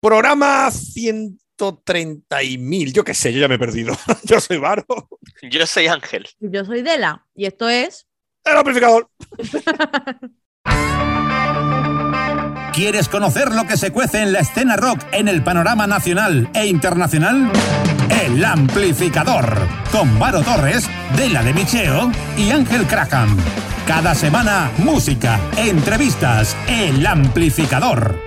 Programa 0.00 0.70
130 0.70 2.42
y 2.44 2.58
mil. 2.58 2.92
Yo 2.92 3.02
qué 3.02 3.14
sé, 3.14 3.32
yo 3.32 3.40
ya 3.40 3.48
me 3.48 3.56
he 3.56 3.58
perdido. 3.58 3.96
yo 4.24 4.40
soy 4.40 4.58
Varo. 4.58 4.86
Yo 5.42 5.66
soy 5.66 5.88
Ángel. 5.88 6.28
Yo 6.40 6.64
soy 6.64 6.82
Dela 6.82 7.26
y 7.34 7.46
esto 7.46 7.68
es. 7.68 8.06
El 8.44 8.56
amplificador. 8.56 9.10
¿Quieres 12.72 13.08
conocer 13.08 13.52
lo 13.52 13.66
que 13.66 13.76
se 13.76 13.90
cuece 13.90 14.22
en 14.22 14.32
la 14.32 14.38
escena 14.38 14.76
rock 14.76 15.00
en 15.10 15.26
el 15.26 15.42
panorama 15.42 15.88
nacional 15.88 16.48
e 16.54 16.66
internacional? 16.66 17.50
El 18.22 18.44
Amplificador, 18.44 19.66
con 19.90 20.16
Varo 20.20 20.42
Torres, 20.42 20.88
Dela 21.16 21.42
de 21.42 21.54
Micheo 21.54 22.12
y 22.36 22.52
Ángel 22.52 22.86
Crackham. 22.86 23.36
Cada 23.84 24.14
semana, 24.14 24.70
música, 24.78 25.40
entrevistas, 25.56 26.56
El 26.68 27.04
Amplificador. 27.04 28.20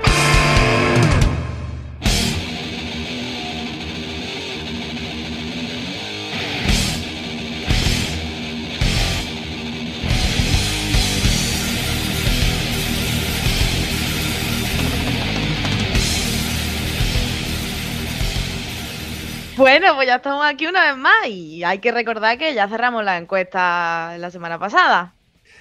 Bueno, 19.62 19.94
pues 19.94 20.08
ya 20.08 20.16
estamos 20.16 20.44
aquí 20.44 20.66
una 20.66 20.88
vez 20.88 20.98
más 20.98 21.28
y 21.28 21.64
hay 21.64 21.78
que 21.78 21.92
recordar 21.92 22.36
que 22.36 22.56
ya 22.56 22.68
cerramos 22.68 23.04
la 23.04 23.20
encuesta 23.20 24.18
la 24.18 24.32
semana 24.32 24.58
pasada. 24.58 25.14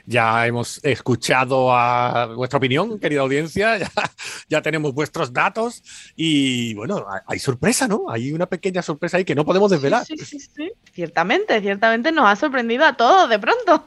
Ya 0.06 0.46
hemos 0.46 0.82
escuchado 0.82 1.70
a 1.70 2.34
vuestra 2.34 2.56
opinión, 2.56 2.98
querida 2.98 3.20
audiencia, 3.20 3.76
ya, 3.78 3.90
ya 4.48 4.62
tenemos 4.62 4.94
vuestros 4.94 5.34
datos 5.34 5.82
y 6.16 6.72
bueno, 6.72 7.04
hay, 7.26 7.38
sorpresa, 7.38 7.86
¿no? 7.86 8.06
Hay 8.08 8.32
una 8.32 8.46
pequeña 8.46 8.80
sorpresa 8.80 9.18
ahí 9.18 9.24
que 9.26 9.34
no 9.34 9.44
podemos 9.44 9.70
desvelar. 9.70 10.06
Sí, 10.06 10.16
sí, 10.16 10.24
sí, 10.24 10.50
sí. 10.56 10.72
Ciertamente, 10.94 11.60
ciertamente 11.60 12.10
nos 12.10 12.26
ha 12.26 12.36
sorprendido 12.36 12.86
a 12.86 12.96
todos 12.96 13.28
de 13.28 13.38
pronto. 13.38 13.86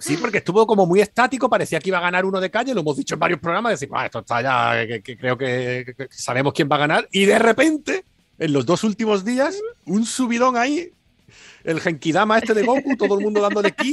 Sí, 0.00 0.18
porque 0.18 0.38
estuvo 0.38 0.66
como 0.66 0.84
muy 0.84 1.00
estático, 1.00 1.48
parecía 1.48 1.80
que 1.80 1.88
iba 1.88 1.96
a 1.96 2.02
ganar 2.02 2.26
uno 2.26 2.40
de 2.42 2.50
calle, 2.50 2.74
lo 2.74 2.82
hemos 2.82 2.98
dicho 2.98 3.14
en 3.14 3.20
varios 3.20 3.40
programas, 3.40 3.72
decir, 3.72 3.88
"Ah, 3.94 4.04
esto 4.04 4.18
está 4.18 4.42
ya, 4.42 4.86
que, 4.86 5.02
que 5.02 5.16
creo 5.16 5.38
que, 5.38 5.94
que 5.96 6.08
sabemos 6.10 6.52
quién 6.52 6.68
va 6.70 6.76
a 6.76 6.80
ganar, 6.80 7.08
y 7.10 7.24
de 7.24 7.38
repente, 7.38 8.04
en 8.38 8.52
los 8.52 8.66
dos 8.66 8.84
últimos 8.84 9.24
días, 9.24 9.56
un 9.86 10.04
subidón 10.06 10.56
ahí, 10.56 10.92
el 11.64 11.80
Genkidama 11.80 12.38
este 12.38 12.54
de 12.54 12.64
Goku, 12.64 12.96
todo 12.96 13.18
el 13.18 13.24
mundo 13.24 13.40
dándole 13.40 13.72
ki. 13.72 13.92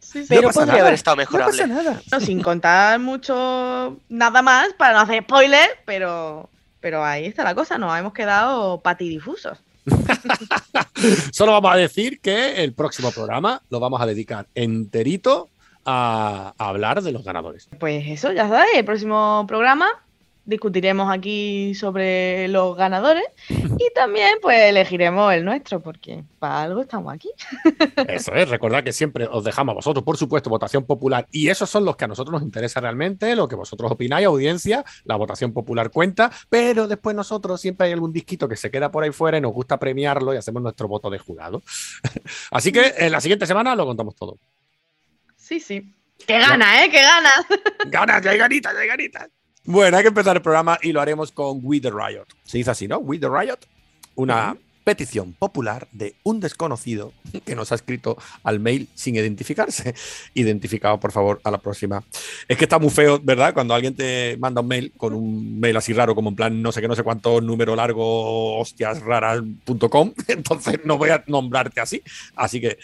Sí, 0.00 0.22
sí. 0.22 0.26
Pero 0.28 0.48
pasa 0.48 0.60
podría 0.60 0.72
nada, 0.74 0.82
haber 0.84 0.94
estado 0.94 1.16
No 1.16 1.20
mejorable. 1.20 1.52
pasa 1.52 1.66
nada. 1.66 2.02
No, 2.10 2.20
sin 2.20 2.42
contar 2.42 2.98
mucho 2.98 3.98
nada 4.08 4.42
más 4.42 4.72
para 4.74 4.94
no 4.94 5.00
hacer 5.00 5.22
spoiler, 5.22 5.68
pero, 5.84 6.48
pero 6.80 7.04
ahí 7.04 7.26
está 7.26 7.44
la 7.44 7.54
cosa, 7.54 7.76
nos 7.78 7.96
hemos 7.98 8.12
quedado 8.12 8.80
patidifusos. 8.80 9.58
Solo 11.32 11.52
vamos 11.52 11.72
a 11.72 11.76
decir 11.76 12.20
que 12.20 12.62
el 12.64 12.72
próximo 12.72 13.10
programa 13.12 13.62
lo 13.70 13.80
vamos 13.80 14.00
a 14.00 14.06
dedicar 14.06 14.46
enterito 14.54 15.48
a, 15.84 16.54
a 16.56 16.68
hablar 16.68 17.02
de 17.02 17.12
los 17.12 17.24
ganadores. 17.24 17.68
Pues 17.78 18.04
eso, 18.06 18.32
ya 18.32 18.48
sabéis, 18.48 18.74
el 18.76 18.84
próximo 18.84 19.44
programa 19.46 19.88
discutiremos 20.44 21.12
aquí 21.12 21.74
sobre 21.74 22.48
los 22.48 22.76
ganadores 22.76 23.24
y 23.48 23.92
también 23.94 24.38
pues 24.42 24.58
elegiremos 24.60 25.32
el 25.32 25.44
nuestro, 25.44 25.80
porque 25.80 26.24
para 26.38 26.62
algo 26.62 26.82
estamos 26.82 27.12
aquí. 27.12 27.30
Eso 28.08 28.32
es, 28.34 28.48
recordad 28.48 28.82
que 28.82 28.92
siempre 28.92 29.26
os 29.26 29.44
dejamos 29.44 29.72
a 29.72 29.76
vosotros, 29.76 30.04
por 30.04 30.16
supuesto, 30.16 30.50
votación 30.50 30.84
popular. 30.84 31.26
Y 31.30 31.48
esos 31.48 31.70
son 31.70 31.84
los 31.84 31.96
que 31.96 32.04
a 32.04 32.08
nosotros 32.08 32.32
nos 32.32 32.42
interesa 32.42 32.80
realmente, 32.80 33.36
lo 33.36 33.48
que 33.48 33.56
vosotros 33.56 33.92
opináis, 33.92 34.26
audiencia. 34.26 34.84
La 35.04 35.16
votación 35.16 35.52
popular 35.52 35.90
cuenta, 35.90 36.30
pero 36.48 36.88
después 36.88 37.14
nosotros 37.14 37.60
siempre 37.60 37.86
hay 37.86 37.92
algún 37.92 38.12
disquito 38.12 38.48
que 38.48 38.56
se 38.56 38.70
queda 38.70 38.90
por 38.90 39.04
ahí 39.04 39.10
fuera 39.10 39.38
y 39.38 39.40
nos 39.40 39.52
gusta 39.52 39.78
premiarlo 39.78 40.34
y 40.34 40.36
hacemos 40.36 40.62
nuestro 40.62 40.88
voto 40.88 41.10
de 41.10 41.18
jurado. 41.18 41.62
Así 42.50 42.72
que 42.72 42.94
en 42.98 43.12
la 43.12 43.20
siguiente 43.20 43.46
semana 43.46 43.74
lo 43.76 43.86
contamos 43.86 44.14
todo. 44.16 44.38
Sí, 45.36 45.60
sí. 45.60 45.94
Que 46.26 46.38
gana, 46.38 46.84
¿eh? 46.84 46.90
Que 46.90 47.00
gana. 47.02 47.30
Ganas, 47.86 48.22
ya 48.22 48.30
hay 48.30 48.38
ganitas, 48.38 48.74
ya 48.74 48.80
hay 48.80 48.88
ganitas. 48.88 49.28
Bueno, 49.64 49.96
hay 49.96 50.02
que 50.02 50.08
empezar 50.08 50.36
el 50.36 50.42
programa 50.42 50.78
y 50.82 50.92
lo 50.92 51.00
haremos 51.00 51.32
con 51.32 51.60
We 51.62 51.80
the 51.80 51.90
Riot. 51.90 52.26
Se 52.44 52.58
dice 52.58 52.70
así, 52.70 52.88
¿no? 52.88 52.98
We 52.98 53.18
the 53.18 53.28
Riot. 53.28 53.58
Una 54.14 54.56
petición 54.84 55.34
popular 55.34 55.86
de 55.92 56.14
un 56.22 56.40
desconocido 56.40 57.12
que 57.44 57.54
nos 57.54 57.70
ha 57.70 57.74
escrito 57.74 58.16
al 58.42 58.58
mail 58.58 58.88
sin 58.94 59.14
identificarse. 59.14 59.94
Identificado, 60.34 60.98
por 60.98 61.12
favor, 61.12 61.40
a 61.44 61.50
la 61.50 61.58
próxima. 61.58 62.02
Es 62.48 62.56
que 62.56 62.64
está 62.64 62.78
muy 62.78 62.90
feo, 62.90 63.20
¿verdad? 63.22 63.54
Cuando 63.54 63.74
alguien 63.74 63.94
te 63.94 64.36
manda 64.38 64.62
un 64.62 64.68
mail 64.68 64.92
con 64.96 65.14
un 65.14 65.60
mail 65.60 65.76
así 65.76 65.92
raro, 65.92 66.14
como 66.14 66.30
en 66.30 66.36
plan 66.36 66.62
no 66.62 66.72
sé 66.72 66.80
qué, 66.80 66.88
no 66.88 66.96
sé 66.96 67.02
cuánto 67.02 67.40
número 67.40 67.76
largo, 67.76 68.58
hostias 68.58 69.00
raras.com. 69.02 70.14
Entonces 70.28 70.80
no 70.84 70.98
voy 70.98 71.10
a 71.10 71.22
nombrarte 71.26 71.80
así. 71.80 72.02
Así 72.34 72.60
que 72.60 72.78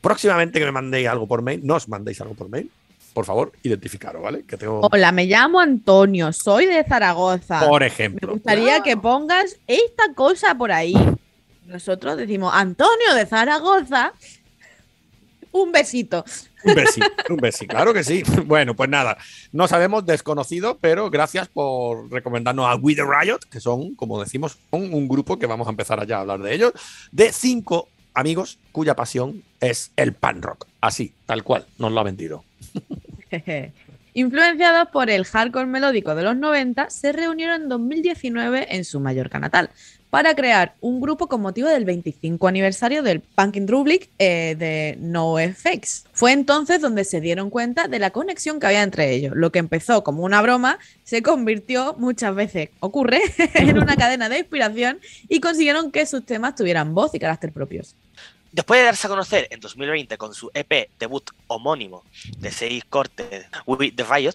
próximamente 0.00 0.58
que 0.58 0.64
me 0.64 0.72
mandéis 0.72 1.08
algo 1.08 1.26
por 1.26 1.42
mail, 1.42 1.60
no 1.64 1.74
os 1.74 1.88
mandéis 1.88 2.20
algo 2.20 2.34
por 2.34 2.48
mail. 2.48 2.70
Por 3.12 3.24
favor, 3.24 3.52
identificaros, 3.62 4.22
¿vale? 4.22 4.44
Que 4.44 4.56
tengo. 4.56 4.80
Hola, 4.90 5.10
me 5.12 5.26
llamo 5.26 5.60
Antonio, 5.60 6.32
soy 6.32 6.66
de 6.66 6.84
Zaragoza. 6.84 7.60
Por 7.66 7.80
Me 7.80 7.88
ejemplo. 7.88 8.32
gustaría 8.32 8.80
que 8.82 8.96
pongas 8.96 9.56
esta 9.66 10.14
cosa 10.14 10.54
por 10.54 10.70
ahí. 10.70 10.94
Nosotros 11.66 12.16
decimos 12.16 12.52
Antonio 12.54 13.14
de 13.14 13.26
Zaragoza. 13.26 14.12
Un 15.52 15.72
besito. 15.72 16.24
Un 16.62 16.74
besi, 16.74 17.00
un 17.30 17.36
besi, 17.38 17.66
claro 17.66 17.92
que 17.92 18.04
sí. 18.04 18.22
Bueno, 18.46 18.76
pues 18.76 18.88
nada, 18.88 19.16
no 19.50 19.66
sabemos 19.66 20.04
desconocido, 20.06 20.78
pero 20.80 21.10
gracias 21.10 21.48
por 21.48 22.10
recomendarnos 22.10 22.66
a 22.66 22.76
We 22.76 22.94
the 22.94 23.02
Riot, 23.02 23.40
que 23.50 23.60
son, 23.60 23.94
como 23.94 24.20
decimos, 24.20 24.58
un, 24.70 24.92
un 24.92 25.08
grupo 25.08 25.38
que 25.38 25.46
vamos 25.46 25.66
a 25.66 25.70
empezar 25.70 26.06
ya 26.06 26.18
a 26.18 26.20
hablar 26.20 26.40
de 26.40 26.54
ellos, 26.54 26.72
de 27.10 27.32
cinco 27.32 27.88
amigos 28.14 28.58
cuya 28.72 28.96
pasión 28.96 29.42
es 29.60 29.92
el 29.96 30.12
pan 30.12 30.42
rock. 30.42 30.66
Así, 30.80 31.12
tal 31.26 31.44
cual, 31.44 31.66
nos 31.78 31.92
lo 31.92 32.00
ha 32.00 32.04
vendido. 32.04 32.44
Influenciados 34.14 34.88
por 34.88 35.08
el 35.08 35.24
hardcore 35.24 35.66
melódico 35.66 36.14
de 36.14 36.22
los 36.22 36.36
90, 36.36 36.90
se 36.90 37.12
reunieron 37.12 37.62
en 37.62 37.68
2019 37.68 38.74
en 38.74 38.84
su 38.84 38.98
Mallorca 39.00 39.38
natal 39.38 39.70
para 40.10 40.34
crear 40.34 40.74
un 40.80 41.00
grupo 41.00 41.28
con 41.28 41.40
motivo 41.40 41.68
del 41.68 41.84
25 41.84 42.46
aniversario 42.48 43.02
del 43.02 43.20
Punk 43.20 43.56
in 43.56 43.68
Republic 43.68 44.10
eh, 44.18 44.56
de 44.58 44.96
NoFX. 45.00 46.04
Fue 46.12 46.32
entonces 46.32 46.80
donde 46.80 47.04
se 47.04 47.20
dieron 47.20 47.48
cuenta 47.48 47.88
de 47.88 47.98
la 47.98 48.10
conexión 48.10 48.60
que 48.60 48.66
había 48.66 48.82
entre 48.82 49.12
ellos. 49.14 49.32
Lo 49.36 49.52
que 49.52 49.60
empezó 49.60 50.04
como 50.04 50.24
una 50.24 50.42
broma 50.42 50.78
se 51.04 51.22
convirtió, 51.22 51.94
muchas 51.98 52.34
veces 52.34 52.70
ocurre, 52.80 53.20
en 53.54 53.78
una 53.78 53.96
cadena 54.00 54.28
de 54.28 54.40
inspiración 54.40 55.00
y 55.28 55.40
consiguieron 55.40 55.92
que 55.92 56.04
sus 56.06 56.26
temas 56.26 56.56
tuvieran 56.56 56.94
voz 56.94 57.14
y 57.14 57.18
carácter 57.18 57.52
propios. 57.52 57.94
Después 58.52 58.80
de 58.80 58.86
darse 58.86 59.06
a 59.06 59.10
conocer 59.10 59.46
en 59.50 59.60
2020 59.60 60.18
con 60.18 60.34
su 60.34 60.50
EP 60.52 60.90
debut 60.98 61.30
homónimo 61.46 62.02
de 62.38 62.50
seis 62.50 62.84
cortes 62.84 63.46
We 63.64 63.92
the 63.92 64.02
Riot 64.02 64.34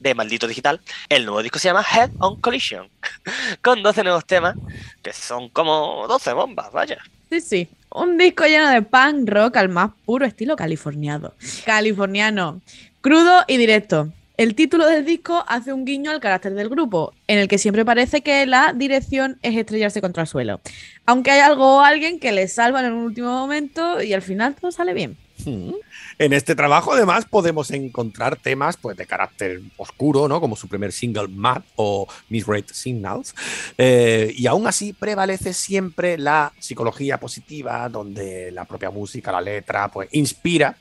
de 0.00 0.14
Maldito 0.14 0.46
Digital, 0.46 0.80
el 1.08 1.24
nuevo 1.24 1.42
disco 1.42 1.58
se 1.58 1.68
llama 1.68 1.84
Head 1.84 2.10
on 2.18 2.40
Collision, 2.40 2.88
con 3.62 3.82
12 3.82 4.04
nuevos 4.04 4.26
temas 4.26 4.56
que 5.02 5.12
son 5.12 5.48
como 5.48 6.06
12 6.08 6.32
bombas, 6.32 6.72
vaya. 6.72 6.98
Sí, 7.30 7.40
sí. 7.40 7.68
Un 7.94 8.18
disco 8.18 8.44
lleno 8.44 8.68
de 8.68 8.82
punk 8.82 9.28
rock 9.28 9.56
al 9.56 9.68
más 9.68 9.90
puro 10.04 10.26
estilo 10.26 10.56
californiano. 10.56 11.32
Californiano. 11.64 12.60
Crudo 13.00 13.44
y 13.48 13.56
directo. 13.56 14.12
El 14.38 14.54
título 14.54 14.86
del 14.86 15.04
disco 15.04 15.44
hace 15.46 15.72
un 15.72 15.84
guiño 15.84 16.10
al 16.10 16.20
carácter 16.20 16.54
del 16.54 16.68
grupo, 16.70 17.12
en 17.28 17.38
el 17.38 17.48
que 17.48 17.58
siempre 17.58 17.84
parece 17.84 18.22
que 18.22 18.46
la 18.46 18.72
dirección 18.74 19.38
es 19.42 19.56
estrellarse 19.56 20.00
contra 20.00 20.22
el 20.22 20.26
suelo. 20.26 20.60
Aunque 21.04 21.30
hay 21.30 21.40
algo 21.40 21.76
o 21.76 21.80
alguien 21.80 22.18
que 22.18 22.32
le 22.32 22.48
salva 22.48 22.80
en 22.80 22.92
un 22.92 23.04
último 23.04 23.30
momento 23.30 24.02
y 24.02 24.14
al 24.14 24.22
final 24.22 24.54
todo 24.54 24.72
sale 24.72 24.94
bien. 24.94 25.18
Hmm. 25.44 25.72
En 26.18 26.32
este 26.32 26.54
trabajo, 26.54 26.92
además, 26.92 27.24
podemos 27.24 27.70
encontrar 27.70 28.36
temas 28.36 28.76
pues, 28.76 28.96
de 28.96 29.06
carácter 29.06 29.60
oscuro, 29.76 30.28
¿no? 30.28 30.40
Como 30.40 30.56
su 30.56 30.68
primer 30.68 30.92
single, 30.92 31.28
Mad 31.28 31.62
o 31.76 32.06
Misread 32.28 32.64
Signals. 32.72 33.34
Eh, 33.78 34.32
y 34.36 34.46
aún 34.46 34.66
así 34.66 34.92
prevalece 34.92 35.52
siempre 35.52 36.18
la 36.18 36.52
psicología 36.58 37.18
positiva, 37.18 37.88
donde 37.88 38.50
la 38.52 38.64
propia 38.64 38.90
música, 38.90 39.32
la 39.32 39.40
letra, 39.40 39.88
pues 39.88 40.08
inspira 40.12 40.76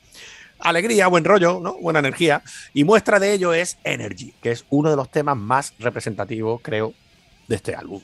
alegría, 0.62 1.08
buen 1.08 1.26
rollo, 1.26 1.60
¿no? 1.60 1.78
buena 1.80 2.00
energía. 2.00 2.44
Y 2.74 2.84
muestra 2.84 3.20
de 3.20 3.34
ello 3.34 3.54
es 3.54 3.78
Energy, 3.84 4.34
que 4.42 4.52
es 4.52 4.66
uno 4.70 4.90
de 4.90 4.96
los 4.96 5.10
temas 5.10 5.38
más 5.38 5.74
representativos, 5.80 6.62
creo, 6.62 6.94
de 7.48 7.56
este 7.56 7.76
álbum. 7.76 8.02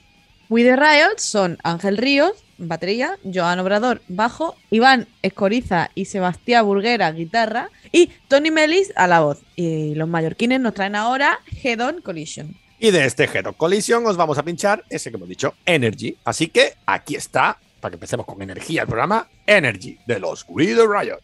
We 0.49 0.63
the 0.63 0.77
Riot 0.77 1.17
son 1.17 1.57
Ángel 1.63 1.97
Ríos, 1.97 2.31
batería, 2.57 3.17
Joan 3.23 3.59
Obrador, 3.59 4.01
bajo, 4.07 4.55
Iván 4.69 5.07
Escoriza 5.21 5.91
y 5.93 6.05
Sebastián 6.05 6.65
Burguera, 6.65 7.11
guitarra, 7.11 7.69
y 7.91 8.11
Tony 8.29 8.49
Melis 8.49 8.93
a 8.95 9.07
la 9.07 9.19
voz. 9.19 9.41
Y 9.57 9.93
los 9.95 10.07
mallorquines 10.07 10.61
nos 10.61 10.73
traen 10.73 10.95
ahora 10.95 11.39
Head 11.61 11.81
On 11.81 12.01
Collision. 12.01 12.55
Y 12.79 12.91
de 12.91 13.05
este 13.05 13.25
Head 13.25 13.47
of 13.47 13.57
Collision 13.57 14.05
os 14.05 14.15
vamos 14.15 14.37
a 14.37 14.43
pinchar 14.43 14.85
ese 14.89 15.09
que 15.09 15.17
hemos 15.17 15.27
dicho, 15.27 15.53
Energy. 15.65 16.15
Así 16.23 16.47
que 16.47 16.75
aquí 16.85 17.15
está, 17.15 17.59
para 17.81 17.91
que 17.91 17.95
empecemos 17.95 18.25
con 18.25 18.41
energía 18.41 18.83
el 18.83 18.87
programa, 18.87 19.27
Energy, 19.45 19.97
de 20.05 20.19
los 20.19 20.45
We 20.47 20.67
the 20.67 20.87
Riot. 20.87 21.19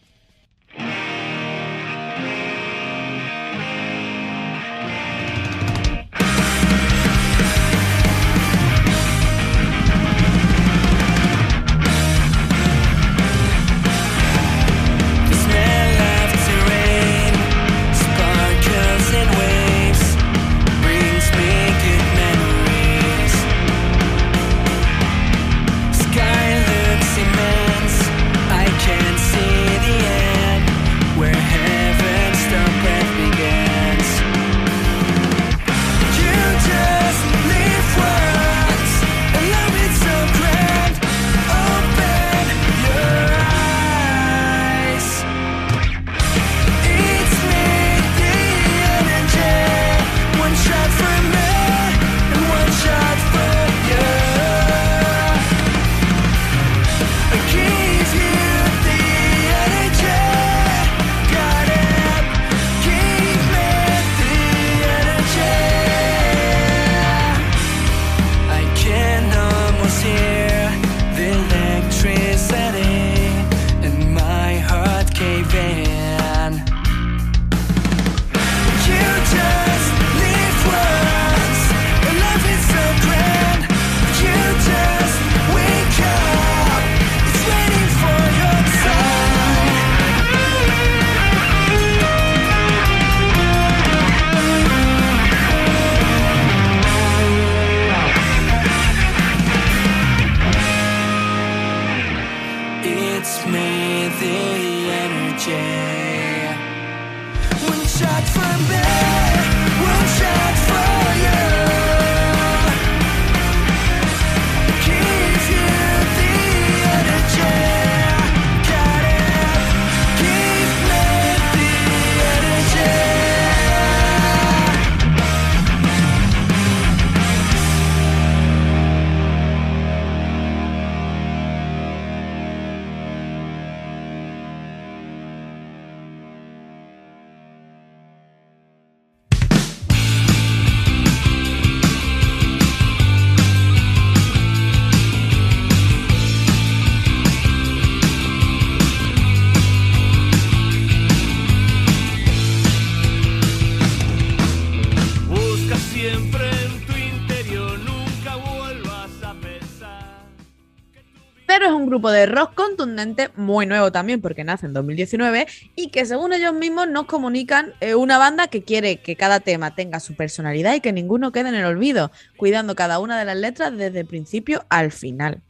Rock 162.26 162.54
contundente, 162.54 163.30
muy 163.36 163.66
nuevo 163.66 163.92
también 163.92 164.20
porque 164.20 164.44
nace 164.44 164.66
en 164.66 164.72
2019 164.72 165.46
y 165.76 165.88
que 165.88 166.06
según 166.06 166.32
ellos 166.32 166.54
mismos 166.54 166.88
nos 166.88 167.06
comunican 167.06 167.72
eh, 167.80 167.94
una 167.94 168.18
banda 168.18 168.48
que 168.48 168.62
quiere 168.62 168.98
que 168.98 169.16
cada 169.16 169.40
tema 169.40 169.74
tenga 169.74 170.00
su 170.00 170.14
personalidad 170.14 170.74
y 170.74 170.80
que 170.80 170.92
ninguno 170.92 171.32
quede 171.32 171.48
en 171.48 171.54
el 171.56 171.64
olvido, 171.64 172.10
cuidando 172.36 172.74
cada 172.74 172.98
una 172.98 173.18
de 173.18 173.24
las 173.24 173.36
letras 173.36 173.76
desde 173.76 174.00
el 174.00 174.06
principio 174.06 174.64
al 174.68 174.92
final. 174.92 175.42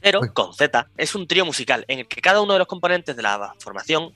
Pero 0.00 0.20
Uy. 0.20 0.30
con 0.32 0.54
Z 0.54 0.88
es 0.96 1.14
un 1.14 1.26
trío 1.26 1.44
musical 1.44 1.84
en 1.88 2.00
el 2.00 2.08
que 2.08 2.20
cada 2.20 2.40
uno 2.40 2.52
de 2.52 2.58
los 2.58 2.68
componentes 2.68 3.16
de 3.16 3.22
la 3.22 3.54
formación 3.58 4.12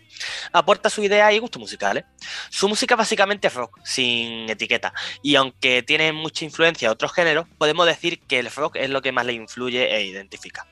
aporta 0.53 0.91
su 0.91 1.03
idea 1.03 1.33
y 1.33 1.39
gustos 1.39 1.61
musicales. 1.61 2.05
Su 2.51 2.69
música 2.69 2.97
básicamente 2.97 3.49
es 3.49 3.55
rock, 3.55 3.79
sin 3.85 4.49
etiqueta, 4.49 4.93
y 5.23 5.37
aunque 5.37 5.83
tiene 5.83 6.13
mucha 6.13 6.45
influencia 6.45 6.89
de 6.89 6.93
otros 6.93 7.13
géneros, 7.13 7.47
podemos 7.59 7.87
decir 7.87 8.21
que 8.21 8.39
el 8.39 8.51
rock 8.51 8.77
es 8.77 8.91
lo 8.91 9.03
que 9.03 9.13
más 9.13 9.27
le 9.27 9.35
influye 9.35 9.95
e 9.95 10.05
identifica. 10.05 10.67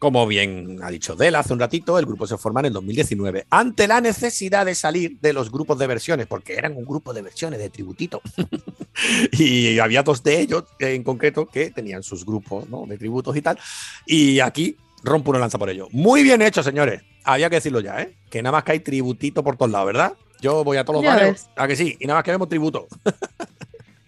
Como 0.00 0.26
bien 0.26 0.78
ha 0.82 0.90
dicho 0.90 1.14
Del 1.14 1.34
hace 1.34 1.52
un 1.52 1.60
ratito, 1.60 1.98
el 1.98 2.06
grupo 2.06 2.26
se 2.26 2.38
forma 2.38 2.60
en 2.60 2.66
el 2.66 2.72
2019 2.72 3.44
ante 3.50 3.86
la 3.86 4.00
necesidad 4.00 4.64
de 4.64 4.74
salir 4.74 5.18
de 5.20 5.34
los 5.34 5.52
grupos 5.52 5.78
de 5.78 5.86
versiones, 5.86 6.26
porque 6.26 6.54
eran 6.54 6.74
un 6.74 6.86
grupo 6.86 7.12
de 7.12 7.20
versiones 7.20 7.60
de 7.60 7.68
tributito. 7.68 8.22
y 9.32 9.78
había 9.78 10.02
dos 10.02 10.22
de 10.22 10.40
ellos 10.40 10.64
en 10.78 11.02
concreto 11.02 11.44
que 11.44 11.70
tenían 11.70 12.02
sus 12.02 12.24
grupos 12.24 12.66
¿no? 12.70 12.86
de 12.86 12.96
tributos 12.96 13.36
y 13.36 13.42
tal. 13.42 13.58
Y 14.06 14.40
aquí 14.40 14.74
rompo 15.04 15.32
una 15.32 15.38
lanza 15.38 15.58
por 15.58 15.68
ello. 15.68 15.86
Muy 15.92 16.22
bien 16.22 16.40
hecho, 16.40 16.62
señores. 16.62 17.02
Había 17.24 17.50
que 17.50 17.56
decirlo 17.56 17.80
ya, 17.80 18.00
¿eh? 18.00 18.16
Que 18.30 18.42
nada 18.42 18.52
más 18.52 18.64
que 18.64 18.72
hay 18.72 18.80
tributito 18.80 19.44
por 19.44 19.58
todos 19.58 19.70
lados, 19.70 19.88
¿verdad? 19.88 20.14
Yo 20.40 20.64
voy 20.64 20.78
a 20.78 20.84
todos 20.86 21.04
los 21.04 21.14
ves. 21.14 21.50
A 21.56 21.68
que 21.68 21.76
sí, 21.76 21.98
y 22.00 22.06
nada 22.06 22.20
más 22.20 22.24
que 22.24 22.30
vemos 22.30 22.48
tributo. 22.48 22.88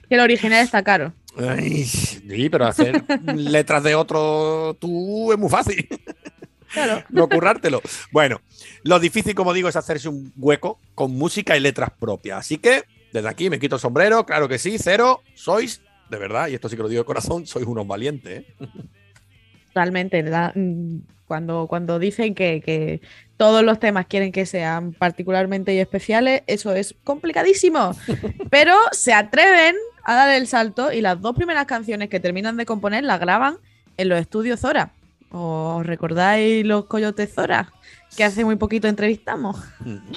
Que 0.08 0.16
el 0.16 0.20
original 0.20 0.62
está 0.62 0.82
caro. 0.82 1.14
Ay, 1.36 1.84
sí, 1.84 2.48
pero 2.50 2.66
hacer 2.66 3.04
letras 3.34 3.82
de 3.82 3.94
otro 3.94 4.76
tú 4.80 5.32
es 5.32 5.38
muy 5.38 5.48
fácil. 5.50 5.88
Claro. 6.72 7.04
no 7.10 7.28
currártelo. 7.28 7.82
Bueno, 8.12 8.40
lo 8.82 8.98
difícil, 8.98 9.34
como 9.34 9.52
digo, 9.52 9.68
es 9.68 9.76
hacerse 9.76 10.08
un 10.08 10.32
hueco 10.36 10.80
con 10.94 11.10
música 11.12 11.54
y 11.56 11.60
letras 11.60 11.90
propias. 11.98 12.38
Así 12.38 12.56
que 12.58 12.84
desde 13.12 13.28
aquí 13.28 13.50
me 13.50 13.58
quito 13.58 13.74
el 13.76 13.80
sombrero, 13.80 14.24
claro 14.24 14.48
que 14.48 14.58
sí, 14.58 14.76
cero, 14.78 15.22
sois, 15.34 15.82
de 16.10 16.16
verdad, 16.18 16.48
y 16.48 16.54
esto 16.54 16.68
sí 16.70 16.76
que 16.76 16.82
lo 16.82 16.88
digo 16.88 17.02
de 17.02 17.06
corazón, 17.06 17.46
sois 17.46 17.66
unos 17.66 17.86
valientes. 17.86 18.40
¿eh? 18.40 18.54
Realmente, 19.74 20.22
la- 20.22 20.52
mm, 20.54 20.98
cuando, 21.26 21.66
cuando 21.66 21.98
dicen 21.98 22.34
que, 22.34 22.60
que 22.60 23.00
todos 23.36 23.62
los 23.62 23.78
temas 23.80 24.06
quieren 24.06 24.32
que 24.32 24.44
sean 24.46 24.92
particularmente 24.92 25.74
y 25.74 25.78
especiales, 25.78 26.42
eso 26.46 26.74
es 26.74 26.94
complicadísimo. 27.04 27.94
Pero 28.50 28.74
se 28.92 29.12
atreven 29.14 29.76
a 30.04 30.14
dar 30.14 30.30
el 30.30 30.46
salto 30.46 30.92
y 30.92 31.00
las 31.00 31.20
dos 31.20 31.34
primeras 31.34 31.66
canciones 31.66 32.08
que 32.08 32.20
terminan 32.20 32.56
de 32.56 32.66
componer 32.66 33.04
las 33.04 33.20
graban 33.20 33.56
en 33.96 34.08
los 34.08 34.18
estudios 34.20 34.60
Zora. 34.60 34.92
¿Os 35.30 35.84
recordáis 35.86 36.64
los 36.66 36.84
Coyotes 36.86 37.32
Zora? 37.34 37.72
Que 38.16 38.24
hace 38.24 38.44
muy 38.44 38.56
poquito 38.56 38.88
entrevistamos. 38.88 39.56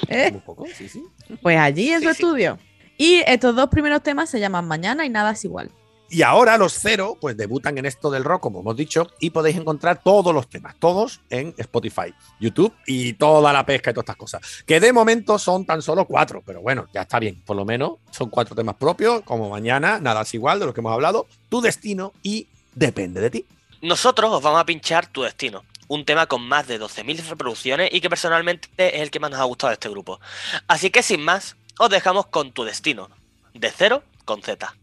¿Eh? 0.09 0.31
Muy 0.31 0.41
poco, 0.41 0.65
sí, 0.75 0.89
sí. 0.89 1.03
Pues 1.41 1.57
allí 1.57 1.89
en 1.91 1.99
Sí, 2.01 2.07
su 2.07 2.13
sí. 2.13 2.21
estudio. 2.23 2.57
Y 2.97 3.21
estos 3.27 3.55
dos 3.55 3.69
primeros 3.69 4.01
temas 4.03 4.29
se 4.29 4.39
llaman 4.39 4.67
Mañana 4.67 5.05
y 5.05 5.09
Nada 5.09 5.31
es 5.31 5.45
igual. 5.45 5.69
Y 6.15 6.21
ahora 6.21 6.57
los 6.57 6.71
cero, 6.71 7.17
pues 7.19 7.35
debutan 7.35 7.77
en 7.77 7.85
esto 7.85 8.09
del 8.09 8.23
rock, 8.23 8.41
como 8.41 8.61
hemos 8.61 8.77
dicho, 8.77 9.05
y 9.19 9.31
podéis 9.31 9.57
encontrar 9.57 10.01
todos 10.01 10.33
los 10.33 10.47
temas, 10.47 10.73
todos 10.79 11.19
en 11.29 11.53
Spotify, 11.57 12.13
YouTube 12.39 12.73
y 12.87 13.15
toda 13.15 13.51
la 13.51 13.65
pesca 13.65 13.91
y 13.91 13.93
todas 13.93 14.05
estas 14.05 14.15
cosas. 14.15 14.63
Que 14.65 14.79
de 14.79 14.93
momento 14.93 15.37
son 15.37 15.65
tan 15.65 15.81
solo 15.81 16.05
cuatro, 16.05 16.41
pero 16.45 16.61
bueno, 16.61 16.87
ya 16.93 17.01
está 17.01 17.19
bien. 17.19 17.41
Por 17.45 17.57
lo 17.57 17.65
menos 17.65 17.95
son 18.11 18.29
cuatro 18.29 18.55
temas 18.55 18.75
propios, 18.75 19.23
como 19.23 19.49
mañana, 19.49 19.99
nada 19.99 20.21
es 20.21 20.33
igual 20.33 20.57
de 20.57 20.67
los 20.67 20.73
que 20.73 20.79
hemos 20.79 20.93
hablado, 20.93 21.27
tu 21.49 21.59
destino 21.59 22.13
y 22.23 22.47
depende 22.73 23.19
de 23.19 23.29
ti. 23.31 23.45
Nosotros 23.81 24.31
os 24.31 24.41
vamos 24.41 24.61
a 24.61 24.65
pinchar 24.65 25.07
Tu 25.07 25.23
Destino, 25.23 25.65
un 25.89 26.05
tema 26.05 26.27
con 26.27 26.47
más 26.47 26.65
de 26.65 26.79
12.000 26.79 27.27
reproducciones 27.27 27.89
y 27.91 27.99
que 27.99 28.09
personalmente 28.09 28.69
es 28.77 29.01
el 29.01 29.11
que 29.11 29.19
más 29.19 29.31
nos 29.31 29.41
ha 29.41 29.43
gustado 29.43 29.71
de 29.71 29.73
este 29.73 29.89
grupo. 29.89 30.21
Así 30.69 30.91
que 30.91 31.03
sin 31.03 31.21
más, 31.25 31.57
os 31.77 31.89
dejamos 31.89 32.27
con 32.27 32.53
Tu 32.53 32.63
Destino, 32.63 33.09
de 33.53 33.69
cero 33.69 34.01
con 34.23 34.41
Z. 34.41 34.77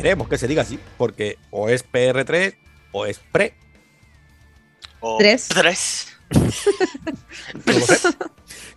Esperemos 0.00 0.28
que 0.28 0.38
se 0.38 0.48
diga 0.48 0.62
así, 0.62 0.78
porque 0.96 1.36
o 1.50 1.68
es 1.68 1.84
PR3 1.84 2.56
o 2.92 3.04
es 3.04 3.18
pre. 3.18 3.54
O 5.00 5.18
Tres. 5.18 5.48
Tres. 5.48 6.06
No. 7.66 7.72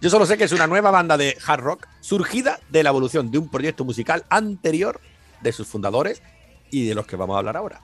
Yo 0.02 0.10
solo 0.10 0.26
sé 0.26 0.38
que 0.38 0.44
es 0.44 0.52
una 0.52 0.68
nueva 0.68 0.92
banda 0.92 1.18
de 1.18 1.38
hard 1.46 1.62
rock 1.62 1.88
surgida 2.02 2.60
de 2.70 2.84
la 2.84 2.90
evolución 2.90 3.32
de 3.32 3.38
un 3.38 3.48
proyecto 3.48 3.86
musical 3.86 4.26
anterior 4.30 5.00
de 5.42 5.52
sus 5.52 5.68
fundadores 5.68 6.22
y 6.72 6.88
de 6.88 6.96
los 6.96 7.06
que 7.06 7.16
vamos 7.16 7.36
a 7.36 7.40
hablar 7.40 7.56
ahora. 7.56 7.82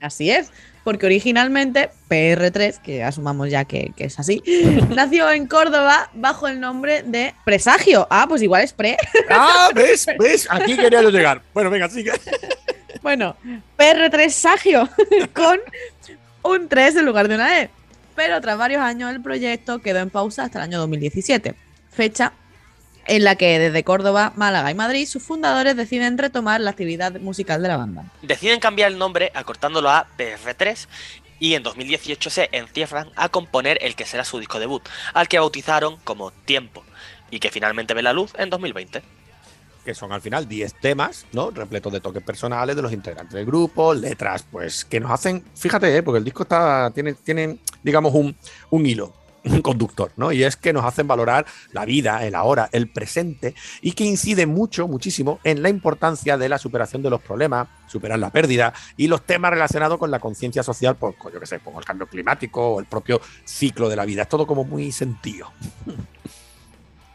Así 0.00 0.30
es, 0.30 0.50
porque 0.86 1.06
originalmente 1.06 1.90
PR3, 2.08 2.80
que 2.80 3.02
asumamos 3.02 3.50
ya 3.50 3.64
que, 3.64 3.92
que 3.96 4.04
es 4.04 4.20
así, 4.20 4.40
nació 4.94 5.28
en 5.32 5.48
Córdoba 5.48 6.10
bajo 6.14 6.46
el 6.46 6.60
nombre 6.60 7.02
de 7.02 7.34
Presagio. 7.44 8.06
Ah, 8.08 8.26
pues 8.28 8.40
igual 8.40 8.62
es 8.62 8.72
pre. 8.72 8.96
Ah, 9.28 9.70
¿ves? 9.74 10.06
¿Ves? 10.16 10.46
Aquí 10.48 10.76
quería 10.76 11.02
yo 11.02 11.10
llegar. 11.10 11.42
Bueno, 11.52 11.70
venga, 11.70 11.88
sigue. 11.88 12.12
Bueno, 13.02 13.34
PR3 13.76 14.30
Sagio, 14.30 14.88
con 15.34 15.58
un 16.44 16.68
3 16.68 16.94
en 16.94 17.04
lugar 17.04 17.26
de 17.26 17.34
una 17.34 17.62
E. 17.62 17.70
Pero 18.14 18.40
tras 18.40 18.56
varios 18.56 18.80
años 18.80 19.10
el 19.10 19.20
proyecto 19.20 19.80
quedó 19.80 19.98
en 19.98 20.10
pausa 20.10 20.44
hasta 20.44 20.60
el 20.60 20.66
año 20.66 20.78
2017, 20.78 21.56
fecha 21.90 22.32
en 23.06 23.24
la 23.24 23.36
que 23.36 23.58
desde 23.58 23.84
Córdoba, 23.84 24.32
Málaga 24.36 24.70
y 24.70 24.74
Madrid 24.74 25.06
sus 25.06 25.22
fundadores 25.22 25.76
deciden 25.76 26.18
retomar 26.18 26.60
la 26.60 26.70
actividad 26.70 27.12
musical 27.20 27.62
de 27.62 27.68
la 27.68 27.76
banda. 27.76 28.04
Deciden 28.22 28.60
cambiar 28.60 28.92
el 28.92 28.98
nombre 28.98 29.30
acortándolo 29.34 29.90
a 29.90 30.06
PR3 30.18 30.86
y 31.38 31.54
en 31.54 31.62
2018 31.62 32.30
se 32.30 32.48
encierran 32.52 33.10
a 33.16 33.28
componer 33.28 33.78
el 33.82 33.94
que 33.94 34.06
será 34.06 34.24
su 34.24 34.38
disco 34.38 34.58
debut, 34.58 34.82
al 35.14 35.28
que 35.28 35.38
bautizaron 35.38 35.96
como 36.04 36.30
Tiempo 36.30 36.82
y 37.30 37.40
que 37.40 37.50
finalmente 37.50 37.94
ve 37.94 38.02
la 38.02 38.12
luz 38.12 38.32
en 38.38 38.50
2020. 38.50 39.02
que 39.84 39.94
son 39.94 40.10
al 40.10 40.20
final 40.20 40.48
10 40.48 40.80
temas, 40.80 41.26
¿no? 41.32 41.52
Repletos 41.52 41.92
de 41.92 42.00
toques 42.00 42.22
personales 42.22 42.74
de 42.74 42.82
los 42.82 42.92
integrantes 42.92 43.34
del 43.34 43.46
grupo, 43.46 43.94
letras, 43.94 44.44
pues, 44.50 44.84
que 44.84 44.98
nos 44.98 45.12
hacen, 45.12 45.44
fíjate, 45.54 45.96
¿eh? 45.96 46.02
porque 46.02 46.18
el 46.18 46.24
disco 46.24 46.42
está, 46.42 46.90
tiene, 46.92 47.14
tiene 47.14 47.58
digamos, 47.84 48.12
un, 48.12 48.34
un 48.70 48.84
hilo, 48.84 49.14
conductor, 49.62 50.12
¿no? 50.16 50.32
Y 50.32 50.44
es 50.44 50.56
que 50.56 50.72
nos 50.72 50.84
hacen 50.84 51.06
valorar 51.06 51.46
la 51.72 51.84
vida, 51.84 52.24
el 52.26 52.34
ahora, 52.34 52.68
el 52.72 52.88
presente, 52.88 53.54
y 53.80 53.92
que 53.92 54.04
incide 54.04 54.46
mucho, 54.46 54.88
muchísimo, 54.88 55.40
en 55.44 55.62
la 55.62 55.68
importancia 55.68 56.36
de 56.36 56.48
la 56.48 56.58
superación 56.58 57.02
de 57.02 57.10
los 57.10 57.20
problemas, 57.20 57.68
superar 57.86 58.18
la 58.18 58.30
pérdida, 58.30 58.72
y 58.96 59.08
los 59.08 59.22
temas 59.22 59.50
relacionados 59.50 59.98
con 59.98 60.10
la 60.10 60.18
conciencia 60.18 60.62
social, 60.62 60.96
pues, 60.96 61.16
con, 61.16 61.32
yo 61.32 61.40
qué 61.40 61.46
sé, 61.46 61.60
con 61.60 61.76
el 61.76 61.84
cambio 61.84 62.06
climático 62.06 62.74
o 62.74 62.80
el 62.80 62.86
propio 62.86 63.20
ciclo 63.44 63.88
de 63.88 63.96
la 63.96 64.04
vida. 64.04 64.22
Es 64.22 64.28
todo 64.28 64.46
como 64.46 64.64
muy 64.64 64.92
sentido. 64.92 65.52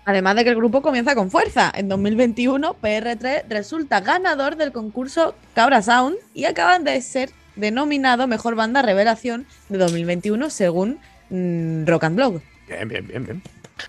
Además 0.03 0.35
de 0.35 0.43
que 0.43 0.49
el 0.49 0.55
grupo 0.55 0.81
comienza 0.81 1.13
con 1.13 1.29
fuerza. 1.29 1.71
En 1.75 1.87
2021, 1.87 2.75
PR3 2.81 3.43
resulta 3.49 4.01
ganador 4.01 4.55
del 4.55 4.71
concurso 4.71 5.35
Cabra 5.53 5.83
Sound 5.83 6.17
y 6.33 6.45
acaban 6.45 6.83
de 6.83 6.99
ser 7.01 7.29
denominado 7.55 8.25
Mejor 8.25 8.55
Banda 8.55 8.81
Revelación 8.81 9.45
de 9.69 9.77
2021 9.77 10.49
según 10.49 10.99
mm, 11.31 11.85
Rock 11.87 12.03
and 12.03 12.15
Blog. 12.15 12.41
Bien, 12.67 12.87
bien, 12.87 13.07
bien, 13.07 13.25
bien. 13.25 13.43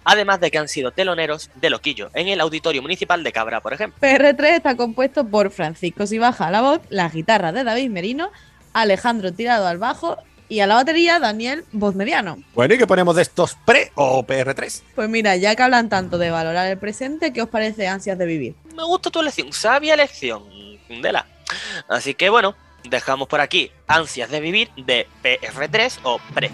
Además 0.04 0.40
de 0.40 0.50
que 0.50 0.58
han 0.58 0.68
sido 0.68 0.90
teloneros 0.92 1.50
de 1.56 1.70
Loquillo 1.70 2.10
en 2.14 2.28
el 2.28 2.40
Auditorio 2.40 2.82
Municipal 2.82 3.22
de 3.22 3.32
Cabra, 3.32 3.60
por 3.60 3.72
ejemplo. 3.72 3.98
PR3 4.00 4.56
está 4.56 4.76
compuesto 4.76 5.26
por 5.26 5.50
Francisco 5.50 6.06
Sibaja 6.06 6.46
a 6.46 6.50
la 6.50 6.62
voz, 6.62 6.80
la 6.88 7.08
guitarra 7.08 7.52
de 7.52 7.64
David 7.64 7.90
Merino, 7.90 8.30
Alejandro 8.72 9.32
Tirado 9.32 9.66
al 9.66 9.78
bajo 9.78 10.16
y 10.48 10.60
a 10.60 10.66
la 10.66 10.74
batería 10.74 11.18
Daniel 11.18 11.64
Voz 11.72 11.94
Mediano. 11.94 12.42
Bueno, 12.54 12.74
¿y 12.74 12.78
qué 12.78 12.86
ponemos 12.86 13.16
de 13.16 13.22
estos 13.22 13.56
pre 13.64 13.92
o 13.94 14.22
PR3? 14.26 14.82
Pues 14.94 15.08
mira, 15.08 15.36
ya 15.36 15.54
que 15.56 15.62
hablan 15.62 15.88
tanto 15.88 16.18
de 16.18 16.30
valorar 16.30 16.66
el 16.66 16.78
presente, 16.78 17.32
¿qué 17.32 17.42
os 17.42 17.48
parece 17.48 17.88
ansias 17.88 18.18
de 18.18 18.26
vivir? 18.26 18.54
Me 18.74 18.84
gusta 18.84 19.10
tu 19.10 19.20
elección, 19.20 19.52
sabia 19.52 19.94
elección, 19.94 20.44
Dela. 21.00 21.26
Así 21.88 22.14
que 22.14 22.28
bueno, 22.28 22.54
dejamos 22.84 23.28
por 23.28 23.40
aquí 23.40 23.70
Ansias 23.86 24.30
de 24.30 24.40
Vivir 24.40 24.70
de 24.76 25.06
PR3 25.22 26.00
o 26.02 26.18
Pre. 26.34 26.50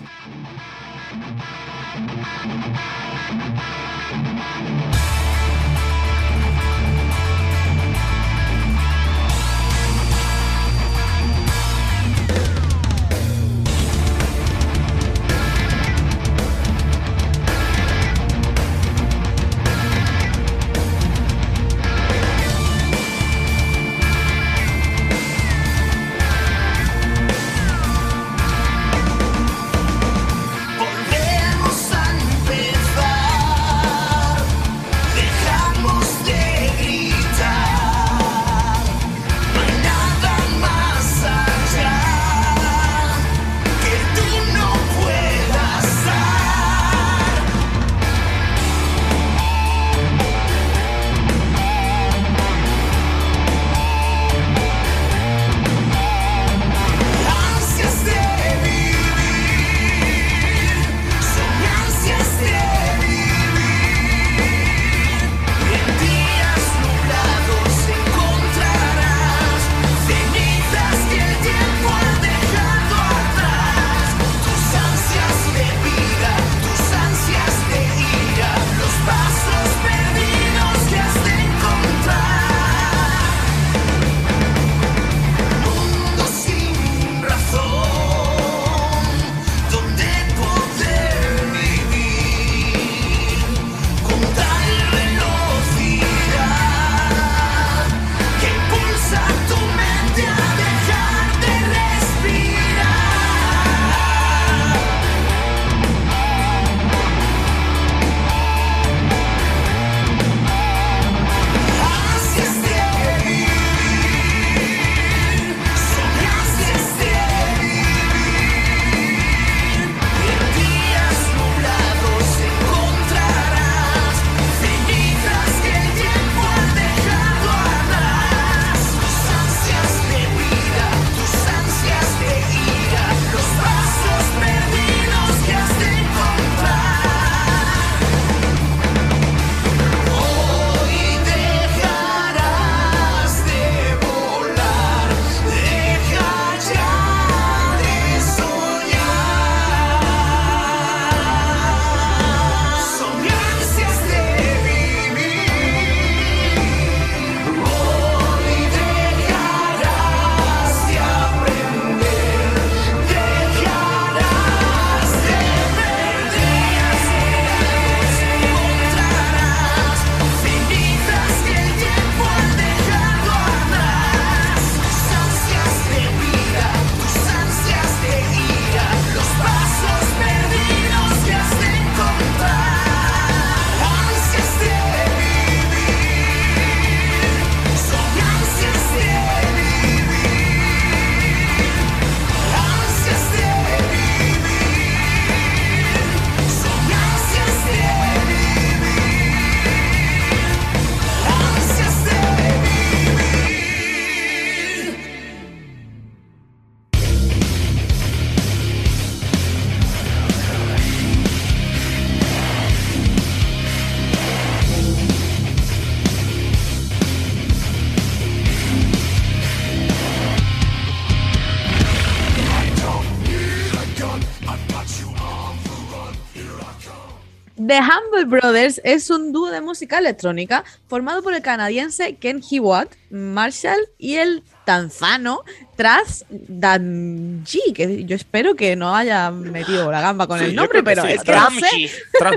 Brothers 228.29 228.81
es 228.85 229.11
un 229.11 229.33
dúo 229.33 229.51
de 229.51 229.61
música 229.61 229.99
electrónica 229.99 230.65
formado 230.87 231.23
por 231.23 231.35
el 231.35 231.43
canadiense 231.43 232.17
Ken 232.17 232.41
Hiwatt, 232.49 232.93
Marshall 233.11 233.79
y 233.99 234.17
el 234.17 234.43
tanzano 234.65 235.43
Tras 235.77 236.25
Danji, 236.31 237.73
que 237.75 238.05
yo 238.05 238.15
espero 238.17 238.55
que 238.55 238.77
no 238.77 238.95
haya 238.95 239.31
metido 239.31 239.91
la 239.91 240.01
gamba 240.01 240.27
con 240.27 240.39
Sí, 240.39 240.47
el 240.47 240.55
nombre, 240.55 240.83
pero 240.83 241.03
sí, 241.03 241.13
es 241.13 241.23
que 241.23 241.33
no 241.33 241.51
sé. 241.51 241.61
Damji. 241.61 241.91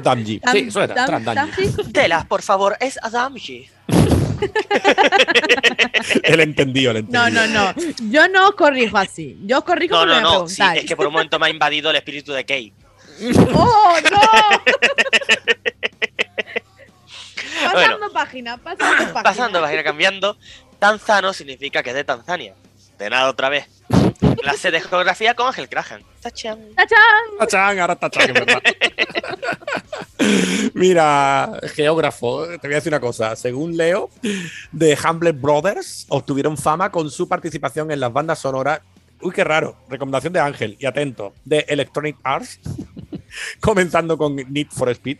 Damji. 0.04 0.40
Dam- 0.40 0.52
Sí, 0.54 0.72
suena, 0.72 0.96
Dam- 0.96 1.06
Trans 1.08 1.26
Damji. 1.26 1.66
Damji. 1.68 1.92
Telas, 1.94 2.26
por 2.26 2.42
favor, 2.42 2.78
es 2.80 2.98
Adamji. 3.04 3.68
El 6.24 6.40
entendido, 6.42 6.92
el 6.92 6.98
entendido. 6.98 7.30
No, 7.30 7.48
no, 7.48 7.74
no. 7.76 7.82
Yo 8.10 8.28
no 8.30 8.48
os 8.50 8.56
corrijo 8.56 8.98
así. 8.98 9.38
Yo 9.46 9.60
os 9.60 9.64
corrijo 9.64 9.94
No, 9.96 10.02
porque 10.02 10.22
no, 10.22 10.32
me 10.32 10.40
no. 10.40 10.48
Sí, 10.48 10.56
preguntáis. 10.56 10.82
es 10.84 10.88
que 10.90 10.96
por 10.96 11.08
un 11.08 11.14
momento 11.14 11.38
me 11.40 11.48
ha 11.48 11.50
invadido 11.50 11.90
el 11.92 11.96
espíritu 11.98 12.32
de 12.32 12.46
Kay. 12.46 12.74
¡Oh, 13.54 13.96
no! 14.12 14.20
pasando 17.64 17.98
Bueno. 18.00 18.14
página, 18.14 18.58
pasando 18.58 18.98
página. 19.14 19.24
Pasando, 19.24 19.62
página 19.62 19.84
cambiando. 19.84 20.38
Tanzano 20.80 21.34
significa 21.34 21.84
que 21.84 21.90
es 21.92 21.96
de 21.96 22.04
Tanzania. 22.04 22.56
De 22.98 23.10
nada 23.10 23.30
otra 23.30 23.50
vez. 23.50 23.68
Clase 24.42 24.72
de 24.72 24.82
geografía 24.82 25.36
con 25.36 25.48
Ángel 25.48 25.70
Krahan. 25.70 26.04
Tachán. 26.22 26.60
¡Tachán! 26.76 27.00
Tachán, 27.40 27.80
ahora 27.80 27.96
tachán, 27.96 28.34
verdad. 28.34 28.62
Mira, 30.74 31.60
geógrafo, 31.74 32.46
te 32.60 32.68
voy 32.68 32.74
a 32.74 32.76
decir 32.76 32.92
una 32.92 33.00
cosa. 33.00 33.36
Según 33.36 33.76
leo, 33.76 34.10
The 34.78 34.98
Humble 35.04 35.32
Brothers 35.32 36.06
obtuvieron 36.10 36.58
fama 36.58 36.92
con 36.92 37.10
su 37.10 37.28
participación 37.28 37.92
en 37.92 38.00
las 38.00 38.14
bandas 38.14 38.40
sonoras. 38.40 38.82
Uy, 39.22 39.32
qué 39.32 39.44
raro. 39.44 39.76
Recomendación 39.90 40.34
de 40.34 40.40
Ángel, 40.40 40.78
y 40.80 40.86
atento, 40.86 41.34
de 41.46 41.66
Electronic 41.68 42.18
Arts, 42.24 42.60
comenzando 43.60 44.18
con 44.18 44.36
Need 44.36 44.68
for 44.70 44.90
Speed, 44.90 45.18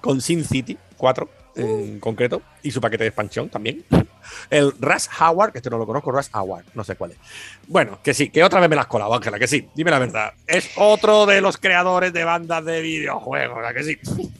con 0.00 0.20
Sin 0.20 0.44
City 0.44 0.76
4 0.96 1.28
en 1.56 1.98
concreto, 1.98 2.42
y 2.62 2.70
su 2.70 2.80
paquete 2.80 3.04
de 3.04 3.08
expansión 3.08 3.48
también. 3.48 3.84
El 4.50 4.72
Rush 4.78 5.06
Howard, 5.20 5.52
que 5.52 5.58
este 5.58 5.70
no 5.70 5.78
lo 5.78 5.86
conozco, 5.86 6.12
Rush 6.12 6.28
Howard, 6.32 6.64
no 6.74 6.84
sé 6.84 6.94
cuál 6.94 7.12
es. 7.12 7.18
Bueno, 7.66 7.98
que 8.02 8.14
sí, 8.14 8.30
que 8.30 8.44
otra 8.44 8.60
vez 8.60 8.70
me 8.70 8.76
las 8.76 8.86
colado, 8.86 9.14
Ángela, 9.14 9.38
que 9.38 9.48
sí, 9.48 9.68
dime 9.74 9.90
la 9.90 9.98
verdad. 9.98 10.34
Es 10.46 10.70
otro 10.76 11.26
de 11.26 11.40
los 11.40 11.56
creadores 11.56 12.12
de 12.12 12.24
bandas 12.24 12.64
de 12.64 12.80
videojuegos, 12.80 13.66
¿a 13.66 13.74
que 13.74 13.84
sí? 13.84 13.98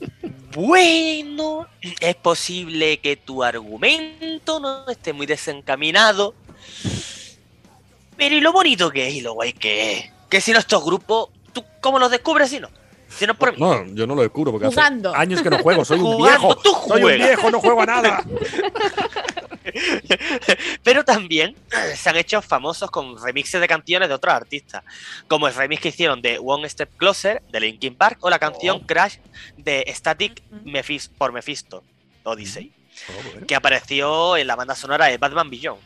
Bueno, 0.55 1.67
es 1.99 2.15
posible 2.15 2.97
que 2.97 3.15
tu 3.17 3.43
argumento 3.43 4.59
no 4.59 4.89
esté 4.89 5.13
muy 5.13 5.27
desencaminado. 5.27 6.33
Pero 8.17 8.35
y 8.35 8.41
lo 8.41 8.51
bonito 8.51 8.89
que 8.89 9.07
es 9.07 9.13
y 9.13 9.21
lo 9.21 9.33
guay 9.33 9.53
que 9.53 9.93
es. 9.93 10.11
Que 10.27 10.41
si 10.41 10.51
no 10.51 10.59
estos 10.59 10.83
grupos, 10.83 11.29
¿tú 11.53 11.63
cómo 11.81 11.99
los 11.99 12.09
descubres 12.09 12.49
si 12.49 12.59
no? 12.59 12.69
Si 13.09 13.25
no 13.25 13.33
es 13.33 13.37
por 13.37 13.51
mí. 13.51 13.57
No, 13.59 13.85
yo 13.87 14.07
no 14.07 14.15
lo 14.15 14.21
descubro 14.21 14.51
porque 14.51 14.67
Jugando. 14.67 15.09
hace 15.09 15.21
años 15.21 15.41
que 15.41 15.49
no 15.49 15.57
juego, 15.59 15.83
soy 15.83 15.99
un 15.99 16.17
viejo. 16.17 16.55
tú 16.57 16.71
Soy 16.87 17.03
un 17.03 17.15
viejo, 17.15 17.51
no 17.51 17.59
juego 17.59 17.81
a 17.81 17.85
nada. 17.85 18.23
Pero 20.83 21.03
también 21.03 21.55
se 21.95 22.09
han 22.09 22.17
hecho 22.17 22.41
famosos 22.41 22.89
con 22.91 23.21
remixes 23.21 23.61
de 23.61 23.67
canciones 23.67 24.09
de 24.09 24.15
otros 24.15 24.33
artistas, 24.33 24.83
como 25.27 25.47
el 25.47 25.53
remix 25.53 25.81
que 25.81 25.89
hicieron 25.89 26.21
de 26.21 26.39
One 26.43 26.67
Step 26.69 26.89
Closer 26.97 27.41
de 27.51 27.59
Linkin 27.59 27.95
Park 27.95 28.17
o 28.21 28.29
la 28.29 28.39
canción 28.39 28.79
Oh. 28.83 28.87
Crash 28.87 29.17
de 29.57 29.85
Static 29.93 30.41
Mephis- 30.65 31.09
por 31.17 31.31
Mephisto 31.31 31.83
Odyssey, 32.23 32.71
Oh, 33.09 33.23
bueno. 33.31 33.47
que 33.47 33.55
apareció 33.55 34.37
en 34.37 34.47
la 34.47 34.55
banda 34.55 34.75
sonora 34.75 35.05
de 35.05 35.17
Batman 35.17 35.49
Beyond, 35.49 35.79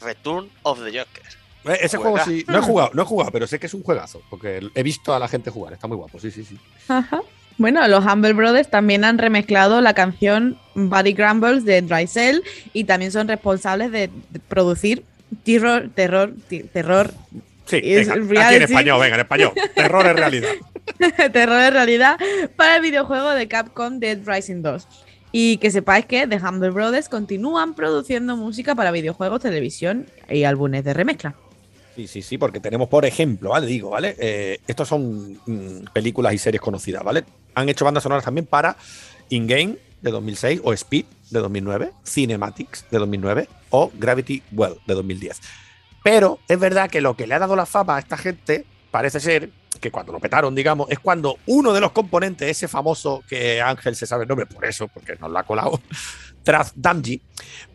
Return 0.00 0.50
of 0.62 0.78
the 0.84 0.98
Joker. 0.98 1.22
Eh, 1.64 1.78
Ese 1.82 1.96
juego 1.96 2.18
sí, 2.24 2.44
no 2.46 2.58
he 2.58 2.62
jugado, 2.62 2.90
no 2.94 3.02
he 3.02 3.04
jugado, 3.04 3.30
pero 3.32 3.46
sé 3.46 3.58
que 3.58 3.66
es 3.66 3.74
un 3.74 3.82
juegazo, 3.82 4.22
porque 4.30 4.60
he 4.74 4.82
visto 4.82 5.14
a 5.14 5.18
la 5.18 5.28
gente 5.28 5.50
jugar, 5.50 5.72
está 5.72 5.86
muy 5.86 5.96
guapo, 5.96 6.18
sí, 6.18 6.30
sí, 6.30 6.44
sí. 6.44 6.58
Ajá. 6.88 7.20
Bueno, 7.58 7.86
los 7.88 8.04
Humble 8.04 8.34
Brothers 8.34 8.70
también 8.70 9.04
han 9.04 9.18
remezclado 9.18 9.80
la 9.80 9.92
canción 9.92 10.56
Body 10.76 11.12
Grumbles 11.12 11.64
de 11.64 11.82
Dry 11.82 12.06
Cell 12.06 12.40
y 12.72 12.84
también 12.84 13.10
son 13.10 13.26
responsables 13.26 13.90
de, 13.90 14.10
producir 14.46 15.04
terror, 15.44 15.90
terror, 15.92 16.34
terror, 16.72 17.12
Sí, 17.64 17.80
Es 17.84 18.08
venga, 18.08 18.46
aquí 18.46 18.56
en 18.56 18.62
español, 18.62 19.00
venga, 19.00 19.16
en 19.16 19.20
español. 19.20 19.52
Terror 19.74 20.06
es 20.06 20.16
realidad. 20.16 20.48
terror 21.32 21.60
de 21.60 21.70
realidad 21.70 22.18
para 22.56 22.76
el 22.76 22.82
videojuego 22.82 23.30
de 23.30 23.46
Capcom 23.46 23.98
Dead 23.98 24.18
Rising 24.24 24.62
2. 24.62 24.88
Y 25.32 25.58
que 25.58 25.70
sepáis 25.70 26.06
que 26.06 26.26
The 26.26 26.36
Humble 26.36 26.70
Brothers 26.70 27.10
continúan 27.10 27.74
produciendo 27.74 28.38
música 28.38 28.74
para 28.74 28.90
videojuegos, 28.90 29.42
televisión 29.42 30.06
y 30.30 30.44
álbumes 30.44 30.82
de 30.84 30.94
remezcla. 30.94 31.34
Sí, 31.98 32.06
sí, 32.06 32.22
sí, 32.22 32.38
porque 32.38 32.60
tenemos, 32.60 32.88
por 32.88 33.04
ejemplo, 33.04 33.50
¿vale? 33.50 33.66
Digo, 33.66 33.90
¿vale? 33.90 34.14
Eh, 34.20 34.60
estos 34.68 34.86
son 34.86 35.40
mm, 35.44 35.86
películas 35.92 36.32
y 36.32 36.38
series 36.38 36.60
conocidas, 36.60 37.02
¿vale? 37.02 37.24
Han 37.56 37.68
hecho 37.68 37.84
bandas 37.84 38.04
sonoras 38.04 38.24
también 38.24 38.46
para 38.46 38.76
In-Game 39.30 39.78
de 40.00 40.10
2006 40.12 40.60
o 40.62 40.72
Speed 40.72 41.06
de 41.30 41.40
2009, 41.40 41.90
Cinematics 42.06 42.84
de 42.88 42.98
2009 42.98 43.48
o 43.70 43.90
Gravity 43.92 44.44
Well 44.52 44.76
de 44.86 44.94
2010. 44.94 45.40
Pero 46.04 46.38
es 46.46 46.60
verdad 46.60 46.88
que 46.88 47.00
lo 47.00 47.16
que 47.16 47.26
le 47.26 47.34
ha 47.34 47.40
dado 47.40 47.56
la 47.56 47.66
fama 47.66 47.96
a 47.96 47.98
esta 47.98 48.16
gente 48.16 48.64
parece 48.92 49.18
ser 49.18 49.50
que 49.80 49.90
cuando 49.90 50.12
lo 50.12 50.20
petaron, 50.20 50.54
digamos, 50.54 50.88
es 50.90 51.00
cuando 51.00 51.38
uno 51.46 51.72
de 51.72 51.80
los 51.80 51.90
componentes, 51.90 52.48
ese 52.48 52.68
famoso 52.68 53.24
que 53.28 53.60
Ángel 53.60 53.96
se 53.96 54.06
sabe 54.06 54.22
el 54.22 54.28
nombre 54.28 54.46
por 54.46 54.64
eso, 54.64 54.86
porque 54.86 55.16
nos 55.16 55.32
lo 55.32 55.38
ha 55.40 55.42
colado, 55.42 55.80
Traz 56.44 56.70
Damji, 56.76 57.20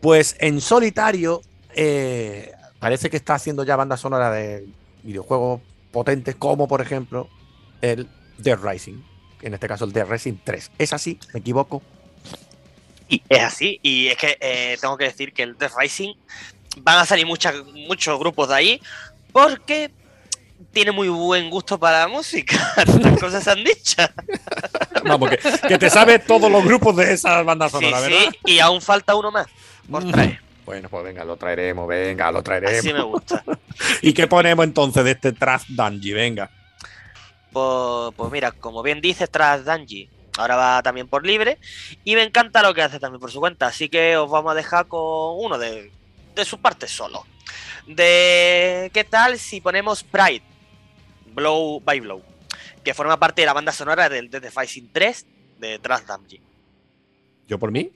pues 0.00 0.34
en 0.38 0.62
solitario 0.62 1.42
eh, 1.76 2.52
parece 2.84 3.08
que 3.08 3.16
está 3.16 3.34
haciendo 3.34 3.64
ya 3.64 3.76
banda 3.76 3.96
sonora 3.96 4.30
de 4.30 4.66
videojuegos 5.04 5.62
potentes, 5.90 6.34
como 6.34 6.68
por 6.68 6.82
ejemplo 6.82 7.30
el 7.80 8.06
Dead 8.36 8.58
Rising, 8.62 9.00
en 9.40 9.54
este 9.54 9.66
caso 9.66 9.86
el 9.86 9.92
Dead 9.94 10.06
Rising 10.06 10.34
3. 10.44 10.70
¿Es 10.78 10.92
así? 10.92 11.18
¿Me 11.32 11.40
equivoco? 11.40 11.80
Y 13.08 13.22
es 13.26 13.42
así, 13.42 13.80
y 13.82 14.08
es 14.08 14.18
que 14.18 14.36
eh, 14.38 14.76
tengo 14.82 14.98
que 14.98 15.04
decir 15.04 15.32
que 15.32 15.44
el 15.44 15.56
Death 15.56 15.72
Rising 15.78 16.12
van 16.82 16.98
a 16.98 17.06
salir 17.06 17.24
muchas, 17.24 17.54
muchos 17.72 18.18
grupos 18.18 18.50
de 18.50 18.54
ahí 18.54 18.82
porque 19.32 19.90
tiene 20.70 20.92
muy 20.92 21.08
buen 21.08 21.48
gusto 21.48 21.80
para 21.80 22.00
la 22.00 22.08
música. 22.08 22.74
Las 23.00 23.18
cosas 23.18 23.44
se 23.44 23.50
han 23.50 23.64
dicho. 23.64 24.02
Vamos, 25.06 25.30
que, 25.30 25.38
que 25.68 25.78
te 25.78 25.88
sabes 25.88 26.26
todos 26.26 26.52
los 26.52 26.62
grupos 26.62 26.96
de 26.96 27.14
esas 27.14 27.46
bandas 27.46 27.72
Sí, 27.72 27.78
sonoras, 27.78 28.04
sí, 28.04 28.10
¿verdad? 28.10 28.32
y 28.44 28.58
aún 28.58 28.82
falta 28.82 29.14
uno 29.14 29.30
más 29.32 29.46
por 29.90 30.04
traer. 30.10 30.43
Bueno, 30.64 30.88
pues 30.88 31.04
venga, 31.04 31.24
lo 31.24 31.36
traeremos, 31.36 31.86
venga, 31.86 32.32
lo 32.32 32.42
traeremos. 32.42 32.78
Así 32.78 32.92
me 32.92 33.02
gusta. 33.02 33.44
¿Y 34.02 34.12
qué 34.14 34.26
ponemos 34.26 34.64
entonces 34.64 35.04
de 35.04 35.10
este 35.10 35.32
Traz 35.32 35.64
Danji? 35.68 36.12
Venga. 36.12 36.50
Pues, 37.52 38.14
pues 38.16 38.32
mira, 38.32 38.50
como 38.52 38.82
bien 38.82 39.00
dices, 39.00 39.30
tras 39.30 39.64
Danji, 39.64 40.08
ahora 40.38 40.56
va 40.56 40.82
también 40.82 41.06
por 41.06 41.24
libre. 41.24 41.58
Y 42.02 42.14
me 42.14 42.22
encanta 42.22 42.62
lo 42.62 42.74
que 42.74 42.82
hace 42.82 42.98
también 42.98 43.20
por 43.20 43.30
su 43.30 43.40
cuenta. 43.40 43.66
Así 43.66 43.88
que 43.88 44.16
os 44.16 44.30
vamos 44.30 44.52
a 44.52 44.54
dejar 44.54 44.86
con 44.86 45.36
uno 45.38 45.58
de, 45.58 45.92
de 46.34 46.44
su 46.44 46.58
parte 46.58 46.88
solo. 46.88 47.24
De 47.86 48.90
qué 48.94 49.04
tal 49.04 49.38
si 49.38 49.60
ponemos 49.60 50.02
Pride, 50.02 50.42
Blow 51.34 51.80
by 51.80 52.00
Blow, 52.00 52.22
que 52.82 52.94
forma 52.94 53.18
parte 53.18 53.42
de 53.42 53.46
la 53.46 53.52
banda 53.52 53.72
sonora 53.72 54.08
del 54.08 54.30
Death 54.30 54.56
Rising 54.56 54.88
3 54.92 55.26
de 55.58 55.78
Tras 55.78 56.06
Danji. 56.06 56.40
¿Yo 57.46 57.58
por 57.58 57.70
mí? 57.70 57.92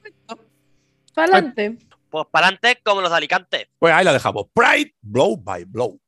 Adelante. 1.17 1.79
Pues 2.11 2.27
para 2.31 2.47
adelante, 2.47 2.81
como 2.85 3.01
los 3.01 3.11
de 3.11 3.17
Alicante. 3.17 3.71
Pues 3.79 3.93
ahí 3.93 4.05
la 4.05 4.13
dejamos. 4.13 4.47
Pride, 4.55 4.95
blow 5.03 5.37
by 5.37 5.65
blow. 5.65 6.01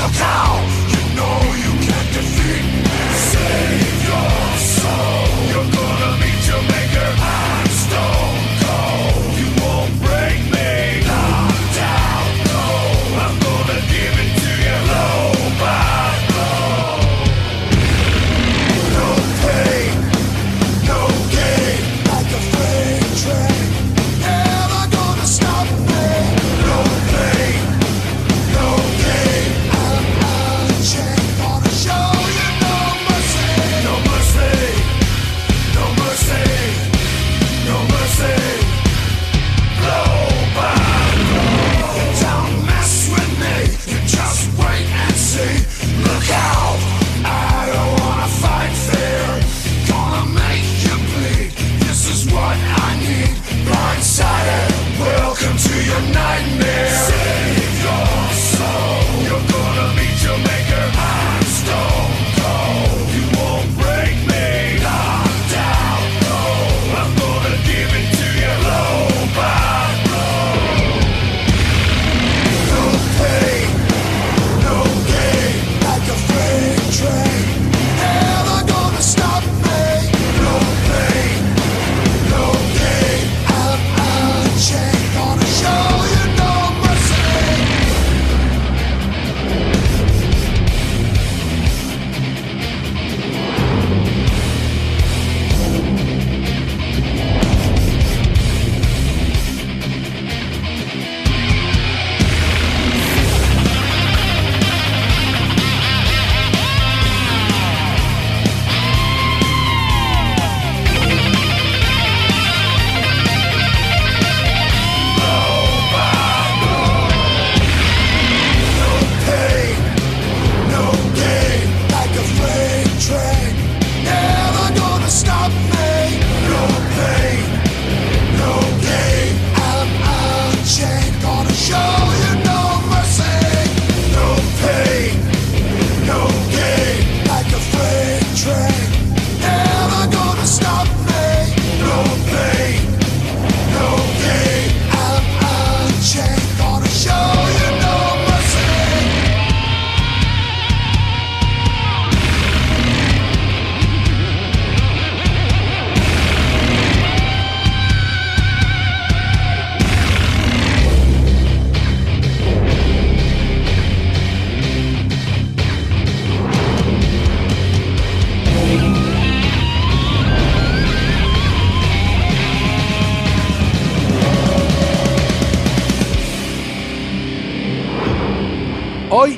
look! 0.00 0.69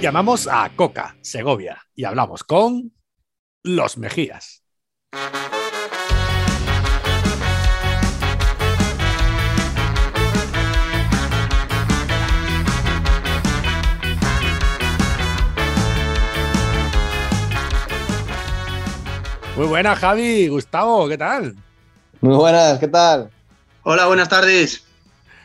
Llamamos 0.03 0.49
a 0.51 0.69
Coca, 0.75 1.15
Segovia, 1.21 1.81
y 1.95 2.03
hablamos 2.03 2.43
con 2.43 2.93
los 3.63 3.97
Mejías. 3.99 4.65
Muy 19.57 19.67
buenas, 19.69 20.01
Javi, 20.01 20.49
Gustavo, 20.49 21.07
¿qué 21.07 21.17
tal? 21.17 21.55
Muy 22.21 22.35
buenas, 22.35 22.81
¿qué 22.81 22.89
tal? 22.89 23.31
Hola, 23.85 24.09
buenas 24.09 24.29
tardes. 24.29 24.85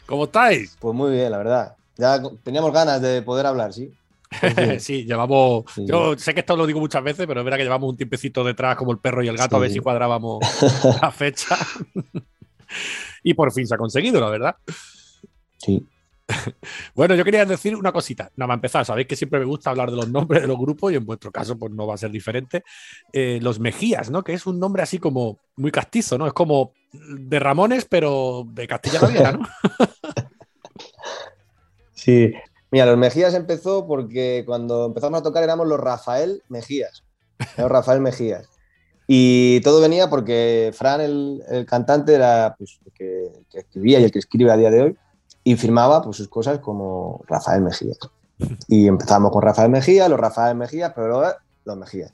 ¿Cómo 0.07 0.23
estáis? 0.23 0.75
Pues 0.79 0.95
muy 0.95 1.11
bien, 1.11 1.29
la 1.29 1.37
verdad. 1.37 1.75
Ya 1.95 2.19
teníamos 2.43 2.73
ganas 2.73 2.99
de 3.03 3.21
poder 3.21 3.45
hablar, 3.45 3.71
sí. 3.71 3.93
sí, 4.79 5.05
llevamos. 5.05 5.65
Sí. 5.73 5.85
Yo 5.87 6.17
sé 6.17 6.33
que 6.33 6.41
esto 6.41 6.55
lo 6.55 6.65
digo 6.65 6.79
muchas 6.79 7.03
veces, 7.03 7.25
pero 7.27 7.41
es 7.41 7.45
verdad 7.45 7.57
que 7.57 7.63
llevamos 7.63 7.89
un 7.89 7.97
tiempecito 7.97 8.43
detrás, 8.43 8.75
como 8.75 8.91
el 8.91 8.99
perro 8.99 9.23
y 9.23 9.27
el 9.27 9.37
gato, 9.37 9.55
a 9.55 9.59
ver 9.59 9.71
si 9.71 9.79
cuadrábamos 9.79 10.39
la 11.01 11.11
fecha. 11.11 11.57
y 13.23 13.33
por 13.33 13.51
fin 13.51 13.67
se 13.67 13.75
ha 13.75 13.77
conseguido, 13.77 14.19
la 14.19 14.29
verdad. 14.29 14.55
Sí. 15.57 15.85
Bueno, 16.93 17.15
yo 17.15 17.23
quería 17.23 17.45
decir 17.45 17.75
una 17.75 17.91
cosita. 17.91 18.31
Nada 18.35 18.47
más 18.47 18.55
empezar, 18.55 18.85
sabéis 18.85 19.07
que 19.07 19.15
siempre 19.15 19.39
me 19.39 19.45
gusta 19.45 19.69
hablar 19.69 19.89
de 19.89 19.95
los 19.95 20.09
nombres 20.09 20.41
de 20.41 20.47
los 20.47 20.57
grupos 20.57 20.91
y 20.91 20.95
en 20.95 21.05
vuestro 21.05 21.31
caso, 21.31 21.57
pues 21.57 21.71
no 21.71 21.87
va 21.87 21.93
a 21.93 21.97
ser 21.97 22.11
diferente. 22.11 22.63
Eh, 23.13 23.39
los 23.41 23.59
Mejías, 23.59 24.09
¿no? 24.09 24.23
Que 24.23 24.33
es 24.33 24.45
un 24.45 24.59
nombre 24.59 24.83
así 24.83 24.99
como 24.99 25.39
muy 25.55 25.71
castizo, 25.71 26.17
¿no? 26.17 26.27
Es 26.27 26.33
como 26.33 26.73
de 26.91 27.39
Ramones, 27.39 27.85
pero 27.85 28.45
de 28.45 28.67
Castilla-La 28.67 29.07
Vieja, 29.07 29.31
¿no? 29.33 29.47
Sí. 31.93 32.31
Mira, 32.71 32.85
los 32.85 32.97
Mejías 32.97 33.33
empezó 33.33 33.87
porque 33.87 34.43
cuando 34.45 34.85
empezamos 34.85 35.19
a 35.19 35.23
tocar 35.23 35.43
éramos 35.43 35.67
los 35.67 35.79
Rafael 35.79 36.43
Mejías. 36.49 37.03
Los 37.57 37.69
Rafael 37.69 38.01
Mejías. 38.01 38.49
Y 39.07 39.61
todo 39.61 39.79
venía 39.79 40.09
porque 40.09 40.71
Fran, 40.75 40.99
el, 40.99 41.41
el 41.49 41.65
cantante, 41.65 42.13
era 42.13 42.55
pues, 42.57 42.79
el, 42.85 42.91
que, 42.91 43.25
el 43.27 43.45
que 43.49 43.59
escribía 43.59 43.99
y 43.99 44.03
el 44.03 44.11
que 44.11 44.19
escribe 44.19 44.51
a 44.51 44.57
día 44.57 44.69
de 44.69 44.81
hoy. 44.81 44.97
Y 45.45 45.55
firmaba 45.55 46.01
pues, 46.01 46.17
sus 46.17 46.27
cosas 46.27 46.59
como 46.59 47.23
Rafael 47.27 47.61
Mejías. 47.61 47.97
Y 48.67 48.87
empezamos 48.87 49.31
con 49.31 49.41
Rafael 49.41 49.69
Mejía, 49.71 50.09
los 50.09 50.19
Rafael 50.19 50.57
Mejías, 50.57 50.91
pero 50.93 51.07
luego 51.07 51.33
los 51.63 51.77
Mejías. 51.77 52.13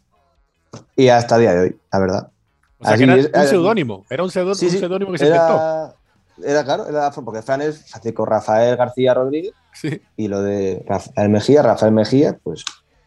Y 0.95 1.07
hasta 1.09 1.35
el 1.35 1.41
día 1.41 1.53
de 1.53 1.59
hoy, 1.61 1.79
la 1.91 1.99
verdad. 1.99 2.31
O 2.77 2.85
sea, 2.85 2.95
que 2.97 3.03
Así 3.03 3.03
era 3.03 3.15
es, 3.15 3.43
un 3.43 3.47
seudónimo. 3.49 4.05
Era 4.09 4.23
un 4.23 4.29
pseudo- 4.29 4.53
Sí, 4.55 4.69
sí, 4.69 4.77
seudónimo 4.77 5.11
que 5.11 5.17
se 5.17 5.25
inventó. 5.25 5.95
Era, 6.41 6.63
claro, 6.63 6.87
era 6.87 7.11
porque 7.11 7.41
Fran 7.41 7.61
es 7.61 7.89
Francisco 7.89 8.25
Rafael 8.25 8.75
García 8.77 9.13
Rodríguez 9.13 9.53
Sí. 9.73 10.01
y 10.17 10.27
lo 10.27 10.41
de 10.41 10.83
Rafael 10.87 11.29
Mejía, 11.29 11.61
Rafael 11.63 11.91
Mejía, 11.91 12.37
pues 12.43 12.63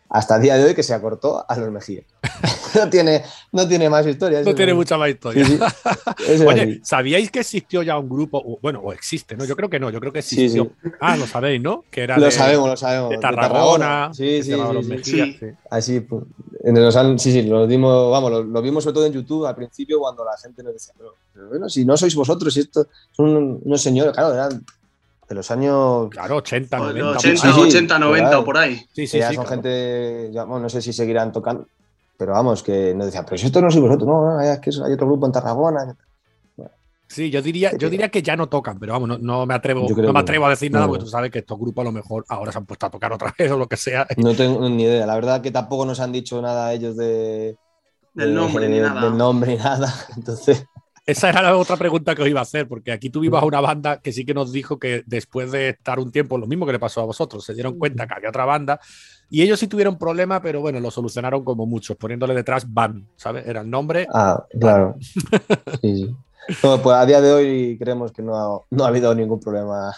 hasta 0.09 0.37
el 0.37 0.43
día 0.43 0.57
de 0.57 0.65
hoy 0.65 0.75
que 0.75 0.83
se 0.83 0.95
acortó 0.95 1.45
a 1.49 1.57
los 1.57 1.71
Mejía. 1.71 2.03
no, 2.75 2.89
tiene, 2.89 3.23
no 3.53 3.67
tiene 3.67 3.89
más 3.91 4.07
historia. 4.07 4.43
No 4.43 4.55
tiene 4.55 4.75
mucha 4.75 4.97
más 4.97 5.11
historia. 5.11 5.45
Sí, 5.45 5.59
sí. 5.59 6.45
Oye, 6.47 6.63
así. 6.63 6.81
¿sabíais 6.85 7.31
que 7.31 7.41
existió 7.41 7.83
ya 7.83 7.99
un 7.99 8.09
grupo? 8.09 8.59
Bueno, 8.63 8.81
o 8.81 8.93
existe, 8.93 9.37
¿no? 9.37 9.45
Yo 9.45 9.57
creo 9.57 9.69
que 9.69 9.81
no, 9.81 9.91
yo 9.91 10.01
creo 10.01 10.13
que 10.13 10.21
existió. 10.21 10.65
sí. 10.83 10.91
Ah, 11.01 11.17
lo 11.17 11.27
sabéis, 11.27 11.61
¿no? 11.61 11.85
Que 11.91 12.03
era 12.03 12.19
Lo 12.19 12.27
de, 12.27 12.31
sabemos, 12.31 12.69
lo 12.69 12.77
sabemos. 12.77 13.11
de 13.11 13.17
de 13.17 13.23
Tarragona. 13.23 14.11
Sí, 14.15 14.43
sí, 14.43 14.53
sí, 14.53 14.57
Los 14.57 14.87
sí. 14.87 14.91
Mejías, 14.93 15.29
Sí. 15.29 15.37
sí. 15.41 15.47
Así, 15.71 16.01
pues, 16.01 16.25
los 16.65 17.23
sí, 17.23 17.33
sí, 17.33 17.43
lo 17.43 17.67
dimos, 17.67 18.11
vamos, 18.11 18.31
lo, 18.31 18.43
lo 18.43 18.63
vimos 18.63 18.85
sobre 18.85 18.95
todo 18.95 19.07
en 19.07 19.13
YouTube 19.13 19.47
al 19.47 19.55
principio 19.57 19.99
cuando 19.99 20.25
la 20.25 20.37
gente 20.37 20.63
nos 20.63 20.73
decía, 20.73 20.95
pero, 20.97 21.15
pero 21.33 21.49
bueno, 21.49 21.69
si 21.69 21.85
no 21.85 21.97
sois 21.97 22.15
vosotros, 22.15 22.53
si 22.55 22.61
esto 22.61 22.87
son 23.13 23.61
unos 23.65 23.83
señores, 23.83 24.13
claro, 24.13 24.35
eran 24.35 24.65
de 25.29 25.35
los 25.35 25.51
años 25.51 26.09
Claro, 26.11 26.37
80, 26.37 26.77
O 26.81 26.81
90. 26.93 26.95
de 26.95 27.03
por 27.03 27.17
80, 27.17 27.47
ahí. 27.49 27.53
sí, 27.55 27.61
80, 27.61 27.99
90 27.99 28.29
claro. 28.29 28.41
o 28.41 28.45
por 28.45 28.59
ahí. 28.59 28.77
Sí, 28.93 29.07
sí, 29.07 29.19
ya 29.19 29.29
sí, 29.31 29.35
son 29.35 29.45
claro. 29.45 29.63
gente, 29.63 30.31
ya, 30.33 30.45
bueno, 30.45 30.63
no 30.65 30.69
sé 30.69 30.81
si 30.83 30.93
seguirán 30.93 31.33
tocando, 31.33 31.67
pero 32.17 32.33
vamos, 32.33 32.63
que 32.63 32.95
nos 32.95 33.07
decían, 33.07 33.25
pero 33.25 33.37
si 33.39 33.47
esto 33.47 33.61
no 33.61 33.71
sois 33.71 33.83
vosotros, 33.83 34.07
no, 34.09 34.35
no, 34.35 34.41
es 34.41 34.59
que 34.61 34.71
hay 34.85 34.93
otro 34.93 35.07
grupo 35.07 35.27
en 35.27 35.33
Tarragona. 35.33 35.97
Sí, 37.09 37.31
yo 37.31 37.41
diría, 37.41 37.71
yo 37.79 37.89
diría 37.89 38.09
que 38.09 38.21
ya 38.21 38.35
no 38.35 38.49
tocan, 38.49 38.81
pero 38.81 38.93
vamos, 38.95 39.09
no, 39.09 39.19
no 39.19 39.47
me 39.47 39.55
atrevo, 39.55 39.87
no 39.89 40.13
me 40.13 40.19
atrevo 40.19 40.47
a 40.47 40.51
decir 40.51 40.73
nada 40.73 40.87
no. 40.87 40.91
porque 40.91 41.05
tú 41.05 41.11
sabes 41.11 41.31
que 41.31 41.39
estos 41.39 41.57
grupos 41.57 41.83
a 41.83 41.85
lo 41.85 41.93
mejor 41.93 42.25
ahora 42.29 42.51
se 42.51 42.59
han 42.59 42.67
puesto 42.67 42.87
a 42.87 42.91
tocar 42.91 43.13
otra 43.13 43.33
vez 43.39 43.49
o 43.53 43.57
lo 43.57 43.69
que 43.69 43.77
sea. 43.77 44.09
No 44.17 44.35
tengo 44.35 44.69
ni 44.69 44.83
idea, 44.83 45.07
la 45.07 45.15
verdad 45.15 45.41
que 45.41 45.53
tampoco 45.53 45.87
nos 45.87 46.01
han 46.01 46.11
dicho 46.11 46.43
nada 46.43 46.73
ellos 46.73 46.97
de, 46.97 47.57
Del 48.13 48.31
de- 48.31 48.35
nombre 48.35 48.69
ni 48.69 48.77
de- 48.79 48.83
nada. 48.83 49.03
Del 49.03 49.17
nombre 49.17 49.53
ni 49.53 49.59
nada, 49.59 49.93
entonces, 50.17 50.65
Esa 51.07 51.29
era 51.29 51.41
la 51.41 51.57
otra 51.57 51.77
pregunta 51.77 52.17
que 52.17 52.23
os 52.23 52.29
iba 52.29 52.41
a 52.41 52.43
hacer, 52.43 52.67
porque 52.67 52.91
aquí 52.91 53.11
tuvimos 53.11 53.41
a 53.41 53.45
una 53.47 53.61
banda 53.61 54.01
que 54.01 54.13
sí 54.13 54.25
que 54.25 54.35
nos 54.35 54.51
dijo 54.53 54.79
que 54.81 55.05
después 55.07 55.53
de 55.53 55.69
estar 55.69 56.01
un 56.01 56.11
tiempo, 56.11 56.37
lo 56.37 56.49
mismo 56.49 56.67
que 56.67 56.73
le 56.73 56.81
pasó 56.81 57.01
a 57.01 57.05
vosotros, 57.05 57.45
se 57.45 57.55
dieron 57.55 57.79
cuenta 57.79 58.09
que 58.09 58.15
había 58.15 58.29
otra 58.29 58.45
banda 58.45 58.81
y 59.31 59.43
ellos 59.43 59.61
sí 59.61 59.69
tuvieron 59.69 59.99
problema, 59.99 60.43
pero 60.43 60.61
bueno, 60.61 60.81
lo 60.81 60.91
solucionaron 60.91 61.45
como 61.45 61.65
muchos, 61.65 61.97
poniéndole 61.97 62.35
detrás 62.35 62.67
Van, 62.73 63.07
¿sabes? 63.15 63.47
Era 63.47 63.61
el 63.61 63.71
nombre. 63.71 64.09
ah, 64.13 64.45
claro. 64.59 64.97
Sí, 65.81 65.97
sí. 65.97 66.17
No, 66.63 66.81
pues 66.83 66.97
a 66.97 67.07
día 67.07 67.21
de 67.21 67.33
hoy 67.33 67.79
creemos 67.79 68.11
que 68.13 68.23
no 68.23 68.37
ha, 68.37 68.61
no 68.71 68.85
ha 68.85 68.89
habido 68.89 69.15
ningún 69.15 69.39
problema, 69.41 69.93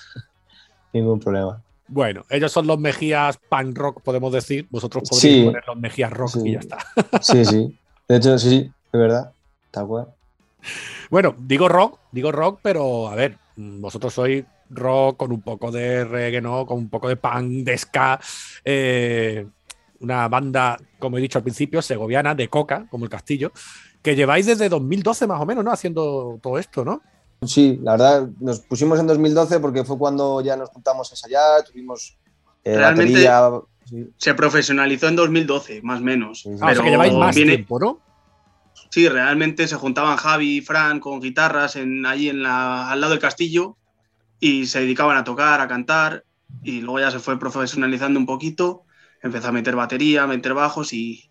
ningún 0.92 1.18
problema. 1.20 1.62
Bueno, 1.86 2.22
ellos 2.28 2.52
son 2.52 2.66
los 2.66 2.78
Mejías 2.78 3.38
Punk 3.48 3.76
Rock, 3.78 4.02
podemos 4.02 4.30
decir. 4.32 4.66
Vosotros 4.70 5.08
podríais 5.08 5.38
Sí. 5.40 5.44
poner 5.46 5.62
los 5.66 5.76
Mejías 5.78 6.12
Rock 6.12 6.30
Sí. 6.32 6.40
y 6.44 6.52
ya 6.52 6.58
está. 6.58 6.78
Sí, 7.22 7.44
sí, 7.46 7.78
de 8.08 8.16
hecho, 8.16 8.38
sí, 8.38 8.50
sí, 8.50 8.72
de 8.92 8.98
verdad, 8.98 9.32
tal 9.70 9.86
cual. 9.86 10.08
Bueno, 11.10 11.34
digo 11.38 11.68
rock, 11.68 11.98
digo 12.12 12.32
rock, 12.32 12.60
pero 12.62 13.08
a 13.08 13.14
ver, 13.14 13.38
vosotros 13.56 14.12
sois 14.12 14.44
rock 14.70 15.16
con 15.16 15.32
un 15.32 15.40
poco 15.40 15.70
de 15.70 16.04
reggae, 16.04 16.40
¿no? 16.40 16.66
Con 16.66 16.78
un 16.78 16.88
poco 16.90 17.08
de 17.08 17.16
punk, 17.16 17.64
de 17.64 17.78
ska. 17.78 18.20
eh, 18.64 19.46
una 20.00 20.28
banda, 20.28 20.78
como 21.00 21.18
he 21.18 21.20
dicho 21.20 21.38
al 21.38 21.42
principio, 21.42 21.82
segoviana, 21.82 22.32
de 22.34 22.48
coca, 22.48 22.86
como 22.88 23.04
el 23.04 23.10
castillo, 23.10 23.50
que 24.00 24.14
lleváis 24.14 24.46
desde 24.46 24.68
2012 24.68 25.26
más 25.26 25.40
o 25.40 25.46
menos, 25.46 25.64
¿no? 25.64 25.72
Haciendo 25.72 26.38
todo 26.40 26.56
esto, 26.58 26.84
¿no? 26.84 27.02
Sí, 27.42 27.80
la 27.82 27.92
verdad, 27.92 28.28
nos 28.38 28.60
pusimos 28.60 29.00
en 29.00 29.08
2012 29.08 29.58
porque 29.58 29.82
fue 29.84 29.98
cuando 29.98 30.40
ya 30.40 30.56
nos 30.56 30.68
juntamos 30.70 31.10
a 31.10 31.14
ensayar, 31.14 31.64
tuvimos 31.64 32.16
eh, 32.64 32.76
Realmente- 32.76 33.12
batería. 33.24 33.50
sí, 33.86 34.08
Se 34.18 34.34
profesionalizó 34.34 35.08
en 35.08 35.16
2012, 35.16 35.80
más 35.82 36.00
o 36.00 36.04
menos. 36.04 36.42
Sí, 36.42 36.50
sí. 36.50 36.54
Ah, 36.54 36.54
o 36.54 36.58
sea, 36.58 36.68
Pero 36.68 36.82
que 36.84 36.90
lleváis 36.90 37.12
más 37.14 37.34
viene- 37.34 37.54
tiempo, 37.56 37.80
¿no? 37.80 37.98
Sí, 38.90 39.09
realmente 39.09 39.68
se 39.68 39.77
juntaban 39.77 40.16
Javi 40.16 40.59
y 40.59 40.61
Fran 40.61 41.01
con 41.01 41.20
guitarras 41.20 41.77
en, 41.77 42.07
allí 42.07 42.29
en 42.29 42.42
la, 42.42 42.90
al 42.90 43.01
lado 43.01 43.12
del 43.12 43.20
castillo 43.20 43.77
y 44.40 44.66
se 44.66 44.81
dedicaban 44.81 45.16
a 45.16 45.24
tocar, 45.24 45.61
a 45.61 45.68
cantar 45.68 46.24
y 46.62 46.81
luego 46.81 47.01
ya 47.01 47.11
se 47.11 47.18
fue 47.18 47.38
profesionalizando 47.38 48.18
un 48.18 48.27
poquito, 48.27 48.85
empezó 49.22 49.48
a 49.48 49.53
meter 49.53 49.77
batería, 49.77 50.22
a 50.22 50.27
meter 50.27 50.55
bajos 50.55 50.92
y, 50.92 51.31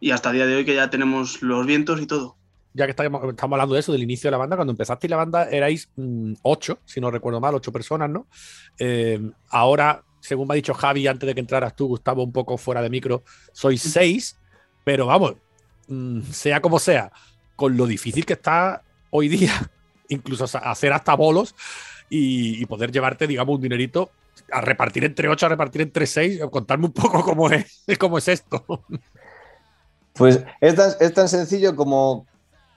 y 0.00 0.10
hasta 0.10 0.30
el 0.30 0.36
día 0.36 0.46
de 0.46 0.56
hoy 0.56 0.64
que 0.64 0.74
ya 0.74 0.90
tenemos 0.90 1.42
los 1.42 1.66
vientos 1.66 2.00
y 2.00 2.06
todo. 2.06 2.36
Ya 2.74 2.84
que 2.84 2.90
estamos, 2.90 3.22
estamos 3.30 3.54
hablando 3.54 3.74
de 3.74 3.80
eso, 3.80 3.92
del 3.92 4.02
inicio 4.02 4.28
de 4.28 4.32
la 4.32 4.38
banda, 4.38 4.56
cuando 4.56 4.72
empezasteis 4.72 5.10
la 5.10 5.16
banda 5.16 5.48
erais 5.50 5.88
mm, 5.96 6.34
ocho, 6.42 6.80
si 6.84 7.00
no 7.00 7.10
recuerdo 7.10 7.40
mal, 7.40 7.54
ocho 7.54 7.72
personas, 7.72 8.10
¿no? 8.10 8.28
Eh, 8.78 9.18
ahora, 9.48 10.04
según 10.20 10.46
me 10.46 10.54
ha 10.54 10.56
dicho 10.56 10.74
Javi 10.74 11.06
antes 11.06 11.26
de 11.26 11.34
que 11.34 11.40
entraras 11.40 11.74
tú, 11.74 11.88
Gustavo, 11.88 12.22
un 12.22 12.32
poco 12.32 12.58
fuera 12.58 12.82
de 12.82 12.90
micro, 12.90 13.24
sois 13.52 13.80
seis, 13.80 14.38
pero 14.84 15.06
vamos, 15.06 15.36
sea 16.30 16.60
como 16.60 16.78
sea, 16.78 17.12
con 17.56 17.76
lo 17.76 17.86
difícil 17.86 18.26
que 18.26 18.34
está 18.34 18.82
hoy 19.10 19.28
día, 19.28 19.70
incluso 20.08 20.44
hacer 20.44 20.92
hasta 20.92 21.14
bolos 21.14 21.54
y, 22.10 22.62
y 22.62 22.66
poder 22.66 22.92
llevarte, 22.92 23.26
digamos, 23.26 23.56
un 23.56 23.62
dinerito 23.62 24.10
a 24.52 24.60
repartir 24.60 25.04
entre 25.04 25.28
ocho, 25.28 25.46
a 25.46 25.50
repartir 25.50 25.82
entre 25.82 26.06
seis, 26.06 26.40
contarme 26.50 26.86
un 26.86 26.92
poco 26.92 27.22
cómo 27.24 27.50
es, 27.50 27.82
cómo 27.98 28.18
es 28.18 28.28
esto. 28.28 28.64
Pues 30.14 30.44
es 30.60 30.74
tan, 30.74 30.92
es 31.00 31.14
tan 31.14 31.28
sencillo 31.28 31.76
como 31.76 32.26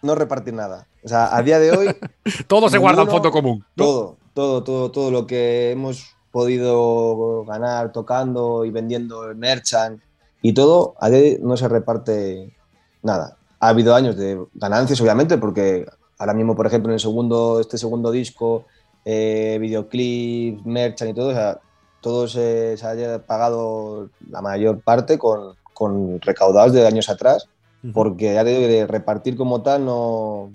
no 0.01 0.15
repartir 0.15 0.53
nada. 0.53 0.87
O 1.03 1.07
sea, 1.07 1.35
a 1.35 1.41
día 1.41 1.59
de 1.59 1.71
hoy, 1.71 1.95
Todo 2.47 2.69
se 2.69 2.77
guarda 2.77 3.03
en 3.03 3.09
fondo 3.09 3.31
común. 3.31 3.65
¿no? 3.75 3.85
todo, 3.85 4.17
todo, 4.33 4.63
todo, 4.63 4.91
todo 4.91 5.11
lo 5.11 5.27
que 5.27 5.71
hemos 5.71 6.15
podido 6.31 7.43
ganar 7.45 7.91
tocando 7.91 8.63
y 8.63 8.71
vendiendo 8.71 9.33
merchant 9.35 10.01
y 10.41 10.53
todo, 10.53 10.95
a 10.99 11.09
día 11.09 11.19
de 11.19 11.29
hoy 11.31 11.39
no 11.41 11.57
se 11.57 11.67
reparte 11.67 12.55
nada. 13.01 13.37
Ha 13.59 13.69
habido 13.69 13.93
años 13.95 14.15
de 14.17 14.39
ganancias, 14.53 14.99
obviamente, 15.01 15.37
porque 15.37 15.85
ahora 16.17 16.33
mismo, 16.33 16.55
por 16.55 16.65
ejemplo, 16.67 16.89
en 16.91 16.95
el 16.95 16.99
segundo, 16.99 17.59
este 17.59 17.77
segundo 17.77 18.11
disco, 18.11 18.65
eh, 19.05 19.57
videoclip, 19.59 20.65
merchant 20.65 21.11
y 21.11 21.13
todo, 21.13 21.29
o 21.29 21.33
sea, 21.33 21.59
todo 22.01 22.27
se, 22.27 22.77
se 22.77 22.85
haya 22.87 23.19
pagado 23.25 24.09
la 24.29 24.41
mayor 24.41 24.81
parte 24.81 25.17
con, 25.17 25.55
con 25.73 26.19
recaudados 26.21 26.73
de 26.73 26.85
años 26.87 27.09
atrás, 27.09 27.47
porque 27.93 28.33
ya 28.33 28.43
de, 28.43 28.67
de 28.67 28.87
repartir 28.87 29.35
como 29.35 29.61
tal 29.61 29.85
no, 29.85 30.51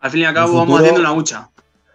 Al 0.00 0.10
fin 0.10 0.20
y 0.20 0.24
al 0.24 0.34
cabo 0.34 0.56
vamos 0.56 0.80
haciendo 0.80 1.00
una 1.00 1.12
hucha. 1.12 1.50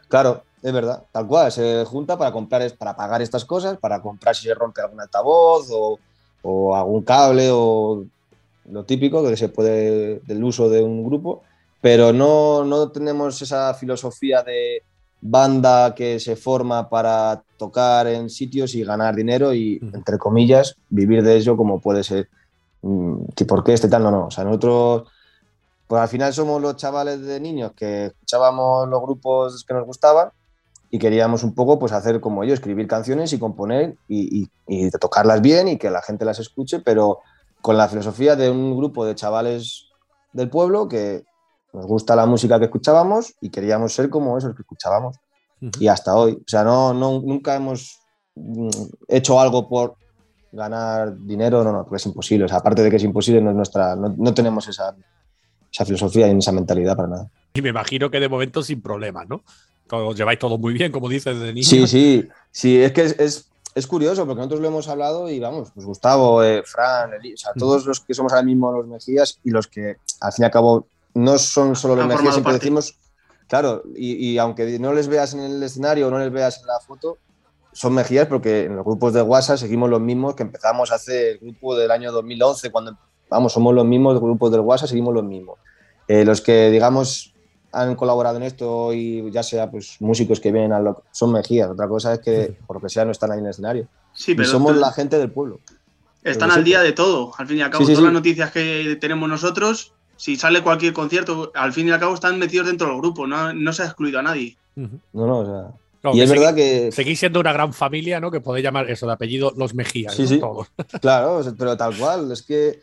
Claro, 0.10 0.43
es 0.62 0.73
verdad, 0.73 1.03
tal 1.12 1.27
cual, 1.27 1.51
se 1.51 1.86
junta 1.86 2.17
para 2.17 2.31
comprar, 2.31 2.62
es- 2.62 2.73
para 2.73 2.95
pagar 2.95 3.21
estas 3.21 3.45
cosas, 3.45 3.77
para 3.77 4.01
comprar 4.01 4.36
si 4.36 4.43
se 4.47 4.53
rompe 4.53 4.81
algún 4.81 4.99
altavoz 5.01 5.67
o, 5.71 5.99
o 6.41 6.75
algún 6.75 7.03
cable 7.03 7.49
o 7.51 8.03
lo 8.71 8.84
típico 8.86 9.23
que 9.28 9.38
se 9.38 9.49
puede 9.49 10.19
del 10.19 10.43
uso 10.43 10.69
de 10.69 10.82
un 10.84 11.04
grupo, 11.06 11.43
pero 11.82 12.12
no, 12.13 12.63
no 12.63 12.89
tenemos 12.91 13.41
esa 13.41 13.73
filosofía 13.73 14.41
de 14.43 14.82
banda 15.21 15.93
que 15.95 16.19
se 16.19 16.36
forma 16.36 16.89
para 16.89 17.43
tocar 17.58 18.08
en 18.08 18.30
sitios 18.30 18.75
y 18.75 18.84
ganar 18.84 19.15
dinero 19.15 19.54
y, 19.54 19.80
entre 19.93 20.17
comillas, 20.17 20.75
vivir 20.89 21.23
de 21.23 21.36
ello 21.38 21.56
como 21.58 21.80
puede 21.80 22.04
ser, 22.04 22.30
mm, 22.82 23.25
que 23.36 23.45
por 23.45 23.63
qué 23.63 23.73
este 23.73 23.88
tal, 23.88 24.04
no, 24.04 24.12
no. 24.12 24.28
O 24.28 24.32
sea, 24.32 24.43
nosotros, 24.43 25.08
pues 25.88 26.01
al 26.01 26.08
final 26.08 26.34
somos 26.34 26.62
los 26.62 26.75
chavales 26.75 27.21
de 27.21 27.39
niños 27.39 27.71
que 27.75 28.08
escuchábamos 28.08 28.88
los 28.89 29.01
grupos 29.01 29.63
que 29.63 29.73
nos 29.73 29.86
gustaban 29.86 30.30
y 30.91 30.99
queríamos 30.99 31.43
un 31.43 31.54
poco 31.54 31.78
pues 31.80 31.91
hacer 31.91 32.19
como 32.19 32.43
ellos, 32.43 32.56
escribir 32.56 32.88
canciones 32.88 33.34
y 33.34 33.39
componer 33.39 33.95
y, 34.08 34.41
y- 34.43 34.49
y 34.67 34.89
tocarlas 34.91 35.41
bien 35.41 35.67
y 35.67 35.78
que 35.78 35.89
la 35.89 36.01
gente 36.01 36.25
las 36.25 36.39
escuche, 36.39 36.80
pero 36.80 37.19
con 37.65 37.78
la 37.78 37.89
filosofía 37.89 38.36
de 38.36 38.47
un 38.47 38.78
grupo 38.78 39.08
de 39.08 39.15
chavales 39.15 39.88
del 40.34 40.51
pueblo 40.51 40.88
que 40.88 41.23
nos 41.73 41.88
gusta 41.88 42.15
la 42.15 42.28
música 42.28 42.60
que 42.60 42.65
escuchábamos 42.65 43.34
y 43.41 43.49
queríamos 43.49 43.91
ser 43.91 44.08
como 44.12 44.38
esos 44.38 44.54
que 44.56 44.62
escuchábamos. 44.62 45.17
Ujú. 45.60 45.71
Y 45.80 45.88
hasta 45.88 46.13
hoy. 46.13 46.34
O 46.34 46.43
sea, 46.45 46.63
no, 46.63 46.93
no, 46.93 47.19
nunca 47.21 47.56
hemos 47.56 48.01
mm, 48.36 48.69
hecho 49.08 49.39
algo 49.39 49.67
por 49.67 49.95
ganar 50.51 51.17
dinero, 51.17 51.63
no, 51.63 51.71
no, 51.71 51.82
porque 51.82 51.95
es 51.95 52.06
imposible. 52.06 52.45
O 52.45 52.47
sea, 52.47 52.58
aparte 52.58 52.84
de 52.84 52.91
que 52.91 52.97
es 52.97 53.04
imposible, 53.04 53.41
no, 53.41 53.49
es 53.49 53.56
nuestra, 53.56 53.95
no, 53.95 54.13
no 54.15 54.32
tenemos 54.32 54.67
esa, 54.67 54.95
esa 55.73 55.86
filosofía 55.86 56.28
y 56.28 56.38
esa 56.38 56.51
mentalidad 56.51 56.95
para 56.95 57.08
nada. 57.08 57.32
Y 57.56 57.63
me 57.63 57.69
imagino 57.69 58.12
que 58.12 58.19
de 58.19 58.30
momento 58.30 58.62
sin 58.62 58.80
problemas, 58.80 59.28
¿no? 59.28 59.43
Os 59.89 60.15
lleváis 60.15 60.38
todo 60.38 60.60
muy 60.60 60.73
bien, 60.73 60.91
como 60.91 61.10
dices, 61.10 61.39
de 61.39 61.51
niños. 61.51 61.67
Sí, 61.67 61.88
sí, 61.88 62.28
sí, 62.51 62.78
es 62.78 62.91
que 62.91 63.01
es, 63.06 63.19
es, 63.19 63.49
es 63.76 63.88
curioso 63.88 64.26
porque 64.26 64.38
nosotros 64.38 64.62
lo 64.62 64.70
hemos 64.70 64.88
hablado 64.88 65.30
y 65.30 65.38
vamos, 65.38 65.70
pues 65.74 65.86
Gustavo, 65.86 66.42
eh, 66.42 66.64
Fran, 66.66 67.14
Eli, 67.14 67.34
o 67.34 67.38
sea, 67.38 67.52
todos 67.54 67.86
los 67.86 68.00
que 68.00 68.14
somos 68.14 68.32
ahora 68.32 68.46
mismo 68.46 68.72
los 68.72 68.88
Mejías 68.88 69.40
y 69.44 69.52
los 69.52 69.68
que 69.68 69.98
al 70.22 70.32
fin 70.32 70.44
y 70.44 70.46
al 70.46 70.52
cabo 70.52 70.88
no 71.14 71.38
son 71.38 71.76
solo 71.76 71.98
los 71.98 72.08
Mejías, 72.08 72.36
siempre 72.36 72.54
parte. 72.54 72.60
decimos, 72.60 72.98
claro, 73.50 73.84
y, 73.94 74.14
y 74.14 74.38
aunque 74.38 74.80
no 74.80 74.94
les 74.94 75.10
veas 75.10 75.34
en 75.34 75.42
el 75.42 75.62
escenario 75.62 76.08
o 76.08 76.10
no 76.10 76.20
les 76.20 76.32
veas 76.32 76.62
en 76.62 76.68
la 76.68 76.80
foto, 76.80 77.18
son 77.74 77.94
Mejías 77.94 78.28
porque 78.28 78.64
en 78.64 78.78
los 78.78 78.86
grupos 78.86 79.14
de 79.14 79.22
WhatsApp 79.22 79.58
seguimos 79.58 79.90
los 79.90 80.00
mismos 80.00 80.36
que 80.36 80.44
empezamos 80.44 80.94
hace 80.94 81.32
el 81.32 81.40
grupo 81.40 81.76
del 81.76 81.92
año 81.92 82.14
2011, 82.14 82.72
cuando, 82.72 82.98
vamos, 83.30 83.52
somos 83.52 83.76
los 83.76 83.86
mismos 83.86 84.22
grupos 84.22 84.52
del 84.52 84.62
WhatsApp, 84.62 84.88
seguimos 84.88 85.14
los 85.14 85.26
mismos. 85.26 85.60
Eh, 86.08 86.24
los 86.24 86.40
que, 86.40 86.70
digamos, 86.72 87.35
han 87.78 87.96
colaborado 87.96 88.38
en 88.38 88.44
esto 88.44 88.94
y 88.94 89.30
ya 89.32 89.44
sea 89.44 89.70
pues 89.70 89.98
músicos 90.00 90.40
que 90.40 90.52
vienen 90.52 90.72
a 90.74 90.80
lo 90.80 91.04
son 91.12 91.32
Mejías. 91.32 91.70
Otra 91.70 91.88
cosa 91.88 92.14
es 92.14 92.20
que 92.20 92.58
por 92.66 92.78
lo 92.78 92.82
que 92.82 92.90
sea 92.90 93.04
no 93.06 93.12
están 93.12 93.32
ahí 93.32 93.40
en 93.40 93.46
el 93.46 93.52
escenario. 93.52 93.88
Sí, 94.14 94.32
y 94.32 94.36
pero 94.36 94.48
somos 94.50 94.74
tú- 94.74 94.80
la 94.80 94.92
gente 94.92 95.18
del 95.20 95.30
pueblo. 95.32 95.60
están 96.24 96.52
al 96.52 96.64
día 96.64 96.82
de 96.82 96.92
todo. 96.94 97.34
Al 97.38 97.48
fin 97.48 97.58
y 97.58 97.62
al 97.62 97.70
cabo, 97.70 97.84
Sí, 97.84 97.88
sí, 97.88 97.94
todas 97.94 98.00
sí. 98.02 98.06
las 98.06 98.14
noticias 98.14 98.52
que 98.52 98.98
tenemos 99.00 99.28
nosotros, 99.30 99.94
si 100.16 100.36
sale 100.38 100.64
cualquier 100.64 100.94
concierto, 100.94 101.52
al 101.54 101.74
fin 101.74 101.88
y 101.88 101.92
al 101.92 102.00
cabo 102.00 102.14
están 102.16 102.40
metidos 102.40 102.68
dentro 102.68 102.88
del 102.88 102.98
grupo, 102.98 103.28
no, 103.28 103.54
no 103.54 103.74
se 103.74 103.84
ha 103.84 103.86
excluido 103.86 104.20
a 104.20 104.24
nadie. 104.24 104.58
No, 104.76 104.90
no, 105.14 105.38
o 105.40 105.46
sea. 105.46 105.72
Claro, 106.02 106.18
y 106.18 106.22
es 106.22 106.30
verdad 106.30 106.54
que. 106.56 106.92
Seguís 106.92 107.20
siendo 107.20 107.40
una 107.40 107.52
gran 107.52 107.74
familia, 107.74 108.20
¿no? 108.20 108.30
Que 108.32 108.40
podéis 108.40 108.64
llamar 108.64 108.90
eso 108.90 109.06
de 109.08 109.14
apellido 109.14 109.54
Los 109.58 109.74
Mejías. 109.76 110.14
Sí, 110.16 110.22
¿no? 110.24 110.28
sí. 110.28 110.40
Todos. 110.40 110.68
Claro, 111.02 111.42
pero 111.58 111.76
tal 111.76 111.98
cual. 111.98 112.32
Es 112.32 112.42
que. 112.44 112.80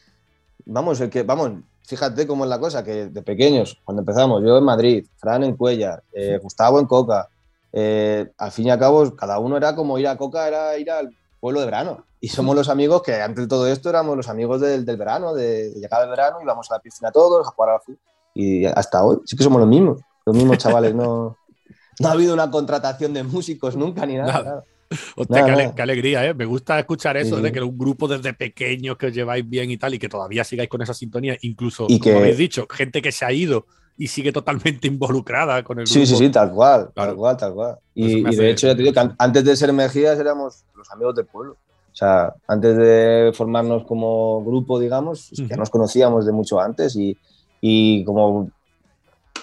Vamos, 0.65 1.01
el 1.01 1.09
que, 1.11 1.23
vamos, 1.23 1.53
fíjate 1.85 2.27
cómo 2.27 2.45
es 2.45 2.51
la 2.51 2.59
cosa, 2.59 2.85
que 2.85 3.07
de 3.07 3.23
pequeños, 3.23 3.81
cuando 3.85 4.03
empezamos, 4.03 4.43
yo 4.43 4.59
en 4.59 4.65
Madrid, 4.65 5.07
Fran 5.17 5.45
en 5.45 5.57
Cuellar, 5.57 6.03
eh, 6.13 6.39
Gustavo 6.43 6.81
en 6.81 6.87
Coca, 6.87 7.29
eh, 7.73 8.31
al 8.39 8.51
fin 8.51 8.67
y 8.67 8.71
al 8.71 8.79
cabo, 8.79 9.15
cada 9.17 9.39
uno 9.39 9.57
era 9.57 9.75
como 9.75 9.99
ir 9.99 10.07
a 10.07 10.17
Coca, 10.17 10.47
era 10.47 10.77
ir 10.77 10.91
al 10.91 11.15
pueblo 11.41 11.61
de 11.61 11.67
verano. 11.67 12.05
Y 12.21 12.29
somos 12.29 12.55
los 12.55 12.69
amigos 12.69 13.03
que 13.03 13.21
antes 13.21 13.45
de 13.45 13.49
todo 13.49 13.67
esto 13.67 13.89
éramos 13.89 14.17
los 14.17 14.29
amigos 14.29 14.61
del, 14.61 14.85
del 14.85 14.97
verano, 14.97 15.35
de, 15.35 15.71
de 15.71 15.81
llegar 15.81 16.03
al 16.03 16.11
verano, 16.11 16.39
íbamos 16.41 16.71
a 16.71 16.75
la 16.75 16.81
piscina 16.81 17.11
todos, 17.11 17.47
a 17.47 17.51
jugar 17.51 17.71
a 17.71 17.73
la 17.75 17.81
fútbol. 17.81 17.99
Y 18.35 18.65
hasta 18.65 19.05
hoy, 19.05 19.19
sí 19.25 19.37
que 19.37 19.45
somos 19.45 19.61
los 19.61 19.69
mismos, 19.69 20.01
los 20.25 20.37
mismos 20.37 20.59
chavales, 20.59 20.95
no, 20.95 21.37
no 22.01 22.09
ha 22.09 22.13
habido 22.13 22.33
una 22.33 22.51
contratación 22.51 23.13
de 23.13 23.25
músicos 23.25 23.77
nunca 23.77 24.07
ni 24.07 24.17
nada. 24.17 24.33
Nada. 24.33 24.45
nada. 24.45 24.65
Hostia, 25.17 25.45
qué, 25.45 25.51
ale- 25.51 25.73
qué 25.77 25.83
alegría, 25.83 26.27
¿eh? 26.27 26.35
Me 26.35 26.45
gusta 26.45 26.79
escuchar 26.79 27.17
eso, 27.17 27.37
Sí, 27.37 27.43
de 27.43 27.53
que 27.53 27.61
un 27.61 27.77
grupo 27.79 28.09
desde 28.09 28.33
pequeños 28.35 28.97
que 28.97 29.07
os 29.07 29.15
lleváis 29.15 29.49
bien 29.49 29.71
y 29.71 29.77
tal, 29.77 29.95
y 29.95 29.99
que 29.99 30.09
todavía 30.09 30.45
sigáis 30.45 30.69
con 30.69 30.83
esa 30.83 30.95
sintonía, 30.95 31.37
incluso, 31.43 31.87
Y 31.89 31.99
como 31.99 32.15
que- 32.15 32.19
habéis 32.21 32.39
dicho, 32.39 32.67
gente 32.71 33.01
que 33.03 33.13
se 33.13 33.25
ha 33.25 33.33
ido 33.33 33.67
y 33.97 34.07
sigue 34.09 34.33
totalmente 34.33 34.89
involucrada 34.89 35.63
con 35.63 35.79
el 35.79 35.85
grupo. 35.85 35.95
Sí, 36.01 36.07
sí, 36.07 36.17
sí, 36.17 36.29
tal 36.31 36.51
cual, 36.53 36.91
Claro. 36.95 37.11
tal 37.11 37.17
cual, 37.17 37.37
tal 37.37 37.55
cual. 37.55 37.77
Y, 37.95 38.27
y 38.29 38.37
de 38.37 38.51
hecho, 38.51 38.67
ya 38.67 38.75
te 38.75 38.83
digo 38.83 38.93
que 38.95 39.01
an- 39.01 39.15
antes 39.19 39.45
de 39.45 39.55
ser 39.57 39.73
Mejías 39.73 40.19
éramos 40.19 40.65
los 40.75 40.91
amigos 40.91 41.15
del 41.15 41.27
pueblo. 41.27 41.53
O 41.55 41.95
sea, 41.95 42.33
antes 42.49 42.75
de 42.77 43.33
formarnos 43.35 43.85
como 43.85 44.43
grupo, 44.45 44.81
digamos, 44.81 45.31
es 45.31 45.41
que 45.43 45.47
ya 45.49 45.57
nos 45.57 45.69
conocíamos 45.69 46.25
de 46.25 46.33
mucho 46.33 46.59
antes 46.59 46.97
y, 46.97 47.19
y 47.61 48.03
como, 48.05 48.51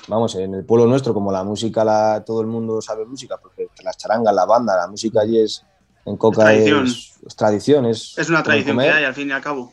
vamos, 0.10 0.36
en 0.36 0.54
el 0.54 0.65
pueblo 0.65 0.88
nuestro, 0.88 1.13
como 1.13 1.32
la 1.32 1.43
música, 1.43 1.84
la, 1.84 2.24
todo 2.26 2.41
el 2.41 2.48
mundo 2.48 2.82
sabe 2.82 3.06
música, 3.06 3.38
porque 3.41 3.67
las 3.84 3.98
charangas, 3.98 4.34
la 4.34 4.45
banda, 4.45 4.76
la 4.76 4.88
música 4.88 5.22
allí 5.22 5.39
es, 5.39 5.63
en 6.06 6.17
Coca 6.17 6.43
tradición. 6.43 6.86
es, 6.86 7.13
es 7.26 7.36
tradición. 7.36 7.86
Es, 7.86 8.17
Es 8.17 8.30
una 8.30 8.43
tradición 8.43 8.78
que 8.78 8.89
hay, 8.89 9.04
al 9.04 9.13
fin 9.13 9.30
y 9.30 9.32
al 9.32 9.41
cabo. 9.41 9.72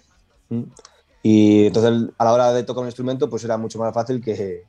Mm. 0.48 0.62
Y 1.22 1.66
entonces 1.66 2.14
a 2.18 2.24
la 2.24 2.32
hora 2.32 2.52
de 2.52 2.62
tocar 2.62 2.82
un 2.82 2.88
instrumento 2.88 3.28
pues 3.28 3.42
era 3.42 3.56
mucho 3.56 3.80
más 3.80 3.92
fácil 3.92 4.22
que, 4.22 4.64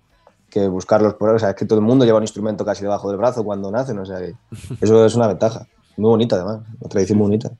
que 0.49 0.67
buscarlos 0.67 1.13
por 1.15 1.29
ahí. 1.29 1.35
O 1.35 1.39
sea, 1.39 1.51
es 1.51 1.55
que 1.55 1.65
todo 1.65 1.77
el 1.79 1.85
mundo 1.85 2.05
lleva 2.05 2.17
un 2.17 2.23
instrumento 2.23 2.65
casi 2.65 2.81
debajo 2.81 3.09
del 3.09 3.17
brazo 3.17 3.43
cuando 3.43 3.69
nacen. 3.69 3.99
O 3.99 4.05
sea, 4.05 4.19
que 4.19 4.33
eso 4.81 5.05
es 5.05 5.15
una 5.15 5.27
ventaja. 5.27 5.67
Muy 5.97 6.09
bonita 6.09 6.35
además, 6.35 6.61
una 6.79 6.89
tradición 6.89 7.17
muy 7.19 7.25
bonita. 7.25 7.51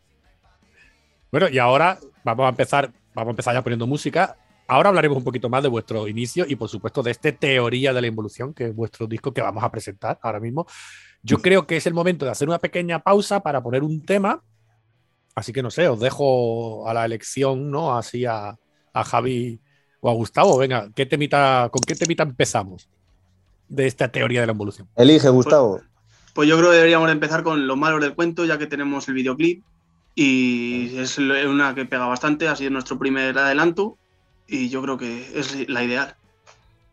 Bueno, 1.32 1.50
y 1.50 1.60
ahora 1.60 2.00
vamos 2.24 2.46
a 2.46 2.50
empezar, 2.50 2.92
vamos 3.14 3.30
a 3.30 3.32
empezar 3.32 3.54
ya 3.54 3.62
poniendo 3.62 3.86
música. 3.86 4.38
Ahora 4.68 4.90
hablaremos 4.90 5.18
un 5.18 5.24
poquito 5.24 5.50
más 5.50 5.64
de 5.64 5.70
vuestro 5.70 6.08
inicio 6.08 6.46
y, 6.48 6.56
por 6.56 6.68
supuesto, 6.68 7.02
de 7.02 7.12
este 7.12 7.32
Teoría 7.32 7.94
de 7.94 8.02
la 8.02 8.08
Involución, 8.08 8.54
que 8.54 8.66
es 8.66 8.76
vuestro 8.76 9.08
disco 9.08 9.34
que 9.34 9.42
vamos 9.42 9.64
a 9.64 9.72
presentar 9.72 10.20
ahora 10.22 10.40
mismo. 10.40 10.68
Yo 11.24 11.38
creo 11.40 11.66
que 11.66 11.78
es 11.78 11.88
el 11.88 11.94
momento 11.94 12.26
de 12.26 12.32
hacer 12.32 12.48
una 12.48 12.60
pequeña 12.60 13.00
pausa 13.00 13.42
para 13.42 13.64
poner 13.64 13.84
un 13.84 14.06
tema. 14.06 14.44
Así 15.36 15.54
que 15.54 15.64
no 15.64 15.72
sé, 15.72 15.88
os 15.88 16.00
dejo 16.00 16.88
a 16.88 16.94
la 16.94 17.06
elección, 17.06 17.72
¿no? 17.72 17.96
Así 17.96 18.26
a, 18.26 18.58
a 18.94 19.04
Javi 19.04 19.60
o 20.02 20.10
a 20.10 20.14
Gustavo. 20.14 20.58
Venga, 20.58 20.90
¿qué 20.96 21.06
temita, 21.06 21.70
¿con 21.72 21.82
qué 21.82 21.96
temita 21.96 22.24
empezamos 22.24 22.90
de 23.70 23.88
esta 23.88 24.10
teoría 24.10 24.42
de 24.42 24.48
la 24.48 24.52
involución? 24.52 24.88
Elige, 24.96 25.30
Gustavo. 25.30 25.82
Pues 26.34 26.50
yo 26.50 26.58
creo 26.58 26.72
que 26.72 26.78
deberíamos 26.78 27.08
de 27.08 27.14
empezar 27.14 27.44
con 27.44 27.68
Los 27.68 27.78
malos 27.78 28.02
del 28.02 28.16
cuento, 28.16 28.46
ya 28.46 28.58
que 28.58 28.68
tenemos 28.68 29.08
el 29.08 29.14
videoclip. 29.14 29.64
Y 30.14 30.98
es 30.98 31.18
una 31.20 31.76
que 31.76 31.86
pega 31.86 32.08
bastante, 32.08 32.48
ha 32.48 32.56
sido 32.56 32.72
nuestro 32.72 32.98
primer 32.98 33.38
adelanto. 33.38 33.98
Y 34.48 34.70
yo 34.70 34.82
creo 34.82 34.98
que 34.98 35.38
es 35.38 35.68
la 35.70 35.84
ideal. 35.84 36.16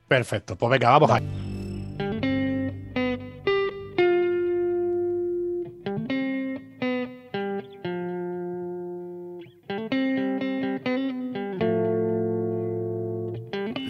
Perfecto, 0.09 0.57
pues 0.57 0.71
venga, 0.71 0.91
vamos 0.91 1.11
a. 1.11 1.21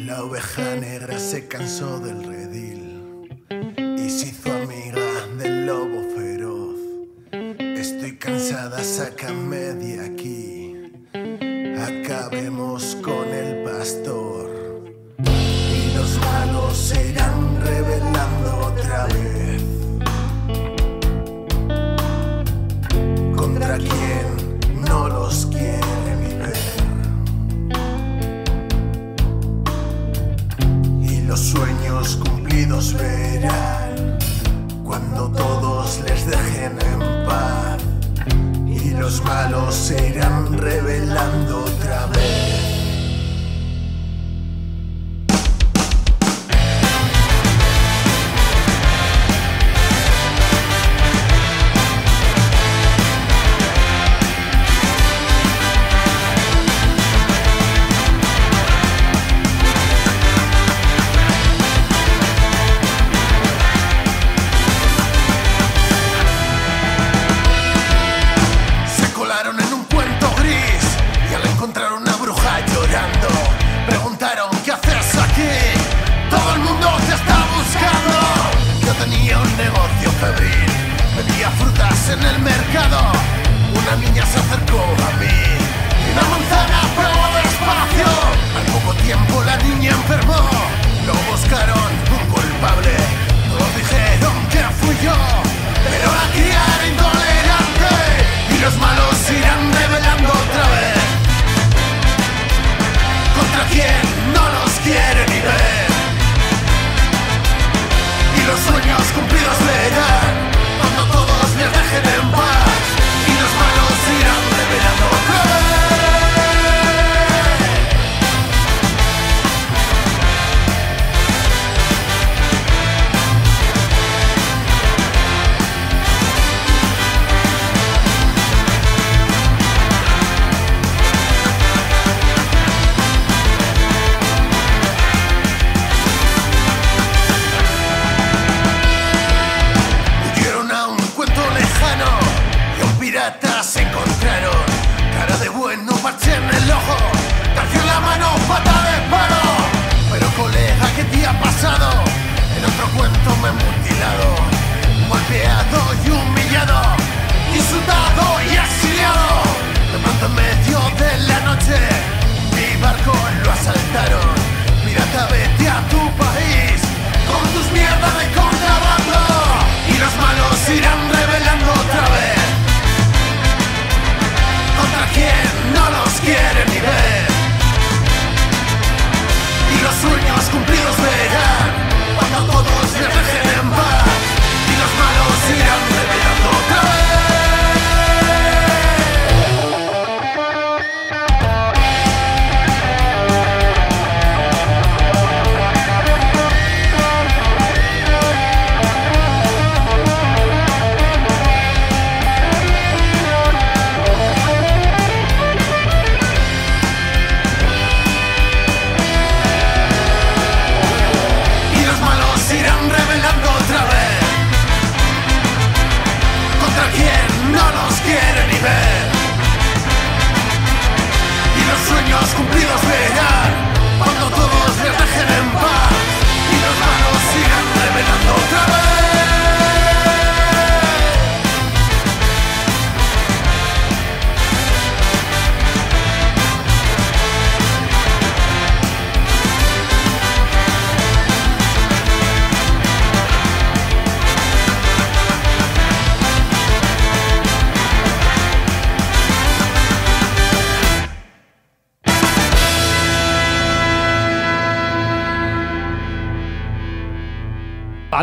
La 0.06 0.22
oveja 0.22 0.76
negra 0.76 1.18
se 1.18 1.48
cansó 1.48 1.98
del 2.00 2.22
redil 2.22 2.33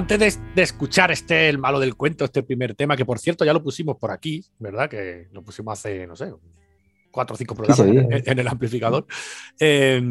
Antes 0.02 0.18
de, 0.18 0.34
de 0.56 0.64
escuchar 0.64 1.12
este, 1.12 1.47
el 1.47 1.60
malo 1.60 1.80
del 1.80 1.95
cuento, 1.95 2.26
este 2.26 2.41
primer 2.41 2.74
tema, 2.74 2.97
que 2.97 3.06
por 3.06 3.20
cierto 3.20 3.45
ya 3.45 3.54
lo 3.54 3.62
pusimos 3.62 3.97
por 3.97 4.10
aquí, 4.10 4.43
¿verdad? 4.58 4.89
Que 4.89 5.28
lo 5.32 5.43
pusimos 5.43 5.78
hace, 5.78 6.08
no 6.08 6.16
sé, 6.16 6.34
cuatro 7.12 7.36
o 7.36 7.38
cinco 7.38 7.54
programas 7.54 7.86
sí. 7.86 7.97
en, 7.97 8.24
en 8.26 8.39
el 8.39 8.47
amplificador. 8.47 9.06
Eh, 9.60 10.02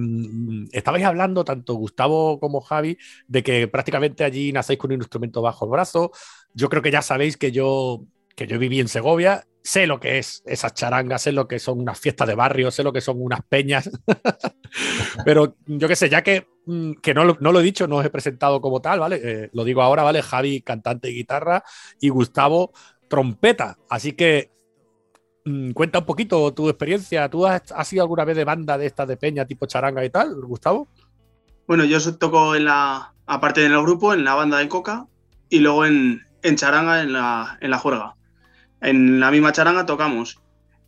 estabais 0.70 1.05
hablando, 1.05 1.45
tanto 1.45 1.74
Gustavo 1.74 2.38
como 2.38 2.61
Javi, 2.61 2.99
de 3.26 3.43
que 3.43 3.66
prácticamente 3.66 4.22
allí 4.22 4.53
nacéis 4.53 4.78
con 4.78 4.93
un 4.93 5.01
instrumento 5.01 5.43
bajo 5.43 5.64
el 5.64 5.72
brazo. 5.72 6.12
Yo 6.55 6.68
creo 6.68 6.82
que 6.82 6.93
ya 6.93 7.03
sabéis 7.03 7.36
que 7.36 7.51
yo, 7.51 8.05
que 8.36 8.47
yo 8.47 8.61
viví 8.61 8.78
en 8.78 8.86
Segovia, 8.86 9.45
sé 9.64 9.88
lo 9.88 9.99
que 9.99 10.18
es 10.18 10.45
esas 10.47 10.72
charangas, 10.72 11.22
sé 11.22 11.32
lo 11.32 11.49
que 11.49 11.59
son 11.59 11.80
unas 11.80 11.99
fiestas 11.99 12.28
de 12.28 12.36
barrio, 12.36 12.70
sé 12.70 12.84
lo 12.84 12.93
que 12.93 13.01
son 13.01 13.20
unas 13.20 13.41
peñas. 13.43 13.91
Pero 15.24 15.57
yo 15.66 15.88
qué 15.88 15.97
sé, 15.97 16.09
ya 16.09 16.22
que, 16.22 16.47
que 17.02 17.14
no, 17.14 17.24
lo, 17.24 17.36
no 17.40 17.52
lo 17.52 17.61
he 17.61 17.64
dicho, 17.64 17.86
no 17.86 17.96
os 17.96 18.04
he 18.04 18.11
presentado 18.11 18.61
como 18.61 18.80
tal, 18.80 19.00
¿vale? 19.00 19.20
Eh, 19.22 19.50
lo 19.52 19.64
digo 19.64 19.82
ahora, 19.82 20.02
¿vale? 20.02 20.22
Javi, 20.22 20.62
cantante 20.62 21.11
y 21.11 21.14
guitarra, 21.14 21.64
y 22.00 22.08
Gustavo, 22.08 22.72
trompeta. 23.08 23.78
Así 23.88 24.12
que 24.12 24.52
mm, 25.44 25.72
cuenta 25.72 26.00
un 26.00 26.06
poquito 26.06 26.52
tu 26.52 26.68
experiencia. 26.68 27.28
¿Tú 27.28 27.46
has, 27.46 27.62
sido 27.84 28.02
alguna 28.02 28.24
vez 28.24 28.36
de 28.36 28.44
banda 28.44 28.78
de 28.78 28.86
estas 28.86 29.08
de 29.08 29.16
peña 29.16 29.46
tipo 29.46 29.66
charanga 29.66 30.04
y 30.04 30.11
tal, 30.11 30.34
Gustavo? 30.42 30.88
Bueno, 31.66 31.84
yo 31.84 31.98
toco 32.16 32.54
en 32.54 32.66
la, 32.66 33.14
aparte 33.26 33.64
en 33.64 33.72
el 33.72 33.82
grupo, 33.82 34.12
en 34.12 34.24
la 34.24 34.34
banda 34.34 34.58
de 34.58 34.68
Coca 34.68 35.06
y 35.48 35.61
luego 35.61 35.86
en, 35.86 36.22
en 36.42 36.56
charanga 36.56 37.02
en 37.02 37.12
la, 37.12 37.58
en 37.61 37.70
la 37.70 37.78
juerga. 37.78 38.16
En 38.80 39.20
la 39.20 39.30
misma 39.30 39.52
charanga 39.52 39.86
tocamos 39.86 40.40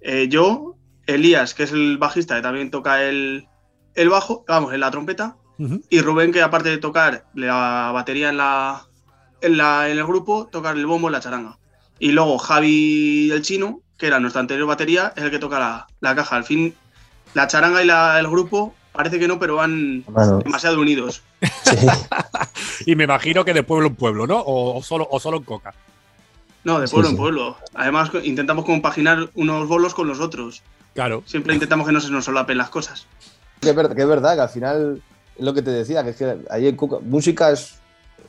eh, 0.03 0.27
yo, 0.29 0.77
Elías, 1.07 1.55
que 1.55 1.63
es 1.63 1.73
el 1.73 1.99
bajista, 1.99 2.37
que 2.37 2.43
también 2.43 2.71
toca 2.71 3.03
el, 3.05 3.47
el 3.95 4.09
bajo, 4.09 4.45
vamos, 4.49 4.75
en 4.75 4.81
la 4.81 4.91
trompeta, 4.91 5.37
Y 5.91 6.01
Rubén, 6.01 6.33
que 6.33 6.43
aparte 6.43 6.69
de 6.71 6.79
tocar 6.79 7.25
la 7.35 7.91
batería 7.93 8.29
en, 8.31 8.37
la, 8.37 8.85
en, 9.41 9.57
la, 9.57 9.89
en 9.89 9.99
el 9.99 10.07
grupo, 10.07 10.49
tocar 10.51 10.77
el 10.77 10.87
bombo 10.87 11.09
en 11.09 11.13
la 11.13 11.21
charanga. 11.21 11.59
Y 11.99 12.13
luego 12.13 12.39
Javi 12.39 13.31
el 13.31 13.43
chino, 13.43 13.81
que 13.99 14.07
era 14.09 14.19
nuestra 14.21 14.41
anterior 14.41 14.67
batería, 14.67 15.13
es 15.17 15.23
el 15.23 15.31
que 15.31 15.39
toca 15.39 15.59
la, 15.59 15.87
la 16.01 16.15
caja. 16.15 16.37
Al 16.37 16.45
fin, 16.45 16.75
la 17.35 17.47
charanga 17.47 17.83
y 17.83 17.87
la- 17.87 18.19
el 18.19 18.27
grupo 18.29 18.75
parece 18.93 19.19
que 19.19 19.29
no, 19.29 19.39
pero 19.39 19.57
van 19.57 20.03
Bueno, 20.07 20.39
demasiado 20.39 20.81
unidos. 20.81 21.23
sí. 21.65 21.77
Y 22.87 22.97
me 22.97 23.05
imagino 23.05 23.45
que 23.45 23.55
de 23.55 23.63
pueblo 23.63 23.87
en 23.89 23.95
pueblo, 23.95 24.27
¿no? 24.27 24.39
O, 24.41 24.77
o 24.79 24.83
solo, 24.83 25.07
o 25.11 25.21
solo 25.21 25.37
en 25.37 25.45
coca. 25.45 25.73
No, 26.65 26.81
de 26.81 26.89
pueblo 26.89 27.09
sí. 27.09 27.15
en 27.15 27.21
pueblo. 27.21 27.57
Además, 27.75 28.11
intentamos 28.25 28.65
compaginar 28.65 29.31
unos 29.35 29.69
bolos 29.69 29.95
con 29.95 30.09
los 30.09 30.19
otros. 30.19 30.63
Claro. 30.95 31.23
Siempre 31.27 31.55
intentamos 31.55 31.87
que 31.87 31.93
no 31.93 32.01
se 32.01 32.11
nos 32.11 32.25
solapen 32.25 32.59
las 32.59 32.71
cosas. 32.71 33.07
Que 33.61 33.71
es, 33.71 33.77
verdad, 33.77 33.95
que 33.95 34.03
es 34.03 34.09
verdad 34.09 34.35
que 34.35 34.41
al 34.41 34.49
final 34.49 35.03
lo 35.43 35.55
que 35.55 35.63
te 35.63 35.71
decía, 35.71 36.03
que 36.05 36.11
es 36.11 36.17
que 36.17 36.39
allí 36.51 36.69
en 36.69 36.77
Cuca, 36.77 36.99
música 37.01 37.51
es, 37.51 37.79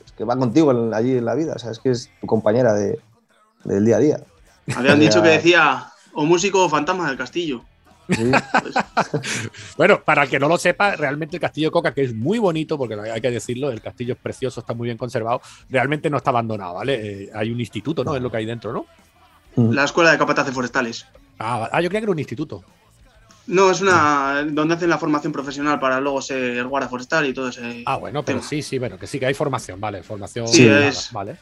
es 0.04 0.12
que 0.12 0.24
va 0.24 0.36
contigo 0.36 0.70
en- 0.70 0.92
allí 0.94 1.16
en 1.16 1.24
la 1.24 1.34
vida, 1.34 1.54
o 1.54 1.58
sea, 1.58 1.70
es 1.70 1.78
que 1.78 1.90
es 1.90 2.10
tu 2.20 2.26
compañera 2.26 2.72
de, 2.74 2.98
del 3.64 3.84
día 3.84 3.96
a 3.96 4.00
día. 4.00 4.20
Habían 4.76 4.98
dicho 5.00 5.22
que 5.22 5.28
decía 5.28 5.86
o 6.12 6.24
músico 6.24 6.64
o 6.64 6.68
fantasma 6.68 7.08
del 7.08 7.18
castillo. 7.18 7.62
Sí. 8.10 8.30
Pues, 8.60 8.74
Bueno, 9.76 10.02
para 10.04 10.24
el 10.24 10.28
que 10.28 10.38
no 10.38 10.48
lo 10.48 10.58
sepa, 10.58 10.94
realmente 10.96 11.36
el 11.36 11.40
castillo 11.40 11.68
de 11.68 11.72
Coca, 11.72 11.94
que 11.94 12.02
es 12.02 12.14
muy 12.14 12.38
bonito, 12.38 12.76
porque 12.76 12.94
hay 12.94 13.20
que 13.20 13.30
decirlo, 13.30 13.70
el 13.70 13.80
castillo 13.80 14.14
es 14.14 14.20
precioso, 14.20 14.60
está 14.60 14.74
muy 14.74 14.86
bien 14.86 14.98
conservado, 14.98 15.40
realmente 15.70 16.10
no 16.10 16.18
está 16.18 16.30
abandonado, 16.30 16.74
¿vale? 16.74 17.24
Eh, 17.24 17.30
hay 17.34 17.50
un 17.50 17.60
instituto, 17.60 18.04
¿no? 18.04 18.14
Es 18.14 18.22
lo 18.22 18.30
que 18.30 18.36
hay 18.38 18.46
dentro, 18.46 18.72
¿no? 18.72 18.86
la 19.56 19.84
escuela 19.84 20.10
de 20.10 20.18
capataces 20.18 20.52
forestales. 20.52 21.06
Ah, 21.38 21.68
ah, 21.70 21.80
yo 21.80 21.88
creía 21.88 22.00
que 22.00 22.04
era 22.06 22.10
un 22.12 22.18
instituto. 22.18 22.64
No, 23.46 23.70
es 23.70 23.80
una 23.82 24.42
donde 24.48 24.74
hacen 24.74 24.88
la 24.88 24.96
formación 24.98 25.32
profesional 25.32 25.78
para 25.78 26.00
luego 26.00 26.22
ser 26.22 26.64
guarda 26.66 26.88
forestal 26.88 27.26
y 27.26 27.34
todo 27.34 27.48
ese. 27.48 27.82
Ah, 27.86 27.96
bueno, 27.96 28.24
pero 28.24 28.38
tema. 28.38 28.48
sí, 28.48 28.62
sí, 28.62 28.78
bueno, 28.78 28.98
que 28.98 29.06
sí, 29.06 29.18
que 29.20 29.26
hay 29.26 29.34
formación, 29.34 29.80
vale, 29.80 30.02
formación. 30.02 30.48
Sí, 30.48 30.66
nada, 30.66 30.88
es- 30.88 31.12
Vale. 31.12 31.36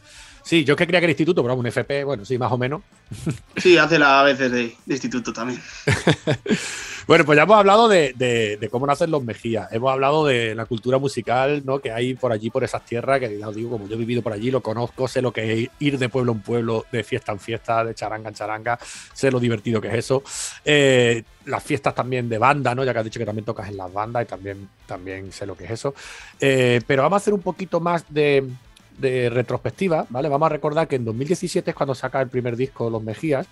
Sí, 0.45 0.64
yo 0.64 0.74
es 0.74 0.78
que 0.78 0.86
creía 0.86 1.01
que 1.01 1.05
era 1.07 1.12
instituto, 1.12 1.43
pero 1.43 1.55
un 1.55 1.66
FP, 1.66 2.05
bueno, 2.05 2.24
sí, 2.24 2.36
más 2.38 2.53
o 2.53 2.59
menos. 2.59 2.82
Sí, 3.57 3.76
hace 3.76 3.99
la 3.99 4.20
a 4.20 4.24
veces 4.24 4.51
de, 4.51 4.74
de 4.86 4.95
instituto 4.95 5.32
también. 5.32 5.61
Bueno, 7.05 7.24
pues 7.24 7.36
ya 7.36 7.43
hemos 7.43 7.57
hablado 7.57 7.88
de, 7.88 8.12
de- 8.16 8.57
de 8.59 8.68
cómo 8.68 8.86
nacen 8.86 9.11
los 9.11 9.24
Mejías. 9.24 9.66
Hemos 9.72 9.90
hablado 9.93 10.24
de 10.24 10.55
la 10.55 10.66
cultura 10.66 10.99
musical 10.99 11.62
¿no? 11.64 11.80
que 11.80 11.90
hay 11.90 12.14
por 12.14 12.30
allí, 12.30 12.49
por 12.49 12.62
esas 12.62 12.84
tierras, 12.84 13.18
que 13.18 13.38
ya 13.40 13.49
os 13.49 13.57
digo, 13.57 13.70
como 13.70 13.88
yo 13.88 13.97
he 13.97 13.99
vivido 13.99 14.22
por 14.22 14.32
allí, 14.32 14.53
lo 14.53 14.61
conozco, 14.62 15.09
sé 15.09 15.20
lo 15.20 15.32
que 15.32 15.64
es 15.64 15.70
ir 15.80 15.99
de 15.99 16.09
pueblo 16.09 16.30
en 16.30 16.40
pueblo, 16.43 16.86
de 16.93 17.03
fiesta 17.03 17.32
en 17.32 17.40
fiesta, 17.40 17.84
de 17.84 17.95
charanga 17.97 18.28
en 18.28 18.34
charanga, 18.36 18.78
sé 19.14 19.32
lo 19.32 19.40
divertido 19.40 19.80
que 19.80 19.88
es 19.88 19.95
eso. 19.95 20.22
Eh, 20.64 21.24
las 21.47 21.62
fiestas 21.64 21.93
también 21.93 22.28
de 22.28 22.38
banda, 22.38 22.72
¿no? 22.72 22.84
Ya 22.84 22.93
que 22.93 23.01
has 23.01 23.05
dicho 23.05 23.18
que 23.18 23.26
también 23.26 23.45
tocas 23.45 23.68
en 23.68 23.78
las 23.78 23.93
bandas 23.93 24.22
y 24.22 24.26
también, 24.26 24.68
también 24.86 25.32
sé 25.32 25.45
lo 25.45 25.57
que 25.57 25.64
es 25.64 25.72
eso. 25.72 25.95
Eh, 26.38 26.80
pero 26.86 27.03
vamos 27.03 27.16
a 27.16 27.20
hacer 27.20 27.34
un 27.34 27.43
poquito 27.43 27.80
más 27.80 28.05
de, 28.09 28.45
de 29.03 29.28
retrospectiva, 29.28 30.07
¿vale? 30.09 30.30
Vamos 30.30 30.46
a 30.46 30.48
recordar 30.48 30.88
que 30.88 30.96
en 30.96 31.05
2017 31.05 31.70
es 31.70 31.76
cuando 31.76 31.94
saca 31.94 32.22
el 32.22 32.28
primer 32.28 32.57
disco 32.57 32.88
Los 32.88 33.03
Mejías, 33.03 33.46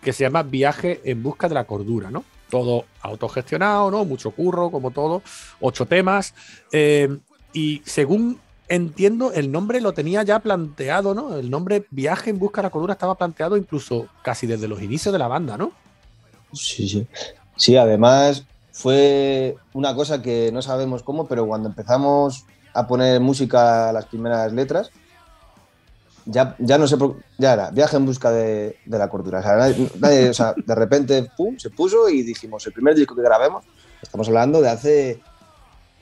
que 0.00 0.14
se 0.14 0.24
llama 0.24 0.42
Viaje 0.42 1.02
en 1.04 1.22
busca 1.22 1.48
de 1.48 1.54
la 1.54 1.64
cordura, 1.64 2.10
¿no? 2.10 2.24
Todo 2.48 2.86
autogestionado, 3.02 3.90
¿no? 3.90 4.04
Mucho 4.06 4.30
curro, 4.30 4.70
como 4.70 4.90
todo, 4.90 5.22
ocho 5.60 5.84
temas. 5.84 6.34
eh, 6.72 7.18
y 7.52 7.82
según 7.84 8.40
entiendo, 8.68 9.32
el 9.32 9.52
nombre 9.52 9.82
lo 9.82 9.92
tenía 9.92 10.22
ya 10.22 10.38
planteado, 10.38 11.14
¿no? 11.14 11.36
El 11.36 11.50
nombre 11.50 11.84
Viaje 11.90 12.30
en 12.30 12.38
busca 12.38 12.62
de 12.62 12.66
la 12.66 12.70
cordura 12.70 12.94
estaba 12.94 13.16
planteado 13.16 13.58
incluso 13.58 14.06
casi 14.22 14.46
desde 14.46 14.68
los 14.68 14.80
inicios 14.80 15.12
de 15.12 15.18
la 15.18 15.28
banda, 15.28 15.58
¿no? 15.58 15.72
Sí, 16.54 16.88
sí. 16.88 17.06
Sí, 17.56 17.76
además 17.76 18.46
fue 18.72 19.56
una 19.74 19.94
cosa 19.94 20.22
que 20.22 20.50
no 20.52 20.62
sabemos 20.62 21.02
cómo, 21.02 21.26
pero 21.28 21.46
cuando 21.46 21.68
empezamos 21.68 22.46
a 22.74 22.86
poner 22.86 23.20
música 23.20 23.88
a 23.88 23.92
las 23.92 24.06
primeras 24.06 24.52
letras, 24.52 24.90
ya, 26.24 26.54
ya 26.58 26.78
no 26.78 26.86
sé, 26.86 26.96
ya 27.38 27.52
era 27.54 27.70
viaje 27.70 27.96
en 27.96 28.06
busca 28.06 28.30
de, 28.30 28.76
de 28.84 28.98
la 28.98 29.08
cordura. 29.08 29.40
O 29.40 29.42
sea, 29.42 29.56
nadie- 29.56 29.90
nadie- 29.98 30.30
o 30.30 30.34
sea, 30.34 30.54
de 30.56 30.74
repente, 30.74 31.28
pum, 31.36 31.58
se 31.58 31.70
puso 31.70 32.08
y 32.08 32.22
dijimos, 32.22 32.64
el 32.66 32.72
primer 32.72 32.94
disco 32.94 33.14
que 33.16 33.22
grabemos, 33.22 33.64
estamos 34.00 34.28
hablando 34.28 34.60
de 34.60 34.68
hace, 34.68 35.20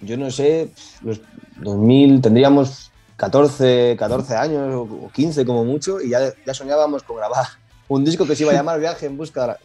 yo 0.03 0.17
no 0.17 0.31
sé, 0.31 0.71
los 1.03 1.21
2000, 1.59 2.21
tendríamos 2.21 2.91
14, 3.17 3.97
14 3.99 4.37
años 4.37 4.75
o 4.75 5.07
o 5.07 5.11
15 5.11 5.45
como 5.47 5.65
mucho, 5.65 6.01
y 6.01 6.11
ya, 6.11 6.33
ya 6.47 6.55
soñábamos 6.55 7.03
con 7.03 7.17
grabar 7.17 7.47
un 7.89 8.05
disco 8.05 8.27
que 8.27 8.37
se 8.37 8.45
iba 8.45 8.53
a 8.53 8.55
llamar 8.55 8.79
Viaje 8.79 9.07
en 9.07 9.17
busca 9.17 9.41
de 9.43 9.47
la... 9.49 9.59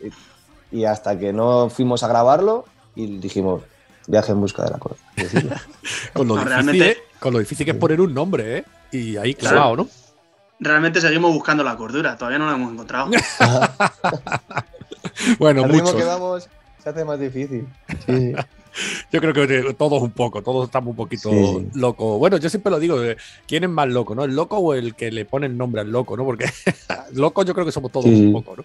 Y 0.71 0.83
hasta 0.85 1.17
que 1.19 1.31
no 1.31 1.69
fuimos 1.69 2.01
a 2.03 2.07
grabarlo 2.07 2.65
y 2.95 3.17
dijimos, 3.19 3.61
viaje 4.07 4.31
en 4.31 4.41
busca 4.41 4.63
de 4.63 4.71
la 4.71 4.79
decir, 5.15 5.49
Con 6.13 6.27
lo, 6.27 6.35
No, 6.35 6.41
difícil, 6.41 6.49
realmente- 6.49 6.91
¿eh? 6.91 6.97
con 7.19 7.33
lo 7.33 7.39
difícil 7.39 7.65
que 7.65 7.71
es 7.71 7.77
poner 7.77 7.99
un 8.01 8.13
nombre, 8.13 8.57
¿eh? 8.59 8.65
Y 8.91 9.17
ahí 9.17 9.33
clavado, 9.33 9.75
¿no? 9.77 9.87
Realmente 10.59 11.01
seguimos 11.01 11.33
buscando 11.33 11.63
la 11.63 11.75
cordura, 11.75 12.15
todavía 12.17 12.39
no 12.39 12.47
la 12.47 12.55
hemos 12.55 12.71
encontrado. 12.71 13.09
Bueno, 15.39 15.63
al 15.63 15.71
muchos. 15.71 15.93
que 15.95 16.03
vamos 16.03 16.47
se 16.83 16.89
hace 16.89 17.05
más 17.05 17.19
difícil. 17.19 17.67
Sí. 18.05 18.33
Yo 19.11 19.21
creo 19.21 19.33
que 19.33 19.73
todos 19.77 20.01
un 20.01 20.11
poco, 20.11 20.41
todos 20.43 20.65
estamos 20.65 20.89
un 20.91 20.95
poquito 20.97 21.29
Sí. 21.29 21.69
locos. 21.75 22.19
Bueno, 22.19 22.35
yo 22.35 22.49
siempre 22.49 22.69
lo 22.69 22.77
digo, 22.77 23.01
eh, 23.01 23.15
¿quién 23.47 23.63
es 23.63 23.69
más 23.69 23.87
loco, 23.87 24.13
no? 24.15 24.25
¿El 24.25 24.35
loco 24.35 24.57
o 24.57 24.73
el 24.73 24.95
que 24.95 25.11
le 25.11 25.23
pone 25.23 25.45
el 25.45 25.55
nombre 25.57 25.79
al 25.79 25.89
loco, 25.89 26.17
no? 26.17 26.25
Porque 26.25 26.45
locos 27.13 27.45
yo 27.45 27.53
creo 27.53 27.65
que 27.65 27.71
somos 27.71 27.89
todos 27.93 28.03
sí. 28.07 28.25
un 28.25 28.33
poco, 28.33 28.57
¿no? 28.57 28.63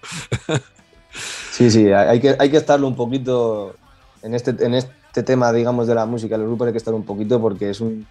Sí, 1.52 1.70
sí, 1.70 1.92
hay 1.92 2.18
que, 2.18 2.34
hay 2.36 2.50
que 2.50 2.56
estarlo 2.56 2.88
un 2.88 2.96
poquito 2.96 3.76
en 4.22 4.34
este, 4.34 4.50
en 4.64 4.74
este 4.74 4.92
tema, 5.12 5.52
digamos, 5.52 5.86
de 5.86 5.94
la 5.94 6.06
música, 6.06 6.36
los 6.38 6.46
grupos 6.46 6.66
hay 6.68 6.72
que 6.72 6.78
estar 6.78 6.94
un 6.94 7.04
poquito 7.04 7.40
porque 7.40 7.70
es 7.70 7.80
un 7.80 8.06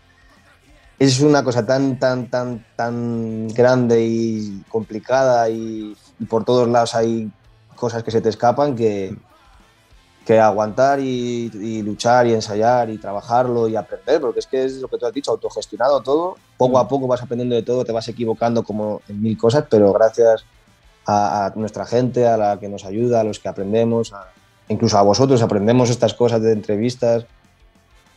es 1.00 1.22
una 1.22 1.44
cosa 1.46 1.66
tan, 1.66 1.98
tan, 1.98 2.30
tan, 2.30 2.66
tan 2.76 3.48
grande 3.48 4.06
y 4.06 4.62
complicada 4.68 5.50
y, 5.50 5.96
y 6.20 6.26
por 6.26 6.44
todos 6.44 6.68
lados 6.68 6.94
hay 6.94 7.32
cosas 7.78 8.04
que 8.04 8.12
se 8.12 8.20
te 8.20 8.28
escapan 8.28 8.76
que, 8.76 9.16
que 10.26 10.38
aguantar 10.40 11.00
y, 11.00 11.50
y 11.54 11.82
luchar 11.84 12.28
y 12.28 12.34
ensayar 12.34 12.90
y 12.90 12.98
trabajarlo 12.98 13.70
y 13.70 13.78
aprender, 13.78 14.20
porque 14.20 14.40
es 14.40 14.48
que 14.48 14.66
es 14.66 14.82
lo 14.82 14.90
que 14.90 14.98
tú 14.98 15.06
has 15.06 15.14
dicho, 15.14 15.32
autogestionado 15.32 16.04
todo, 16.04 16.36
poco 16.58 16.78
a 16.78 16.88
poco 16.88 17.08
vas 17.08 17.24
aprendiendo 17.24 17.56
de 17.56 17.64
todo, 17.64 17.86
te 17.86 17.94
vas 17.94 18.08
equivocando 18.10 18.62
como 18.64 19.02
en 19.08 19.22
mil 19.22 19.38
cosas, 19.38 19.66
pero 19.70 19.94
gracias 19.94 20.44
a, 21.08 21.46
a 21.46 21.54
nuestra 21.56 21.86
gente, 21.86 22.28
a 22.28 22.36
la 22.36 22.60
que 22.60 22.68
nos 22.68 22.84
ayuda, 22.84 23.22
a 23.22 23.24
los 23.24 23.40
que 23.40 23.48
aprendemos, 23.48 24.12
a- 24.12 24.34
incluso 24.70 24.98
a 24.98 25.02
vosotros 25.02 25.42
aprendemos 25.42 25.90
estas 25.90 26.14
cosas 26.14 26.42
de 26.42 26.54
entrevistas. 26.54 27.26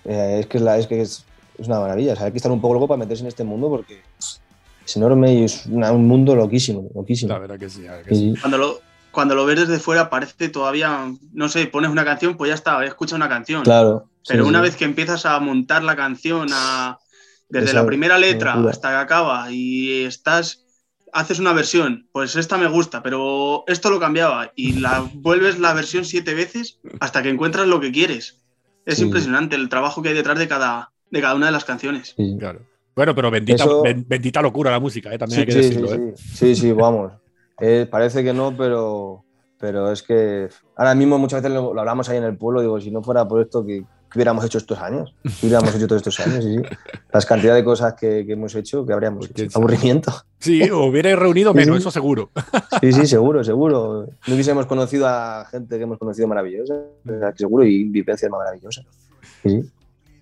Eh, 0.04 0.38
es 0.40 0.46
que, 0.46 0.58
es, 0.58 0.62
la- 0.62 0.78
es, 0.78 0.86
que 0.86 1.00
es, 1.00 1.24
es 1.58 1.66
una 1.66 1.80
maravilla. 1.80 2.12
O 2.12 2.16
sea, 2.16 2.26
hay 2.26 2.32
que 2.32 2.38
estar 2.38 2.52
un 2.52 2.60
poco 2.60 2.74
loco 2.74 2.88
para 2.88 2.98
meterse 2.98 3.22
en 3.22 3.28
este 3.28 3.44
mundo 3.44 3.68
porque 3.68 4.02
es 4.18 4.96
enorme 4.96 5.32
y 5.34 5.44
es 5.44 5.66
una- 5.66 5.92
un 5.92 6.06
mundo 6.06 6.34
loquísimo. 6.34 6.88
loquísimo. 6.94 7.32
La 7.32 7.38
verdad 7.38 7.58
que 7.58 7.68
sí. 7.70 7.82
la 7.82 7.92
verdad 7.92 8.08
que 8.08 8.14
sí. 8.14 8.34
Cuando 8.40 8.58
lo, 8.58 8.80
cuando 9.10 9.34
lo 9.34 9.44
ves 9.46 9.60
desde 9.60 9.78
fuera 9.78 10.10
parece 10.10 10.48
todavía, 10.48 11.12
no 11.32 11.48
sé, 11.48 11.66
pones 11.66 11.90
una 11.90 12.04
canción, 12.04 12.36
pues 12.36 12.48
ya 12.48 12.54
está, 12.54 12.84
escucha 12.84 13.16
una 13.16 13.28
canción. 13.28 13.62
Claro. 13.62 14.08
Pero 14.26 14.44
sí, 14.44 14.48
una 14.48 14.58
sí. 14.60 14.62
vez 14.64 14.76
que 14.76 14.84
empiezas 14.84 15.26
a 15.26 15.38
montar 15.40 15.82
la 15.82 15.96
canción 15.96 16.48
a- 16.52 16.98
desde 17.48 17.66
Esa 17.66 17.80
la 17.82 17.86
primera 17.86 18.16
letra 18.18 18.54
hasta 18.68 18.88
que 18.88 18.96
acaba 18.96 19.50
y 19.50 20.04
estás 20.04 20.61
haces 21.12 21.38
una 21.38 21.52
versión, 21.52 22.08
pues 22.12 22.36
esta 22.36 22.56
me 22.58 22.66
gusta, 22.68 23.02
pero 23.02 23.64
esto 23.66 23.90
lo 23.90 24.00
cambiaba 24.00 24.50
y 24.56 24.74
la 24.80 25.06
vuelves 25.14 25.58
la 25.58 25.74
versión 25.74 26.04
siete 26.04 26.34
veces 26.34 26.78
hasta 27.00 27.22
que 27.22 27.28
encuentras 27.28 27.66
lo 27.68 27.80
que 27.80 27.92
quieres. 27.92 28.38
Es 28.86 28.96
Sí. 28.98 29.04
impresionante 29.04 29.54
el 29.56 29.68
trabajo 29.68 30.02
que 30.02 30.08
hay 30.08 30.14
detrás 30.14 30.38
de 30.38 30.48
cada, 30.48 30.90
de 31.10 31.20
cada 31.20 31.34
una 31.34 31.46
de 31.46 31.52
las 31.52 31.64
canciones. 31.64 32.14
Sí, 32.16 32.32
sí. 32.32 32.36
Claro. 32.38 32.60
Bueno, 32.96 33.14
pero 33.14 33.30
bendita, 33.30 33.64
Eso- 33.64 33.82
ben- 33.82 34.04
bendita 34.08 34.42
locura 34.42 34.70
la 34.70 34.80
música, 34.80 35.12
¿eh? 35.14 35.18
también 35.18 35.40
hay 35.40 35.46
que 35.46 35.52
Sí, 35.52 35.62
sí, 35.62 35.68
decirlo. 35.68 35.88
sí, 35.88 35.94
¿eh? 35.94 36.12
sí. 36.16 36.36
Sí, 36.36 36.56
sí, 36.56 36.72
vamos. 36.72 37.12
Eh, 37.60 37.86
parece 37.90 38.24
que 38.24 38.32
no, 38.32 38.54
pero, 38.56 39.24
pero 39.62 39.92
es 39.92 40.02
que 40.02 40.48
ahora 40.76 40.92
mismo 40.96 41.18
muchas 41.18 41.40
veces 41.40 41.54
lo, 41.54 41.72
lo 41.72 41.80
hablamos 41.80 42.08
ahí 42.08 42.16
en 42.18 42.24
el 42.24 42.36
pueblo, 42.36 42.60
digo, 42.62 42.80
si 42.80 42.90
no 42.90 43.00
fuera 43.00 43.28
por 43.28 43.40
esto, 43.40 43.64
¿qué, 43.64 43.84
qué 44.10 44.18
hubiéramos 44.18 44.44
hecho 44.44 44.58
estos 44.58 44.76
años? 44.80 45.14
¿Qué 45.22 45.46
hubiéramos 45.46 45.72
hecho 45.76 45.86
todos 45.86 46.00
estos 46.00 46.18
años? 46.18 46.42
Sí, 46.44 46.56
sí. 46.56 46.62
Las 47.12 47.24
cantidades 47.24 47.60
de 47.62 47.64
cosas 47.64 47.94
que, 47.94 48.26
que 48.26 48.32
hemos 48.32 48.52
hecho, 48.56 48.84
que 48.84 48.92
habríamos 48.92 49.30
hecho. 49.30 49.46
Aburrimiento. 49.56 50.12
Sí, 50.40 50.68
hubiera 50.72 51.14
reunido 51.14 51.54
menos, 51.54 51.76
sí. 51.76 51.80
eso 51.82 51.92
seguro. 51.92 52.30
Sí, 52.80 52.92
sí, 52.92 53.06
seguro, 53.06 53.44
seguro. 53.44 54.06
No 54.26 54.34
hubiésemos 54.34 54.66
conocido 54.66 55.06
a 55.06 55.44
gente 55.48 55.76
que 55.76 55.84
hemos 55.84 55.98
conocido 55.98 56.26
maravillosa, 56.26 56.74
seguro, 57.36 57.64
y 57.64 57.84
vivencias 57.84 58.28
maravillosas. 58.32 58.84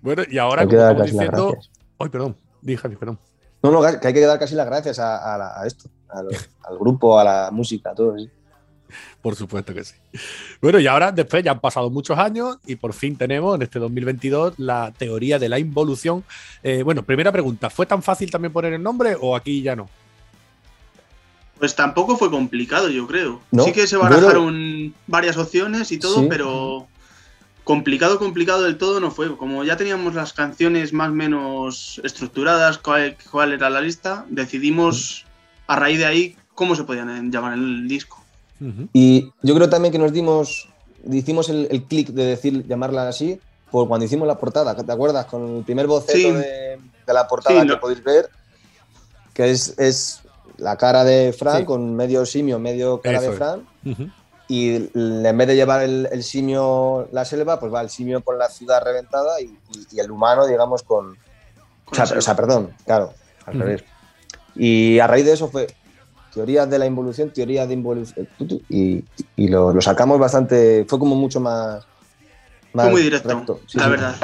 Bueno, 0.03 0.21
y 0.29 0.37
ahora, 0.37 0.65
como 0.65 0.77
estamos 0.77 1.05
diciendo. 1.11 1.57
Ay, 1.97 2.09
perdón, 2.09 2.35
di 2.61 2.75
Javi, 2.75 2.95
perdón. 2.95 3.17
No, 3.63 3.71
no, 3.71 3.81
que 3.99 4.07
hay 4.07 4.13
que 4.13 4.21
dar 4.21 4.37
casi 4.39 4.53
las 4.55 4.65
gracias 4.67 4.99
a, 4.99 5.33
a 5.33 5.37
la- 5.37 5.59
a 5.61 5.67
esto, 5.67 5.89
al, 6.09 6.27
al 6.63 6.77
grupo, 6.79 7.19
a 7.19 7.23
la 7.23 7.49
música, 7.51 7.91
a 7.91 7.95
todo. 7.95 8.17
sí. 8.17 8.29
Por 9.21 9.35
supuesto 9.35 9.73
que 9.73 9.83
sí. 9.83 9.95
Bueno, 10.61 10.79
y 10.79 10.87
ahora 10.87 11.11
después 11.11 11.43
ya 11.43 11.51
han 11.51 11.59
pasado 11.59 11.89
muchos 11.89 12.17
años 12.17 12.57
y 12.65 12.75
por 12.75 12.93
fin 12.93 13.15
tenemos 13.15 13.55
en 13.55 13.61
este 13.61 13.79
2022 13.79 14.55
la 14.57 14.91
teoría 14.97 15.39
de 15.39 15.49
la 15.49 15.59
involución. 15.59 16.23
Eh, 16.63 16.83
bueno, 16.83 17.03
primera 17.03 17.31
pregunta, 17.31 17.69
¿fue 17.69 17.85
tan 17.85 18.01
fácil 18.03 18.31
también 18.31 18.51
poner 18.51 18.73
el 18.73 18.83
nombre 18.83 19.15
o 19.19 19.35
aquí 19.35 19.61
ya 19.61 19.75
no? 19.75 19.89
Pues 21.59 21.75
tampoco 21.75 22.17
fue 22.17 22.31
complicado, 22.31 22.89
yo 22.89 23.05
creo. 23.05 23.41
No, 23.51 23.63
sí 23.63 23.71
que 23.71 23.85
se 23.85 23.95
barajaron 23.95 24.95
varias 25.05 25.37
opciones 25.37 25.91
y 25.91 25.99
todo, 25.99 26.21
Sí. 26.21 26.27
pero 26.27 26.87
complicado, 27.63 28.17
complicado 28.17 28.63
del 28.63 28.79
todo 28.79 28.99
no 28.99 29.11
fue. 29.11 29.37
Como 29.37 29.63
ya 29.63 29.77
teníamos 29.77 30.15
las 30.15 30.33
canciones 30.33 30.91
más 30.91 31.09
o 31.09 31.13
menos 31.13 32.01
estructuradas, 32.03 32.79
cuál, 32.79 33.15
cuál 33.29 33.53
era 33.53 33.69
la 33.69 33.79
lista, 33.81 34.25
decidimos 34.29 35.25
a 35.67 35.75
raíz 35.75 35.99
de 35.99 36.05
ahí 36.05 36.35
cómo 36.55 36.75
se 36.75 36.83
podían 36.83 37.31
llamar 37.31 37.53
el 37.53 37.87
disco. 37.87 38.20
Ujú. 38.61 38.87
Y 38.93 39.31
yo 39.41 39.55
creo 39.55 39.69
también 39.69 39.91
que 39.91 39.97
nos 39.99 40.13
dimos, 40.13 40.69
hicimos 41.11 41.49
el, 41.49 41.67
el 41.71 41.83
clic 41.85 42.09
de 42.09 42.25
decir, 42.25 42.65
llamarla 42.67 43.07
así, 43.09 43.39
por 43.71 43.87
cuando 43.87 44.05
hicimos 44.05 44.27
la 44.27 44.37
portada, 44.37 44.75
¿te 44.75 44.91
acuerdas? 44.91 45.25
Con 45.25 45.57
el 45.57 45.63
primer 45.63 45.87
boceto 45.87 46.13
Sí. 46.17 46.31
de, 46.31 46.77
de 47.07 47.13
la 47.13 47.27
portada 47.27 47.61
Sí, 47.61 47.67
que 47.67 47.73
no- 47.73 47.79
podéis 47.79 48.03
ver, 48.03 48.29
que 49.33 49.49
es, 49.49 49.77
es 49.79 50.21
la 50.57 50.77
cara 50.77 51.03
de 51.03 51.33
Fran 51.33 51.59
Sí. 51.59 51.65
con 51.65 51.95
medio 51.95 52.25
simio, 52.25 52.59
medio 52.59 53.01
cara 53.01 53.17
Eso 53.19 53.31
de. 53.31 53.37
Fran, 53.37 53.67
y 54.47 54.75
en 54.93 55.37
vez 55.37 55.47
de 55.47 55.55
llevar 55.55 55.81
el, 55.81 56.09
el 56.11 56.23
simio 56.23 57.07
la 57.13 57.23
selva, 57.23 57.59
pues 57.59 57.73
va 57.73 57.79
el 57.81 57.89
simio 57.89 58.21
con 58.21 58.37
la 58.37 58.49
ciudad 58.49 58.83
reventada 58.83 59.39
y, 59.39 59.45
y- 59.45 59.87
y 59.95 59.99
el 60.01 60.11
humano, 60.11 60.45
digamos, 60.45 60.83
con... 60.83 61.11
O 61.89 61.95
sea, 61.95 62.05
Con 62.05 62.17
o 62.17 62.21
sea, 62.21 62.35
perdón, 62.35 62.73
claro, 62.85 63.13
al 63.45 63.59
revés. 63.59 63.83
Y 64.55 64.99
a 64.99 65.07
raíz 65.07 65.25
de 65.25 65.31
eso 65.33 65.47
fue 65.47 65.67
teorías 66.33 66.69
de 66.69 66.79
la 66.79 66.85
involución, 66.85 67.29
teoría 67.31 67.67
de 67.67 67.73
involución, 67.73 68.27
y, 68.69 69.03
y 69.35 69.47
lo, 69.47 69.73
lo 69.73 69.81
sacamos 69.81 70.19
bastante, 70.19 70.85
fue 70.87 70.97
como 70.99 71.15
mucho 71.15 71.39
más... 71.39 71.85
más 72.73 72.85
Fue 72.85 72.91
muy 72.91 73.01
directo, 73.01 73.29
recto. 73.29 73.59
Sí, 73.67 73.77
la 73.77 73.83
sí. 73.85 73.89
verdad. 73.91 74.15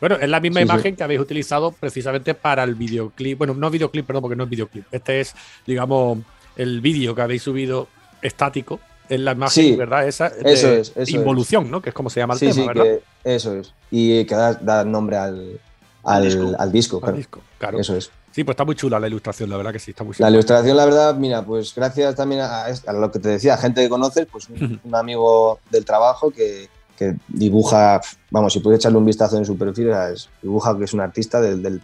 Bueno, 0.00 0.16
es 0.16 0.28
la 0.28 0.40
misma 0.40 0.60
Sí, 0.60 0.66
sí. 0.66 0.72
imagen 0.72 0.96
que 0.96 1.04
habéis 1.04 1.20
utilizado 1.20 1.72
precisamente 1.72 2.34
para 2.34 2.62
el 2.64 2.74
videoclip. 2.74 3.38
Bueno, 3.38 3.54
no 3.54 3.70
videoclip, 3.70 4.06
perdón, 4.06 4.22
porque 4.22 4.36
no 4.36 4.44
es 4.44 4.50
videoclip. 4.50 4.84
Este 4.92 5.20
es, 5.20 5.34
digamos, 5.66 6.18
el 6.56 6.80
vídeo 6.82 7.14
que 7.14 7.22
habéis 7.22 7.42
subido 7.42 7.88
estático. 8.20 8.80
Es 9.08 9.20
la 9.20 9.32
imagen, 9.32 9.64
Sí, 9.64 9.76
¿verdad? 9.76 10.06
Esa 10.06 10.28
de 10.30 10.52
eso 10.52 10.68
es, 10.68 10.92
eso 10.96 11.16
involución, 11.16 11.70
¿no? 11.70 11.80
Que 11.80 11.90
es 11.90 11.94
como 11.94 12.10
se 12.10 12.20
llama 12.20 12.34
el 12.34 12.40
Sí, 12.40 12.46
tema, 12.46 12.54
sí, 12.54 12.66
¿verdad? 12.66 12.84
que 12.84 13.02
eso 13.34 13.54
es. 13.54 13.72
Y 13.90 14.24
que 14.24 14.34
da, 14.34 14.54
da 14.54 14.84
nombre 14.84 15.16
al, 15.16 15.60
al, 16.04 16.24
disco. 16.24 16.52
al 16.58 16.72
disco, 16.72 17.00
Al 17.04 17.16
disco, 17.16 17.40
claro. 17.58 17.78
Eso 17.78 17.96
es. 17.96 18.10
Sí, 18.34 18.42
pues 18.42 18.54
está 18.54 18.64
muy 18.64 18.74
chula 18.74 18.98
la 18.98 19.06
ilustración, 19.06 19.48
la 19.48 19.56
verdad 19.56 19.72
que 19.72 19.78
sí, 19.78 19.92
está 19.92 20.02
muy 20.02 20.12
La 20.12 20.16
chula. 20.16 20.30
ilustración, 20.30 20.76
la 20.76 20.84
verdad, 20.86 21.14
mira, 21.14 21.42
pues 21.44 21.72
gracias 21.74 22.16
también 22.16 22.40
a, 22.40 22.64
a 22.64 22.92
lo 22.92 23.10
que 23.12 23.20
te 23.20 23.28
decía, 23.28 23.56
gente 23.56 23.80
que 23.82 23.88
conoces, 23.88 24.26
pues 24.30 24.48
un, 24.48 24.80
un 24.82 24.94
amigo 24.96 25.60
del 25.70 25.84
trabajo 25.84 26.30
que, 26.32 26.68
que 26.98 27.14
dibuja, 27.28 28.00
vamos, 28.32 28.52
si 28.52 28.58
puedes 28.58 28.80
echarle 28.80 28.98
un 28.98 29.04
vistazo 29.06 29.36
en 29.38 29.44
su 29.44 29.56
perfil, 29.56 29.90
es- 30.12 30.28
dibuja 30.42 30.76
que 30.76 30.82
es 30.84 30.92
un 30.92 31.00
artista 31.00 31.40
del, 31.40 31.62
del- 31.62 31.80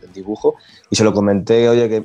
del 0.00 0.12
dibujo, 0.12 0.54
y 0.88 0.94
se 0.94 1.02
lo 1.02 1.12
comenté, 1.12 1.68
oye, 1.68 1.88
que 1.88 2.04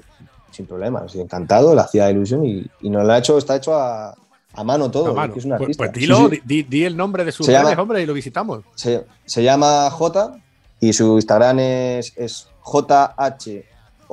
sin 0.50 0.66
problema, 0.66 1.04
estoy 1.06 1.22
encantado, 1.22 1.76
le 1.76 1.82
hacía 1.82 2.10
ilusión 2.10 2.44
y, 2.46 2.66
y 2.82 2.90
nos 2.90 3.06
lo 3.06 3.14
ha 3.14 3.18
hecho, 3.20 3.38
está 3.38 3.56
hecho 3.58 3.76
a, 3.76 4.16
a 4.56 4.64
mano 4.64 4.90
todo, 4.90 5.12
A 5.12 5.14
mano. 5.14 5.36
es 5.36 5.46
un 5.46 5.52
Pues, 5.52 5.62
artista. 5.62 5.84
pues 5.86 5.94
dilo, 5.94 6.30
sí. 6.30 6.42
Di, 6.44 6.64
di 6.64 6.84
el 6.86 6.98
nombre 6.98 7.24
de 7.26 7.32
sus 7.32 7.46
Se 7.46 7.52
llama- 7.52 7.66
redes, 7.70 7.80
hombre, 7.80 8.02
y 8.02 8.06
lo 8.08 8.14
visitamos. 8.14 8.62
Se, 8.74 9.06
se 9.26 9.44
llama 9.44 9.90
J 9.92 10.36
y 10.80 10.94
su 10.94 11.16
Instagram 11.16 11.60
es, 11.60 12.14
es 12.18 12.48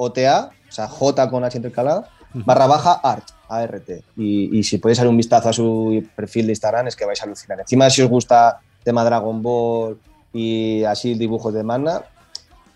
JHOTA, 0.08 0.50
o 0.68 0.72
sea, 0.72 0.88
J 0.88 1.30
con 1.30 1.44
H 1.44 1.56
intercalada, 1.56 2.08
barra 2.32 2.66
baja 2.66 2.92
art, 3.02 3.24
ART. 3.48 3.88
Y, 4.16 4.58
y 4.58 4.62
si 4.62 4.78
podéis 4.78 4.98
dar 4.98 5.08
un 5.08 5.16
vistazo 5.16 5.48
a 5.48 5.52
su 5.52 6.04
perfil 6.14 6.46
de 6.46 6.52
Instagram 6.52 6.86
es 6.86 6.96
que 6.96 7.04
vais 7.04 7.20
a 7.20 7.24
alucinar. 7.24 7.60
Encima, 7.60 7.90
si 7.90 8.02
os 8.02 8.08
gusta 8.08 8.60
tema 8.82 9.04
Dragon 9.04 9.42
Ball 9.42 9.98
y 10.32 10.84
así 10.84 11.14
dibujos 11.14 11.52
de 11.52 11.62
mana, 11.62 12.02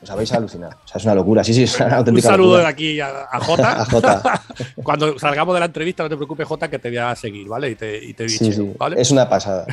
os 0.02 0.16
vais 0.16 0.32
a 0.32 0.36
alucinar. 0.36 0.76
O 0.84 0.88
sea, 0.88 0.98
es 0.98 1.04
una 1.04 1.14
locura. 1.14 1.42
Sí, 1.44 1.54
sí, 1.54 1.62
es 1.62 1.76
una 1.76 1.86
Un 1.86 1.92
auténtica 1.94 2.28
saludo 2.28 2.58
de 2.58 2.66
aquí 2.66 3.00
a, 3.00 3.26
a 3.30 3.40
Jota. 3.40 3.80
A 3.80 3.84
Jota. 3.86 4.42
Cuando 4.82 5.18
salgamos 5.18 5.54
de 5.54 5.60
la 5.60 5.66
entrevista, 5.66 6.02
no 6.02 6.08
te 6.08 6.16
preocupes, 6.16 6.46
Jota, 6.46 6.68
que 6.68 6.78
te 6.78 6.88
voy 6.88 6.98
a 6.98 7.14
seguir, 7.16 7.48
¿vale? 7.48 7.70
Y 7.70 7.74
te, 7.76 8.04
y 8.04 8.12
te 8.12 8.28
Sí, 8.28 8.44
bicheo, 8.44 8.64
sí, 8.64 8.72
¿vale? 8.78 9.00
es 9.00 9.10
una 9.10 9.28
pasada. 9.28 9.66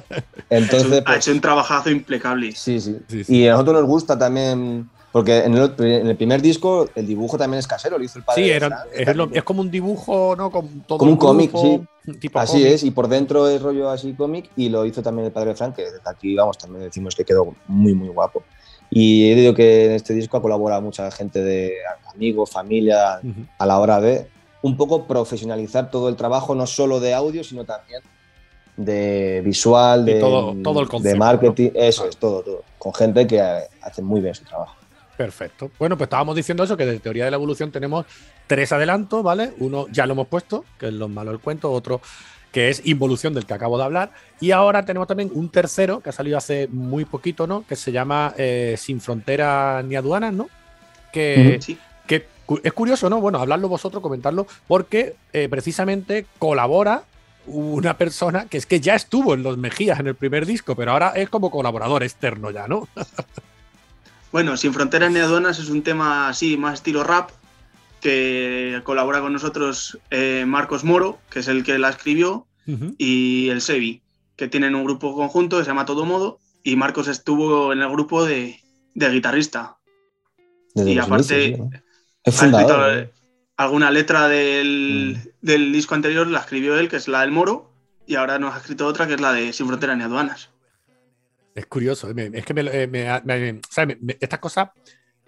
Entonces, 0.50 1.00
ha 1.00 1.04
pues, 1.04 1.18
hecho 1.18 1.32
un 1.32 1.40
trabajazo 1.40 1.90
impecable. 1.90 2.52
Sí, 2.52 2.80
sí. 2.80 2.98
Sí, 3.08 3.24
sí. 3.24 3.36
Y 3.36 3.48
a 3.48 3.52
nosotros 3.52 3.80
nos 3.80 3.86
gusta 3.86 4.18
también, 4.18 4.88
porque 5.18 5.38
en 5.38 5.54
el, 5.56 5.74
en 5.78 6.06
el 6.06 6.16
primer 6.16 6.40
disco 6.40 6.88
el 6.94 7.06
dibujo 7.06 7.36
también 7.36 7.58
es 7.58 7.66
casero, 7.66 7.98
lo 7.98 8.04
hizo 8.04 8.18
el 8.18 8.24
padre. 8.24 8.42
Sí, 8.42 8.48
de 8.48 8.54
era- 8.56 8.84
es, 8.94 9.16
lo- 9.16 9.30
es 9.32 9.42
como 9.42 9.60
un 9.62 9.70
dibujo, 9.70 10.34
¿no? 10.36 10.50
Con 10.50 10.82
todo 10.82 10.98
Como 10.98 11.10
un 11.12 11.16
cómic, 11.18 11.50
grupo, 11.52 11.84
tipo 12.20 12.38
Así 12.38 12.58
cómic. 12.58 12.66
es, 12.72 12.82
y 12.84 12.90
por 12.90 13.08
dentro 13.08 13.48
es 13.48 13.60
rollo 13.60 13.90
así 13.90 14.14
cómic, 14.14 14.50
y 14.56 14.68
lo 14.68 14.84
hizo 14.84 15.02
también 15.02 15.26
el 15.26 15.32
padre 15.32 15.50
de 15.50 15.56
Frank, 15.56 15.74
que 15.76 15.82
desde 15.82 15.98
aquí, 16.04 16.34
vamos, 16.36 16.56
también 16.58 16.84
decimos 16.84 17.14
que 17.16 17.24
quedó 17.24 17.54
muy, 17.66 17.94
muy 17.94 18.08
guapo. 18.08 18.42
Y 18.90 19.30
he 19.30 19.34
dicho 19.34 19.54
que 19.54 19.86
en 19.86 19.92
este 19.92 20.14
disco 20.14 20.36
ha 20.36 20.42
colaborado 20.42 20.80
mucha 20.82 21.10
gente 21.10 21.42
de 21.42 21.74
amigos, 22.14 22.50
familia, 22.50 23.18
Ujú. 23.22 23.40
a 23.58 23.66
la 23.66 23.78
hora 23.80 24.00
de 24.00 24.28
un 24.62 24.76
poco 24.76 25.04
profesionalizar 25.04 25.90
todo 25.90 26.08
el 26.08 26.16
trabajo, 26.16 26.54
no 26.54 26.66
solo 26.66 26.98
de 27.00 27.12
audio, 27.14 27.42
sino 27.44 27.64
también 27.64 28.00
de 28.76 29.42
visual, 29.44 30.04
de, 30.04 30.20
todo- 30.20 30.54
todo 30.62 30.80
el 30.80 30.86
de 30.86 30.90
concepto, 30.90 31.18
marketing, 31.18 31.70
eso 31.74 32.02
Claro. 32.02 32.10
es, 32.10 32.16
todo, 32.16 32.42
todo. 32.42 32.62
Con 32.78 32.94
gente 32.94 33.26
que 33.26 33.40
hace 33.40 34.02
muy 34.02 34.20
bien 34.20 34.34
su 34.34 34.44
trabajo. 34.44 34.76
Perfecto. 35.18 35.72
Bueno, 35.80 35.98
pues 35.98 36.06
estábamos 36.06 36.36
diciendo 36.36 36.62
eso, 36.62 36.76
que 36.76 36.86
de 36.86 37.00
teoría 37.00 37.24
de 37.24 37.32
la 37.32 37.36
evolución 37.36 37.72
tenemos 37.72 38.06
tres 38.46 38.70
adelantos, 38.70 39.22
¿vale? 39.24 39.52
Uno 39.58 39.86
ya 39.90 40.06
lo 40.06 40.12
hemos 40.12 40.28
puesto, 40.28 40.64
que 40.78 40.86
es 40.86 40.94
Los 40.94 41.10
malos 41.10 41.32
del 41.34 41.40
cuento, 41.40 41.72
otro 41.72 42.00
que 42.52 42.70
es 42.70 42.86
Involución, 42.86 43.34
del 43.34 43.44
que 43.44 43.52
acabo 43.52 43.76
de 43.76 43.84
hablar, 43.84 44.12
y 44.40 44.52
ahora 44.52 44.84
tenemos 44.86 45.06
también 45.08 45.30
un 45.34 45.50
tercero 45.50 46.00
que 46.00 46.08
ha 46.10 46.12
salido 46.12 46.38
hace 46.38 46.68
muy 46.68 47.04
poquito, 47.04 47.46
¿no? 47.48 47.66
Que 47.66 47.74
se 47.76 47.90
llama 47.92 48.32
eh, 48.38 48.76
Sin 48.78 49.00
Fronteras 49.00 49.84
ni 49.84 49.96
Aduanas, 49.96 50.32
¿no? 50.32 50.48
Que, 51.12 51.58
Sí. 51.60 51.76
que 52.06 52.26
es 52.62 52.72
curioso, 52.72 53.10
¿no? 53.10 53.20
Bueno, 53.20 53.38
hablarlo 53.40 53.68
vosotros, 53.68 54.00
comentarlo, 54.02 54.46
porque 54.68 55.16
eh, 55.32 55.48
precisamente 55.50 56.26
colabora 56.38 57.02
una 57.46 57.98
persona 57.98 58.46
que 58.46 58.56
es 58.56 58.66
que 58.66 58.78
ya 58.80 58.94
estuvo 58.94 59.34
en 59.34 59.42
Los 59.42 59.58
Mejías 59.58 59.98
en 60.00 60.06
el 60.06 60.14
primer 60.14 60.46
disco, 60.46 60.76
pero 60.76 60.92
ahora 60.92 61.12
es 61.16 61.28
como 61.28 61.50
colaborador 61.50 62.02
externo 62.04 62.50
ya, 62.52 62.68
¿no? 62.68 62.86
Bueno, 64.32 64.56
Sin 64.56 64.74
Fronteras 64.74 65.10
ni 65.10 65.20
Aduanas 65.20 65.58
es 65.58 65.68
un 65.70 65.82
tema 65.82 66.28
así, 66.28 66.56
más 66.56 66.74
estilo 66.74 67.02
rap, 67.02 67.30
que 68.00 68.80
colabora 68.84 69.20
con 69.20 69.32
nosotros 69.32 69.98
eh, 70.10 70.44
Marcos 70.46 70.84
Moro, 70.84 71.18
que 71.30 71.40
es 71.40 71.48
el 71.48 71.64
que 71.64 71.78
la 71.78 71.88
escribió, 71.90 72.46
y 72.98 73.48
el 73.48 73.62
Sebi, 73.62 74.02
que 74.36 74.46
tienen 74.46 74.74
un 74.74 74.84
grupo 74.84 75.14
conjunto 75.14 75.56
que 75.56 75.64
se 75.64 75.70
llama 75.70 75.86
Todo 75.86 76.04
Modo, 76.04 76.38
y 76.62 76.76
Marcos 76.76 77.08
estuvo 77.08 77.72
en 77.72 77.80
el 77.80 77.88
grupo 77.88 78.26
de, 78.26 78.60
de 78.94 79.10
guitarrista. 79.10 79.78
Desde 80.74 80.92
Y 80.92 80.98
aparte, 80.98 81.44
inicios, 81.46 81.72
eh, 82.92 83.10
alguna 83.56 83.90
letra 83.90 84.28
del, 84.28 85.16
Mm. 85.16 85.28
del 85.40 85.72
disco 85.72 85.94
anterior 85.94 86.26
la 86.26 86.40
escribió 86.40 86.78
él, 86.78 86.90
que 86.90 86.96
es 86.96 87.08
la 87.08 87.22
del 87.22 87.32
Moro, 87.32 87.72
y 88.06 88.16
ahora 88.16 88.38
nos 88.38 88.54
ha 88.54 88.58
escrito 88.58 88.86
otra 88.86 89.06
que 89.06 89.14
es 89.14 89.20
la 89.20 89.32
de 89.32 89.52
Sin 89.54 89.66
Fronteras 89.66 89.96
ni 89.96 90.04
Aduanas. 90.04 90.50
Es 91.58 91.66
curioso, 91.66 92.10
eh, 92.10 92.30
es 92.34 92.44
que 92.44 92.54
me, 92.54 92.60
eh, 92.62 92.86
me- 92.86 93.20
me- 93.24 93.60
¿sabes? 93.68 93.96
Estas 94.20 94.38
cosas, 94.38 94.68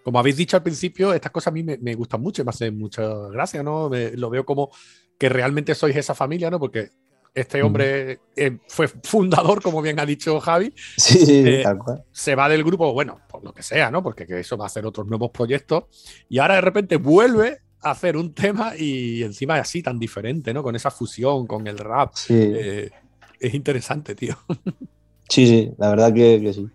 como 0.05 0.19
habéis 0.19 0.37
dicho 0.37 0.57
al 0.57 0.63
principio, 0.63 1.13
estas 1.13 1.33
cosas 1.33 1.49
a 1.49 1.51
mí 1.53 1.63
me, 1.63 1.95
gustan 1.95 2.21
mucho 2.21 2.43
y 2.43 2.45
me 2.45 2.51
hacen 2.51 2.79
mucha 2.79 3.03
gracia, 3.31 3.63
¿no? 3.63 3.91
Lo 4.15 4.31
veo 4.31 4.45
como 4.45 4.71
que 5.19 5.29
realmente 5.29 5.75
sois 5.75 5.97
esa 5.97 6.15
familia, 6.15 6.49
¿no? 6.51 6.59
Porque 6.61 6.91
este 7.35 7.63
hombre 7.63 8.21
eh, 8.37 8.59
fue 8.69 8.89
fundador, 8.89 9.63
como 9.63 9.83
bien 9.83 9.99
ha 10.01 10.07
dicho 10.07 10.41
Javi, 10.41 10.73
Sí, 10.97 11.25
sí, 11.27 11.43
eh, 11.47 11.61
tal 11.63 11.79
cual. 11.79 12.05
se 12.13 12.35
va 12.35 12.49
del 12.49 12.65
grupo, 12.65 12.93
bueno, 12.93 13.21
por 13.29 13.43
lo 13.45 13.53
que 13.53 13.63
sea, 13.63 13.91
¿no? 13.91 14.03
Porque 14.03 14.27
que 14.27 14.41
eso 14.41 14.57
va 14.57 14.65
a 14.65 14.67
hacer 14.67 14.87
otros 14.87 15.07
nuevos 15.07 15.31
proyectos 15.31 15.85
y 16.29 16.39
ahora 16.39 16.55
de 16.57 16.61
repente 16.63 16.97
vuelve 16.97 17.59
a 17.83 17.91
hacer 17.93 18.17
un 18.17 18.35
tema 18.35 18.75
y 18.77 19.23
encima 19.23 19.55
así 19.57 19.83
tan 19.83 19.99
diferente, 19.99 20.53
¿no? 20.55 20.63
Con 20.63 20.75
esa 20.77 20.91
fusión, 20.91 21.47
con 21.47 21.67
el 21.67 21.79
rap. 21.79 22.13
Sí. 22.15 22.35
Eh, 22.37 22.91
es 23.39 23.55
interesante, 23.55 24.15
tío. 24.15 24.37
Sí, 25.31 25.47
sí, 25.47 25.73
la 25.79 25.91
verdad 25.91 26.13
que, 26.13 26.41
que 26.43 26.53
sí. 26.53 26.71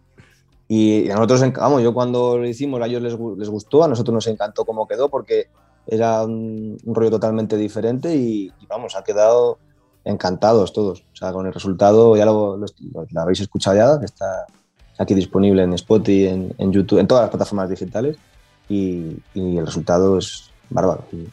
Y 0.68 1.10
a 1.12 1.16
nosotros, 1.16 1.42
vamos, 1.54 1.84
yo 1.84 1.94
cuando 1.94 2.38
lo 2.40 2.48
hicimos, 2.48 2.82
a 2.82 2.88
ellos 2.88 3.02
les, 3.04 3.14
les 3.38 3.50
gustó, 3.50 3.84
a 3.84 3.88
nosotros 3.88 4.14
nos 4.16 4.28
encantó 4.28 4.66
cómo 4.66 4.88
quedó, 4.88 5.10
porque 5.10 5.46
era 5.86 6.24
un, 6.24 6.78
un 6.84 6.96
rollo 6.96 7.12
totalmente 7.12 7.58
diferente 7.58 8.16
y, 8.16 8.56
y, 8.58 8.66
vamos, 8.68 8.96
ha 8.96 9.04
quedado 9.04 9.60
encantados 10.04 10.74
todos. 10.74 11.02
O 11.02 11.16
sea, 11.16 11.34
con 11.34 11.46
el 11.46 11.54
resultado, 11.54 12.16
ya 12.18 12.26
lo, 12.26 12.58
lo- 12.58 12.66
lo- 13.12 13.22
habéis 13.22 13.42
escuchado 13.42 13.76
ya, 13.78 14.00
que 14.00 14.06
está 14.06 14.50
aquí 14.98 15.14
disponible 15.14 15.64
en 15.64 15.74
Spotify, 15.74 16.28
en, 16.28 16.56
en 16.58 16.72
YouTube, 16.72 17.00
en 17.00 17.08
todas 17.08 17.24
las 17.24 17.30
plataformas 17.32 17.70
digitales, 17.70 18.18
y, 18.68 19.18
y 19.34 19.58
el 19.58 19.66
resultado 19.66 20.18
es 20.18 20.56
bárbaro. 20.70 21.08
sí. 21.12 21.28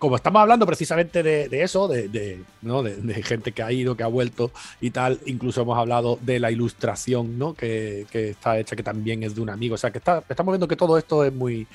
Como 0.00 0.16
estamos 0.16 0.40
hablando 0.40 0.66
precisamente 0.66 1.22
de, 1.22 1.48
de 1.48 1.62
eso, 1.62 1.86
de, 1.86 2.08
de, 2.08 2.42
¿no? 2.62 2.82
de, 2.82 2.96
de 2.96 3.22
gente 3.22 3.52
que 3.52 3.62
ha 3.62 3.70
ido, 3.70 3.96
que 3.96 4.02
ha 4.02 4.06
vuelto 4.08 4.50
y 4.80 4.90
tal, 4.90 5.20
incluso 5.26 5.60
hemos 5.60 5.78
hablado 5.78 6.18
de 6.22 6.40
la 6.40 6.50
ilustración 6.50 7.38
¿no? 7.38 7.52
que, 7.52 8.06
que 8.10 8.30
está 8.30 8.58
hecha, 8.58 8.74
que 8.74 8.82
también 8.82 9.22
es 9.22 9.34
de 9.34 9.42
un 9.42 9.50
amigo. 9.50 9.74
O 9.74 9.78
sea, 9.78 9.90
que 9.90 9.98
está, 9.98 10.24
estamos 10.26 10.52
viendo 10.52 10.66
que 10.66 10.74
todo 10.74 10.96
esto 10.96 11.22
es 11.22 11.32
muy, 11.32 11.66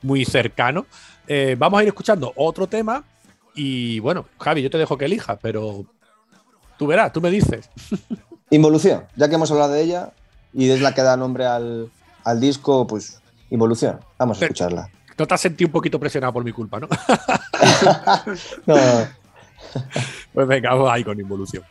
muy 0.00 0.24
cercano. 0.24 0.86
Eh, 1.28 1.56
vamos 1.58 1.78
a 1.78 1.82
ir 1.82 1.88
escuchando 1.88 2.32
otro 2.36 2.66
tema 2.66 3.04
y 3.54 4.00
bueno, 4.00 4.24
Javi, 4.40 4.62
yo 4.62 4.70
te 4.70 4.78
dejo 4.78 4.96
que 4.96 5.04
elijas, 5.04 5.38
pero 5.42 5.84
tú 6.78 6.86
verás, 6.86 7.12
tú 7.12 7.20
me 7.20 7.30
dices. 7.30 7.68
Involución, 8.50 9.04
ya 9.14 9.28
que 9.28 9.34
hemos 9.34 9.50
hablado 9.50 9.74
de 9.74 9.82
ella 9.82 10.12
y 10.54 10.70
es 10.70 10.80
la 10.80 10.94
que 10.94 11.02
da 11.02 11.18
nombre 11.18 11.44
al, 11.44 11.90
al 12.24 12.40
disco, 12.40 12.86
pues 12.86 13.20
Involución. 13.50 14.00
Vamos 14.18 14.40
a 14.40 14.46
escucharla. 14.46 14.88
No 15.16 15.26
te 15.26 15.34
has 15.34 15.40
sentido 15.40 15.68
un 15.68 15.72
poquito 15.72 15.98
presionado 16.00 16.32
por 16.32 16.44
mi 16.44 16.52
culpa, 16.52 16.80
¿no? 16.80 16.88
No. 18.66 18.76
Pues 20.32 20.46
venga, 20.46 20.70
vamos 20.70 20.90
ahí 20.90 21.02
con 21.02 21.18
involución. 21.18 21.62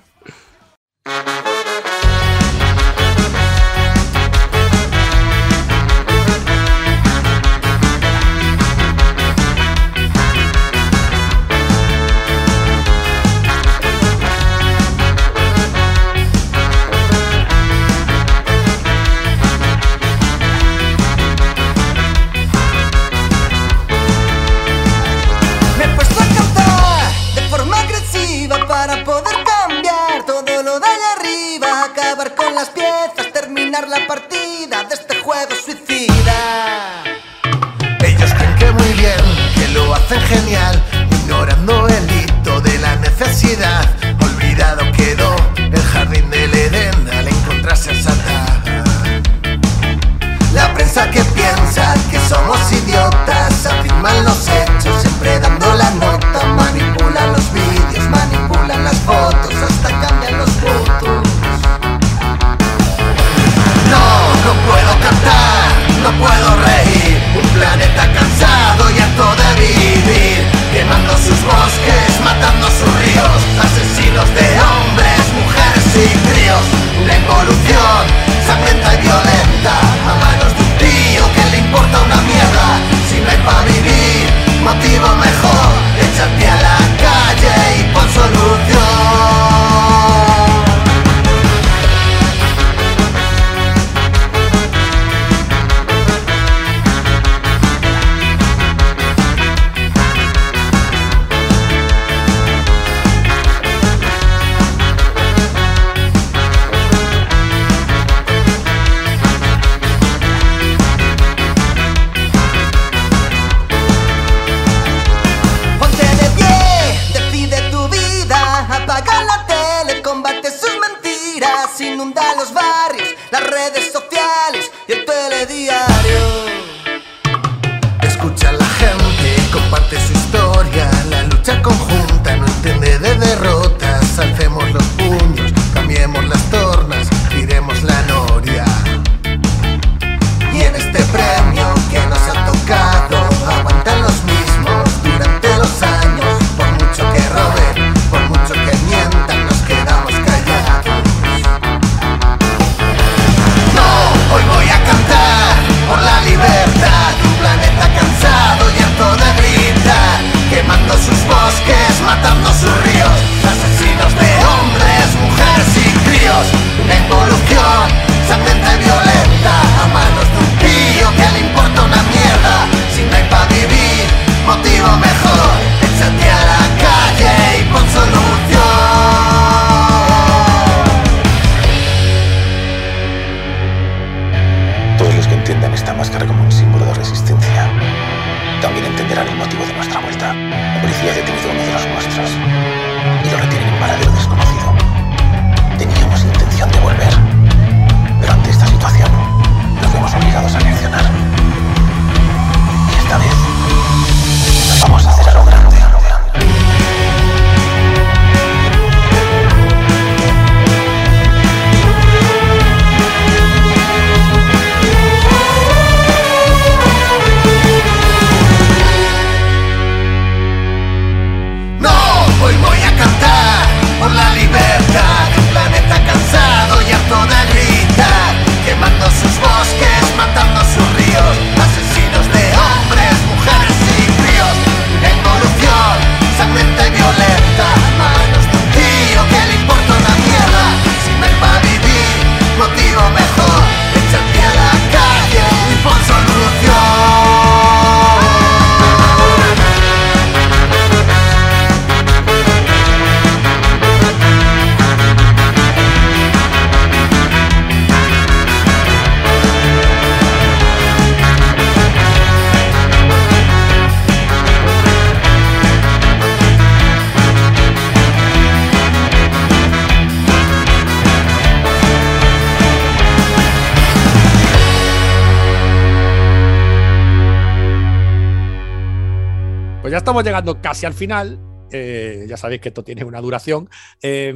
Estamos 280.14 280.26
llegando 280.26 280.62
casi 280.62 280.86
al 280.86 280.94
final. 280.94 281.40
Eh, 281.72 282.28
ya 282.30 282.38
sabéis 282.38 282.62
que 282.62 282.70
esto 282.70 282.84
tiene 282.84 283.04
una 283.04 283.20
duración. 283.20 283.68
Eh, 284.00 284.32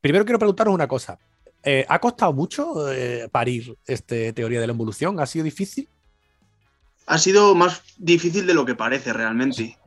primero 0.00 0.24
quiero 0.24 0.40
preguntaros 0.40 0.74
una 0.74 0.88
cosa. 0.88 1.20
Eh, 1.62 1.86
¿Ha 1.88 2.00
costado 2.00 2.32
mucho 2.32 2.92
eh, 2.92 3.28
parir 3.30 3.76
este 3.86 4.32
teoría 4.32 4.60
de 4.60 4.66
la 4.66 4.72
evolución? 4.72 5.20
¿Ha 5.20 5.26
sido 5.26 5.44
difícil? 5.44 5.88
Ha 7.06 7.18
sido 7.18 7.54
más 7.54 7.82
difícil 7.96 8.44
de 8.44 8.54
lo 8.54 8.64
que 8.64 8.74
parece 8.74 9.12
realmente. 9.12 9.78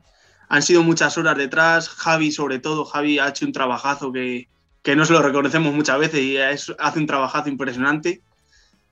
Han 0.48 0.62
sido 0.62 0.82
muchas 0.82 1.18
horas 1.18 1.36
detrás. 1.36 1.90
Javi, 1.90 2.32
sobre 2.32 2.58
todo, 2.58 2.86
Javi 2.86 3.18
ha 3.18 3.28
hecho 3.28 3.44
un 3.44 3.52
trabajazo 3.52 4.10
que, 4.10 4.48
que 4.82 4.96
no 4.96 5.04
se 5.04 5.12
lo 5.12 5.20
reconocemos 5.20 5.74
muchas 5.74 5.98
veces 5.98 6.20
y 6.22 6.38
es- 6.38 6.72
hace 6.78 6.98
un 7.00 7.06
trabajazo 7.06 7.50
impresionante. 7.50 8.22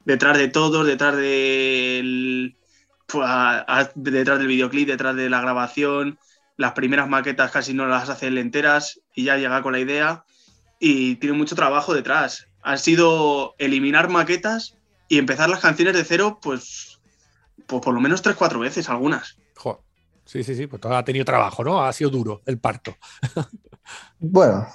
Detrás 0.04 0.36
de 0.36 0.48
todos, 0.48 0.86
detrás 0.86 1.16
del, 1.16 2.56
a- 3.14 3.64
a- 3.80 3.90
detrás 3.94 4.38
del 4.38 4.48
videoclip, 4.48 4.88
detrás 4.88 5.16
de 5.16 5.30
la 5.30 5.40
grabación. 5.40 6.18
Las 6.56 6.72
primeras 6.72 7.08
maquetas 7.08 7.50
casi 7.50 7.74
no 7.74 7.86
las 7.86 8.08
hace 8.08 8.28
él 8.28 8.38
enteras 8.38 9.00
y 9.14 9.24
ya 9.24 9.36
llega 9.36 9.62
con 9.62 9.72
la 9.72 9.80
idea. 9.80 10.24
Y 10.78 11.16
tiene 11.16 11.36
mucho 11.36 11.54
trabajo 11.54 11.94
detrás. 11.94 12.46
Ha 12.62 12.76
sido 12.76 13.54
eliminar 13.58 14.08
maquetas 14.08 14.76
y 15.08 15.18
empezar 15.18 15.48
las 15.48 15.60
canciones 15.60 15.94
de 15.94 16.04
cero, 16.04 16.38
pues, 16.42 17.00
pues 17.66 17.82
por 17.82 17.94
lo 17.94 18.00
menos 18.00 18.22
tres, 18.22 18.36
cuatro 18.36 18.58
veces, 18.60 18.88
algunas. 18.88 19.36
Jo, 19.56 19.82
Sí, 20.24 20.42
sí, 20.42 20.56
sí. 20.56 20.66
Pues 20.66 20.80
todo 20.80 20.96
ha 20.96 21.04
tenido 21.04 21.24
trabajo, 21.24 21.62
¿no? 21.62 21.84
Ha 21.84 21.92
sido 21.92 22.10
duro 22.10 22.42
el 22.46 22.58
parto. 22.58 22.94
Bueno, 24.18 24.66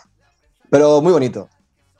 pero 0.69 1.01
muy 1.01 1.11
bonito. 1.11 1.49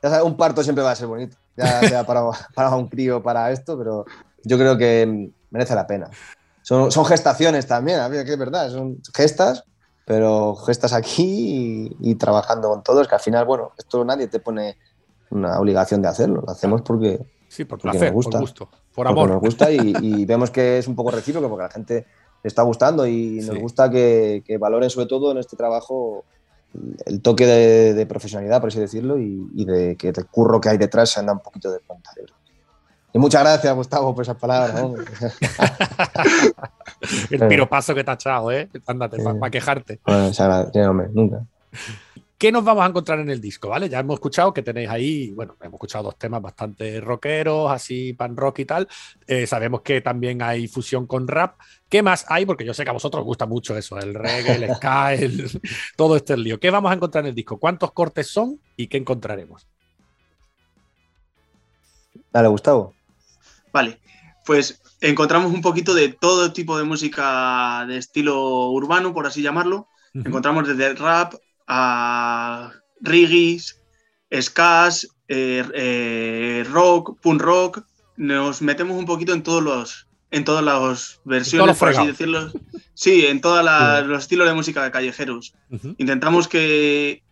Ya 0.02 0.08
sabes, 0.08 0.24
un 0.24 0.36
parto 0.36 0.62
siempre 0.62 0.82
va 0.82 0.92
a 0.92 0.96
ser 0.96 1.06
bonito. 1.06 1.36
Ya 1.56 1.86
sea 1.86 2.06
para, 2.06 2.22
para 2.54 2.74
un 2.74 2.88
crío, 2.88 3.22
para 3.22 3.50
esto, 3.52 3.76
pero 3.76 4.06
yo 4.44 4.56
creo 4.56 4.78
que 4.78 5.30
merece 5.52 5.74
la 5.76 5.86
pena. 5.86 6.10
Son, 6.62 6.90
son 6.90 7.04
gestaciones 7.04 7.66
también, 7.66 8.00
que 8.10 8.32
es 8.32 8.38
verdad, 8.38 8.70
son 8.70 8.98
gestas, 9.14 9.64
pero 10.04 10.56
gestas 10.56 10.92
aquí 10.92 11.96
y, 12.00 12.10
y 12.10 12.14
trabajando 12.16 12.68
con 12.68 12.82
todos, 12.82 13.06
que 13.06 13.14
al 13.14 13.20
final, 13.20 13.44
bueno, 13.44 13.72
esto 13.78 14.04
nadie 14.04 14.26
te 14.28 14.40
pone 14.40 14.76
una 15.30 15.58
obligación 15.60 16.02
de 16.02 16.08
hacerlo, 16.08 16.42
lo 16.44 16.50
hacemos 16.52 16.82
porque, 16.82 17.20
Sí, 17.48 17.64
por 17.66 17.78
Porque 17.78 17.98
placer, 17.98 18.08
nos 18.08 18.14
gusta. 18.14 18.30
por 18.32 18.40
gusto, 18.40 18.68
por 18.94 19.06
amor. 19.08 19.28
nos 19.28 19.40
gusta 19.40 19.70
y, 19.70 19.94
y 20.00 20.24
vemos 20.26 20.50
que 20.50 20.78
es 20.78 20.88
un 20.88 20.96
poco 20.96 21.10
recíproco, 21.10 21.48
porque 21.50 21.64
a 21.64 21.68
la 21.68 21.72
gente 21.72 22.06
le 22.42 22.48
está 22.48 22.62
gustando 22.62 23.06
y 23.06 23.36
nos 23.42 23.56
Sí. 23.56 23.60
gusta 23.60 23.90
que, 23.90 24.42
que 24.46 24.56
valoren 24.56 24.88
sobre 24.88 25.06
todo 25.06 25.32
en 25.32 25.38
este 25.38 25.56
trabajo 25.56 26.24
el 27.04 27.20
toque 27.20 27.44
de, 27.44 27.92
de 27.92 28.06
profesionalidad, 28.06 28.60
por 28.60 28.68
así 28.68 28.80
decirlo, 28.80 29.18
y, 29.18 29.46
y 29.54 29.64
de 29.66 29.96
que 29.96 30.08
el 30.08 30.26
curro 30.28 30.58
que 30.60 30.70
hay 30.70 30.78
detrás 30.78 31.10
se 31.10 31.20
anda 31.20 31.34
un 31.34 31.40
poquito 31.40 31.70
de 31.70 31.80
cuenta. 31.80 32.10
Y 33.14 33.18
muchas 33.18 33.42
gracias, 33.42 33.74
Gustavo, 33.74 34.14
por 34.14 34.22
esas 34.22 34.36
palabras. 34.36 34.80
hombre. 34.80 35.04
El 37.30 37.48
piropazo 37.48 37.94
que 37.94 38.04
te 38.04 38.10
ha 38.10 38.14
echado, 38.14 38.50
¿eh? 38.52 38.68
Ándate, 38.86 39.16
Sí. 39.18 39.24
para 39.38 39.50
quejarte. 39.50 40.00
Bueno, 40.06 40.32
se 40.32 40.42
agradece, 40.42 40.86
hombre, 40.86 41.08
nunca. 41.12 41.44
¿Qué 42.38 42.50
nos 42.50 42.64
vamos 42.64 42.84
a 42.84 42.88
encontrar 42.88 43.20
en 43.20 43.30
el 43.30 43.40
disco? 43.40 43.68
¿Vale? 43.68 43.88
Ya 43.88 44.00
hemos 44.00 44.14
escuchado 44.14 44.52
que 44.52 44.62
tenéis 44.62 44.88
ahí, 44.88 45.30
bueno, 45.32 45.54
hemos 45.60 45.74
escuchado 45.74 46.04
dos 46.04 46.18
temas 46.18 46.42
bastante 46.42 47.00
rockeros, 47.00 47.70
así 47.70 48.14
pan 48.14 48.36
rock 48.36 48.60
y 48.60 48.64
tal. 48.64 48.88
Eh, 49.28 49.46
sabemos 49.46 49.82
que 49.82 50.00
también 50.00 50.42
hay 50.42 50.66
fusión 50.66 51.06
con 51.06 51.28
rap. 51.28 51.56
¿Qué 51.88 52.02
más 52.02 52.24
hay? 52.28 52.44
Porque 52.46 52.64
yo 52.64 52.74
sé 52.74 52.82
que 52.82 52.90
a 52.90 52.94
vosotros 52.94 53.20
os 53.20 53.26
gusta 53.26 53.46
mucho 53.46 53.76
eso, 53.76 53.96
el 53.98 54.14
reggae, 54.14 54.56
el 54.64 54.74
ska, 54.74 55.14
el- 55.22 55.60
todo 55.96 56.16
este 56.16 56.36
lío. 56.36 56.58
¿Qué 56.58 56.70
vamos 56.70 56.90
a 56.90 56.94
encontrar 56.94 57.24
en 57.24 57.28
el 57.28 57.34
disco? 57.34 57.58
¿Cuántos 57.58 57.92
cortes 57.92 58.26
son 58.26 58.58
y 58.76 58.88
qué 58.88 58.96
encontraremos? 58.96 59.68
Dale, 62.32 62.48
Gustavo. 62.48 62.94
Vale, 63.72 64.00
pues 64.44 64.80
encontramos 65.00 65.52
un 65.52 65.62
poquito 65.62 65.94
de 65.94 66.08
todo 66.10 66.52
tipo 66.52 66.76
de 66.78 66.84
música 66.84 67.84
de 67.86 67.96
estilo 67.98 68.68
urbano, 68.70 69.12
por 69.14 69.26
así 69.26 69.42
llamarlo. 69.42 69.88
Encontramos 70.14 70.68
desde 70.68 70.94
rap 70.94 71.34
a 71.66 72.70
reggaes, 73.00 73.80
skas, 74.40 75.08
eh, 75.28 75.64
eh, 75.74 76.64
rock, 76.70 77.18
punk 77.20 77.40
rock. 77.40 77.84
Nos 78.16 78.60
metemos 78.62 78.96
un 78.98 79.06
poquito 79.06 79.32
en 79.32 79.42
todos 79.42 79.62
los 79.62 80.06
en 80.30 80.44
todas 80.44 80.64
las 80.64 81.20
versiones, 81.24 81.76
por 81.78 81.88
así 81.90 82.06
decirlo. 82.06 82.52
Sí, 82.94 83.26
en 83.26 83.40
todos 83.40 83.62
los 84.06 84.22
estilos 84.22 84.46
de 84.48 84.54
música 84.54 84.82
de 84.84 84.90
callejeros. 84.90 85.54
Intentamos 85.98 86.48
que 86.48 87.22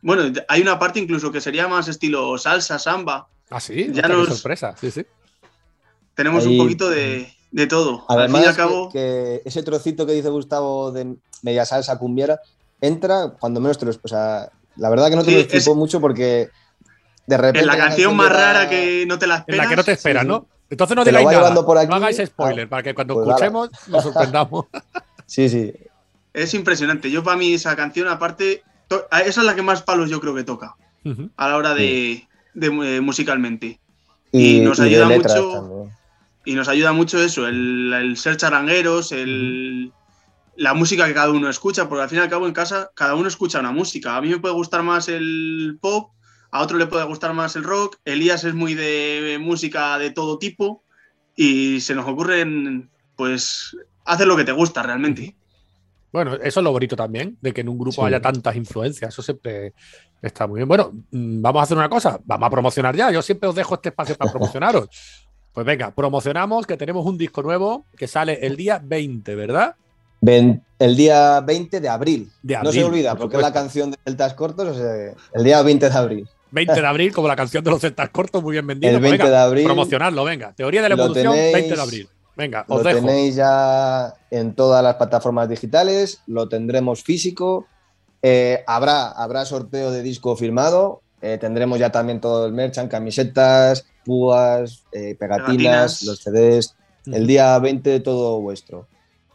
Bueno, 0.00 0.32
hay 0.48 0.62
una 0.62 0.78
parte 0.78 1.00
incluso 1.00 1.32
que 1.32 1.40
sería 1.40 1.66
más 1.68 1.88
estilo 1.88 2.38
salsa, 2.38 2.78
samba. 2.78 3.28
Ah, 3.50 3.60
sí, 3.60 3.88
Ya 3.92 4.06
nos- 4.08 4.28
sorpresa. 4.28 4.74
Sí, 4.80 4.90
sí. 4.90 5.04
Tenemos 6.18 6.44
Ahí- 6.44 6.58
un 6.58 6.64
poquito 6.66 6.90
de, 6.90 7.32
de 7.52 7.66
todo. 7.68 8.04
al 8.08 8.18
Además, 8.18 8.40
fin 8.40 8.44
y 8.44 8.48
al 8.48 8.54
que- 8.54 8.56
cabo, 8.60 8.88
que, 8.90 9.40
ese 9.44 9.62
trocito 9.62 10.04
que 10.04 10.14
dice 10.14 10.28
Gustavo 10.30 10.90
de 10.90 11.14
media 11.42 11.64
salsa 11.64 11.96
cumbiera 11.96 12.40
entra 12.80 13.34
cuando 13.38 13.60
menos 13.60 13.78
te 13.78 13.86
lo. 13.86 13.92
O 14.02 14.08
sea, 14.08 14.50
la 14.74 14.90
verdad 14.90 15.10
que 15.10 15.14
no 15.14 15.22
te 15.22 15.28
Sí, 15.30 15.34
lo 15.36 15.40
explico 15.42 15.70
es- 15.70 15.76
mucho 15.76 16.00
porque 16.00 16.48
de 17.28 17.36
repente. 17.36 17.60
en 17.60 17.66
la 17.68 17.76
canción 17.76 18.16
más 18.16 18.32
rara 18.32 18.68
que 18.68 19.04
no 19.06 19.16
te 19.16 19.28
la 19.28 19.34
En 19.36 19.40
esperas. 19.42 19.64
la 19.64 19.70
que 19.70 19.76
no 19.76 19.84
te 19.84 19.92
esperas, 19.92 20.22
sí, 20.22 20.26
sí. 20.26 20.28
¿no? 20.28 20.46
Entonces 20.70 20.96
no 20.96 21.04
digáis 21.04 21.24
va 21.24 21.30
nada. 21.30 21.42
llevando 21.44 21.64
por 21.64 21.78
aquí. 21.78 21.86
No 21.88 21.94
hagáis 21.94 22.20
spoiler, 22.26 22.68
para 22.68 22.82
que 22.82 22.94
cuando 22.96 23.14
pues 23.14 23.28
escuchemos 23.28 23.70
nos 23.86 24.02
sorprendamos. 24.02 24.66
Sí, 25.26 25.48
sí. 25.48 25.72
Es 26.34 26.52
impresionante. 26.54 27.10
Yo, 27.12 27.22
para 27.22 27.36
mí, 27.36 27.52
esa 27.54 27.76
canción, 27.76 28.08
aparte, 28.08 28.62
esa 28.90 29.40
es 29.40 29.46
la 29.46 29.54
que 29.54 29.62
más 29.62 29.82
palos 29.82 30.10
yo 30.10 30.20
creo 30.20 30.34
que 30.34 30.42
toca 30.42 30.74
a 31.36 31.48
la 31.48 31.56
hora 31.56 31.74
de, 31.74 32.26
de, 32.54 32.66
eh, 32.96 33.00
musicalmente. 33.02 33.78
Y, 34.32 34.56
Y 34.56 34.60
nos 34.62 34.78
y 34.78 34.82
ayuda 34.82 35.06
mucho- 35.08 35.52
también. 35.52 35.97
Y 36.48 36.54
nos 36.54 36.66
ayuda 36.68 36.94
mucho 36.94 37.22
eso, 37.22 37.46
el, 37.46 37.92
el 37.92 38.16
ser 38.16 38.38
charangueros, 38.38 39.12
el, 39.12 39.92
la 40.56 40.72
música 40.72 41.06
que 41.06 41.12
cada 41.12 41.30
uno 41.30 41.50
escucha, 41.50 41.90
porque 41.90 42.04
al 42.04 42.08
fin 42.08 42.20
y 42.20 42.22
al 42.22 42.30
cabo 42.30 42.46
en 42.46 42.54
casa 42.54 42.90
cada 42.94 43.16
uno 43.16 43.28
escucha 43.28 43.60
una 43.60 43.70
música. 43.70 44.16
A 44.16 44.22
mí 44.22 44.30
me 44.30 44.38
puede 44.38 44.54
gustar 44.54 44.82
más 44.82 45.08
el 45.08 45.76
pop, 45.78 46.12
a 46.50 46.62
otro 46.62 46.78
le 46.78 46.86
puede 46.86 47.04
gustar 47.04 47.34
más 47.34 47.54
el 47.56 47.64
rock, 47.64 47.98
Elías 48.06 48.44
es 48.44 48.54
muy 48.54 48.72
de 48.72 49.36
música 49.38 49.98
de 49.98 50.10
todo 50.10 50.38
tipo 50.38 50.84
y 51.36 51.82
se 51.82 51.94
nos 51.94 52.08
ocurren, 52.08 52.88
pues, 53.14 53.76
hacer 54.06 54.26
lo 54.26 54.34
que 54.34 54.44
te 54.44 54.52
gusta 54.52 54.82
realmente. 54.82 55.36
Bueno, 56.10 56.32
eso 56.36 56.60
es 56.60 56.64
lo 56.64 56.72
bonito 56.72 56.96
también, 56.96 57.36
de 57.42 57.52
que 57.52 57.60
en 57.60 57.68
un 57.68 57.76
grupo 57.78 58.00
Sí. 58.00 58.06
haya 58.06 58.22
tantas 58.22 58.56
influencias. 58.56 59.12
Eso 59.12 59.20
siempre 59.20 59.74
está 60.22 60.46
muy 60.46 60.60
bien. 60.60 60.68
Bueno, 60.68 60.92
mm, 61.10 61.42
vamos 61.42 61.60
a 61.60 61.62
hacer 61.64 61.76
una 61.76 61.90
cosa. 61.90 62.18
Vamos 62.24 62.46
a 62.46 62.50
promocionar 62.50 62.96
ya. 62.96 63.10
Yo 63.12 63.20
siempre 63.20 63.50
os 63.50 63.54
dejo 63.54 63.74
este 63.74 63.90
espacio 63.90 64.16
para 64.16 64.32
promocionaros. 64.32 64.88
Pues 65.58 65.66
venga, 65.66 65.90
promocionamos 65.90 66.68
que 66.68 66.76
tenemos 66.76 67.04
un 67.04 67.18
disco 67.18 67.42
nuevo 67.42 67.84
que 67.96 68.06
sale 68.06 68.46
el 68.46 68.54
día 68.54 68.80
20, 68.80 69.34
¿verdad? 69.34 69.74
Ven- 70.20 70.62
el 70.78 70.94
día 70.94 71.40
20 71.40 71.80
de 71.80 71.88
abril. 71.88 72.30
De 72.44 72.56
no 72.62 72.70
se 72.70 72.84
olvida, 72.84 73.10
por 73.16 73.22
porque 73.22 73.38
es 73.38 73.42
la 73.42 73.52
canción 73.52 73.90
de 73.90 73.96
Celtas 74.04 74.34
Cortos. 74.34 74.68
o 74.68 74.74
sea, 74.74 75.14
el 75.34 75.42
día 75.42 75.60
20 75.60 75.90
de 75.90 75.96
abril. 75.98 76.28
20 76.52 76.80
de 76.80 76.86
abril, 76.86 77.12
como 77.12 77.26
la 77.26 77.34
canción 77.34 77.64
de 77.64 77.72
los 77.72 77.80
celtas 77.80 78.08
cortos, 78.10 78.40
muy 78.40 78.52
bien 78.52 78.68
vendido. 78.68 78.92
El 78.94 79.00
Pues 79.00 79.10
20 79.10 79.24
venga, 79.24 79.36
de 79.36 79.42
abril. 79.44 79.64
Promocionarlo, 79.64 80.22
venga. 80.22 80.52
Teoría 80.52 80.80
de 80.80 80.90
la 80.90 80.94
evolución, 80.94 81.34
tenéis- 81.34 81.52
20 81.54 81.74
de 81.74 81.82
abril. 81.82 82.08
Venga, 82.36 82.64
os 82.68 82.78
Lo 82.84 82.88
dejo. 82.88 83.04
tenéis 83.04 83.34
ya 83.34 84.14
en 84.30 84.54
todas 84.54 84.84
las 84.84 84.94
plataformas 84.94 85.48
digitales, 85.48 86.22
lo 86.28 86.48
tendremos 86.48 87.02
físico. 87.02 87.66
eh, 88.22 88.62
habrá, 88.68 89.08
habrá 89.10 89.44
sorteo 89.44 89.90
de 89.90 90.04
disco 90.04 90.36
firmado. 90.36 91.02
eh, 91.20 91.36
tendremos 91.40 91.80
ya 91.80 91.90
también 91.90 92.20
todo 92.20 92.46
el 92.46 92.52
merchant, 92.52 92.88
camisetas, 92.88 93.86
púas, 94.08 94.84
eh, 94.92 95.14
pegatinas, 95.18 96.00
Pegatinas. 96.00 96.02
los 96.04 96.18
CDs. 96.20 96.74
El 97.06 97.26
día 97.26 97.58
20 97.58 98.00
todo 98.00 98.40
vuestro. 98.40 98.86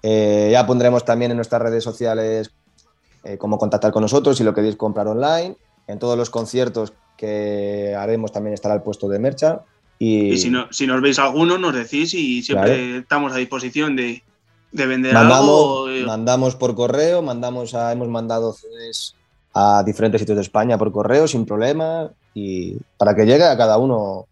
Eh, 0.02 0.50
ya 0.52 0.66
pondremos 0.66 1.06
también 1.06 1.30
en 1.32 1.38
nuestras 1.38 1.62
redes 1.62 1.84
sociales 1.84 2.52
eh, 3.24 3.38
cómo 3.38 3.58
contactar 3.60 3.92
con 3.92 4.02
nosotros 4.02 4.36
si 4.38 4.44
lo 4.44 4.54
queréis 4.54 4.76
comprar 4.76 5.08
online. 5.08 5.56
En 5.88 6.00
todos 6.00 6.18
los 6.18 6.30
conciertos 6.32 6.92
que 7.18 7.96
haremos 7.98 8.32
también 8.32 8.54
estará 8.56 8.74
el 8.76 8.82
puesto 8.82 9.08
de 9.08 9.20
merchant. 9.20 9.62
Y, 10.00 10.34
Y 10.34 10.38
si, 10.40 10.50
no, 10.50 10.68
si 10.72 10.88
nos 10.88 11.02
veis 11.02 11.20
alguno, 11.20 11.58
nos 11.60 11.74
decís 11.76 12.14
y 12.16 12.42
siempre 12.42 12.76
Claro. 12.76 12.98
estamos 13.00 13.32
a 13.34 13.38
disposición 13.38 13.96
de, 13.96 14.24
de 14.72 14.86
vender 14.88 15.14
mandamos, 15.14 15.88
algo. 15.90 16.08
mandamos 16.08 16.56
por 16.56 16.74
correo, 16.76 17.22
mandamos 17.22 17.74
a, 17.76 17.92
hemos 17.92 18.08
mandado 18.10 18.54
CDs 18.54 19.16
a 19.54 19.84
diferentes 19.86 20.20
sitios 20.20 20.36
de 20.36 20.42
España 20.42 20.78
por 20.80 20.92
correo 20.92 21.28
sin 21.28 21.46
problema 21.46 22.10
y 22.34 22.76
para 22.98 23.14
que 23.16 23.26
llegue 23.26 23.44
a 23.46 23.56
cada 23.56 23.78
uno, 23.78 24.26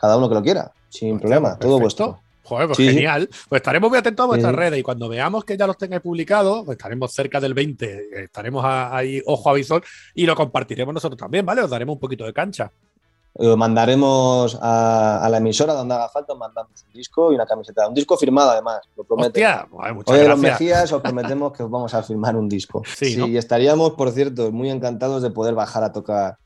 cada 0.00 0.16
uno 0.16 0.28
que 0.28 0.34
lo 0.36 0.42
quiera, 0.42 0.70
sin 0.88 1.18
problema, 1.18 1.58
todo 1.58 1.78
Perfecto. 1.78 1.80
vuestro. 1.80 2.20
Joder, 2.44 2.66
pues 2.68 2.76
Sí, 2.78 2.88
sí. 2.88 2.94
genial. 2.94 3.28
Pues 3.48 3.60
estaremos 3.60 3.90
muy 3.90 3.98
atentos 3.98 4.24
a 4.24 4.26
vuestras 4.28 4.52
Sí, 4.52 4.56
redes 4.56 4.78
y 4.78 4.82
cuando 4.82 5.06
veamos 5.08 5.44
que 5.44 5.56
ya 5.58 5.66
los 5.66 5.76
tengáis 5.76 6.00
publicados, 6.00 6.64
pues 6.64 6.78
estaremos 6.78 7.12
cerca 7.12 7.40
del 7.40 7.52
20, 7.52 8.22
estaremos 8.24 8.64
a- 8.64 8.96
ahí 8.96 9.20
ojo 9.26 9.50
a 9.50 9.52
visor 9.52 9.82
y 10.14 10.24
lo 10.24 10.34
compartiremos 10.34 10.94
nosotros 10.94 11.18
también, 11.18 11.44
¿vale? 11.44 11.60
Os 11.60 11.68
daremos 11.68 11.94
un 11.96 12.00
poquito 12.00 12.24
de 12.24 12.32
cancha. 12.32 12.72
Lo 13.34 13.56
mandaremos 13.58 14.58
a, 14.62 15.24
a 15.24 15.28
la 15.28 15.36
emisora 15.36 15.74
donde 15.74 15.94
haga 15.94 16.08
falta, 16.08 16.32
os 16.32 16.38
mandamos 16.38 16.72
un 16.86 16.92
disco 16.92 17.30
y 17.30 17.34
una 17.34 17.44
camiseta, 17.46 17.86
un 17.86 17.94
disco 17.94 18.16
firmado 18.16 18.50
además, 18.50 18.80
lo 18.96 19.04
prometo. 19.04 19.28
Hostia, 19.28 19.68
muchas 19.70 20.16
los 20.16 20.24
gracias. 20.24 20.38
Mejías, 20.40 20.92
os 20.92 21.02
prometemos 21.02 21.52
que 21.52 21.62
os 21.62 21.70
vamos 21.70 21.92
a 21.94 22.02
firmar 22.02 22.34
un 22.34 22.48
disco. 22.48 22.82
Sí, 22.96 23.16
¿no? 23.16 23.26
y 23.26 23.36
estaríamos, 23.36 23.92
por 23.92 24.10
cierto, 24.10 24.50
muy 24.50 24.70
encantados 24.70 25.22
de 25.22 25.30
poder 25.30 25.54
bajar 25.54 25.84
a 25.84 25.92
tocar 25.92 26.38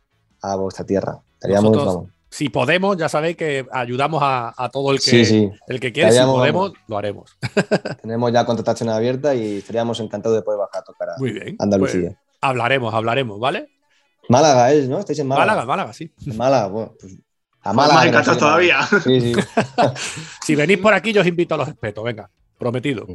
a 0.42 0.56
vuestra 0.56 0.84
tierra. 0.84 1.20
Estaríamos, 1.34 1.70
Nosotros, 1.72 1.94
vamos. 1.94 2.10
Si 2.34 2.48
podemos, 2.48 2.96
ya 2.96 3.10
sabéis 3.10 3.36
que 3.36 3.66
ayudamos 3.70 4.22
a, 4.22 4.54
a 4.56 4.70
todo 4.70 4.90
el 4.90 4.96
que, 5.00 5.10
Sí, 5.10 5.24
sí. 5.26 5.50
el 5.68 5.78
que 5.78 5.92
quiere. 5.92 6.12
Si 6.12 6.18
podemos, 6.20 6.72
lo 6.88 6.96
haremos. 6.96 7.36
Tenemos 8.00 8.32
ya 8.32 8.46
contratación 8.46 8.88
abierta 8.88 9.34
y 9.34 9.58
estaríamos 9.58 10.00
encantados 10.00 10.38
de 10.38 10.42
poder 10.42 10.58
bajar 10.60 10.80
a 10.80 10.84
tocar 10.84 11.10
a 11.10 11.18
Muy 11.18 11.30
bien. 11.32 11.56
Andalucía. 11.58 12.08
Pues 12.08 12.16
hablaremos, 12.40 12.94
hablaremos, 12.94 13.38
¿vale? 13.38 13.68
Málaga 14.30 14.72
es, 14.72 14.88
¿no? 14.88 14.98
Estáis 14.98 15.18
en 15.18 15.26
Málaga. 15.26 15.46
Málaga, 15.46 15.66
Málaga, 15.66 15.92
sí. 15.92 16.10
En 16.26 16.36
Málaga, 16.38 16.68
bueno, 16.68 16.94
pues 16.98 17.12
a 17.60 17.74
Pues 17.74 17.74
Málaga. 17.76 18.22
todavía. 18.38 18.78
Sí, 19.04 19.20
sí. 19.20 19.32
Si 20.42 20.54
venís 20.54 20.78
por 20.78 20.94
aquí, 20.94 21.12
yo 21.12 21.20
os 21.20 21.26
invito 21.26 21.54
a 21.54 21.58
los 21.58 21.68
espetos, 21.68 22.02
venga, 22.02 22.30
prometido. 22.58 23.06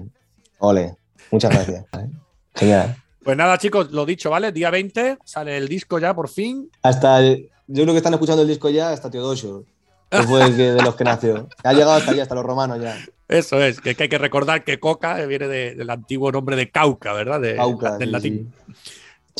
Ole, 0.59 0.95
muchas 1.31 1.51
gracias. 1.51 1.85
Genial. 2.55 2.95
Pues 3.23 3.35
nada, 3.35 3.57
chicos, 3.57 3.91
lo 3.91 4.05
dicho, 4.05 4.29
¿vale? 4.29 4.51
Día 4.51 4.69
20 4.69 5.17
sale 5.25 5.57
el 5.57 5.67
disco 5.67 5.97
ya 5.97 6.13
por 6.13 6.29
fin. 6.29 6.69
Hasta 6.83 7.19
el- 7.19 7.49
yo 7.67 7.83
creo 7.83 7.93
que 7.93 7.97
están 7.97 8.13
escuchando 8.13 8.41
el 8.41 8.47
disco 8.47 8.69
ya 8.69 8.91
hasta 8.91 9.09
Teodosio, 9.09 9.63
que 10.09 10.23
fue 10.23 10.43
el 10.43 10.55
que- 10.55 10.71
de 10.73 10.81
los 10.81 10.95
que 10.95 11.03
nació. 11.03 11.47
Ha 11.63 11.73
llegado 11.73 11.91
hasta 11.93 12.11
allá, 12.11 12.23
hasta 12.23 12.35
los 12.35 12.45
romanos 12.45 12.79
ya. 12.81 12.97
Eso 13.27 13.61
es, 13.61 13.81
que, 13.81 13.93
que 13.95 14.03
hay 14.03 14.09
que 14.09 14.17
recordar 14.17 14.63
que 14.63 14.79
Coca 14.79 15.15
viene 15.25 15.47
de- 15.47 15.75
del 15.75 15.89
antiguo 15.89 16.31
nombre 16.31 16.55
de 16.55 16.69
Cauca, 16.71 17.11
¿verdad? 17.13 17.41
De- 17.41 17.55
Cauca, 17.57 17.97
del 17.97 18.07
sí, 18.09 18.13
latín. 18.13 18.53
sí. 18.67 18.83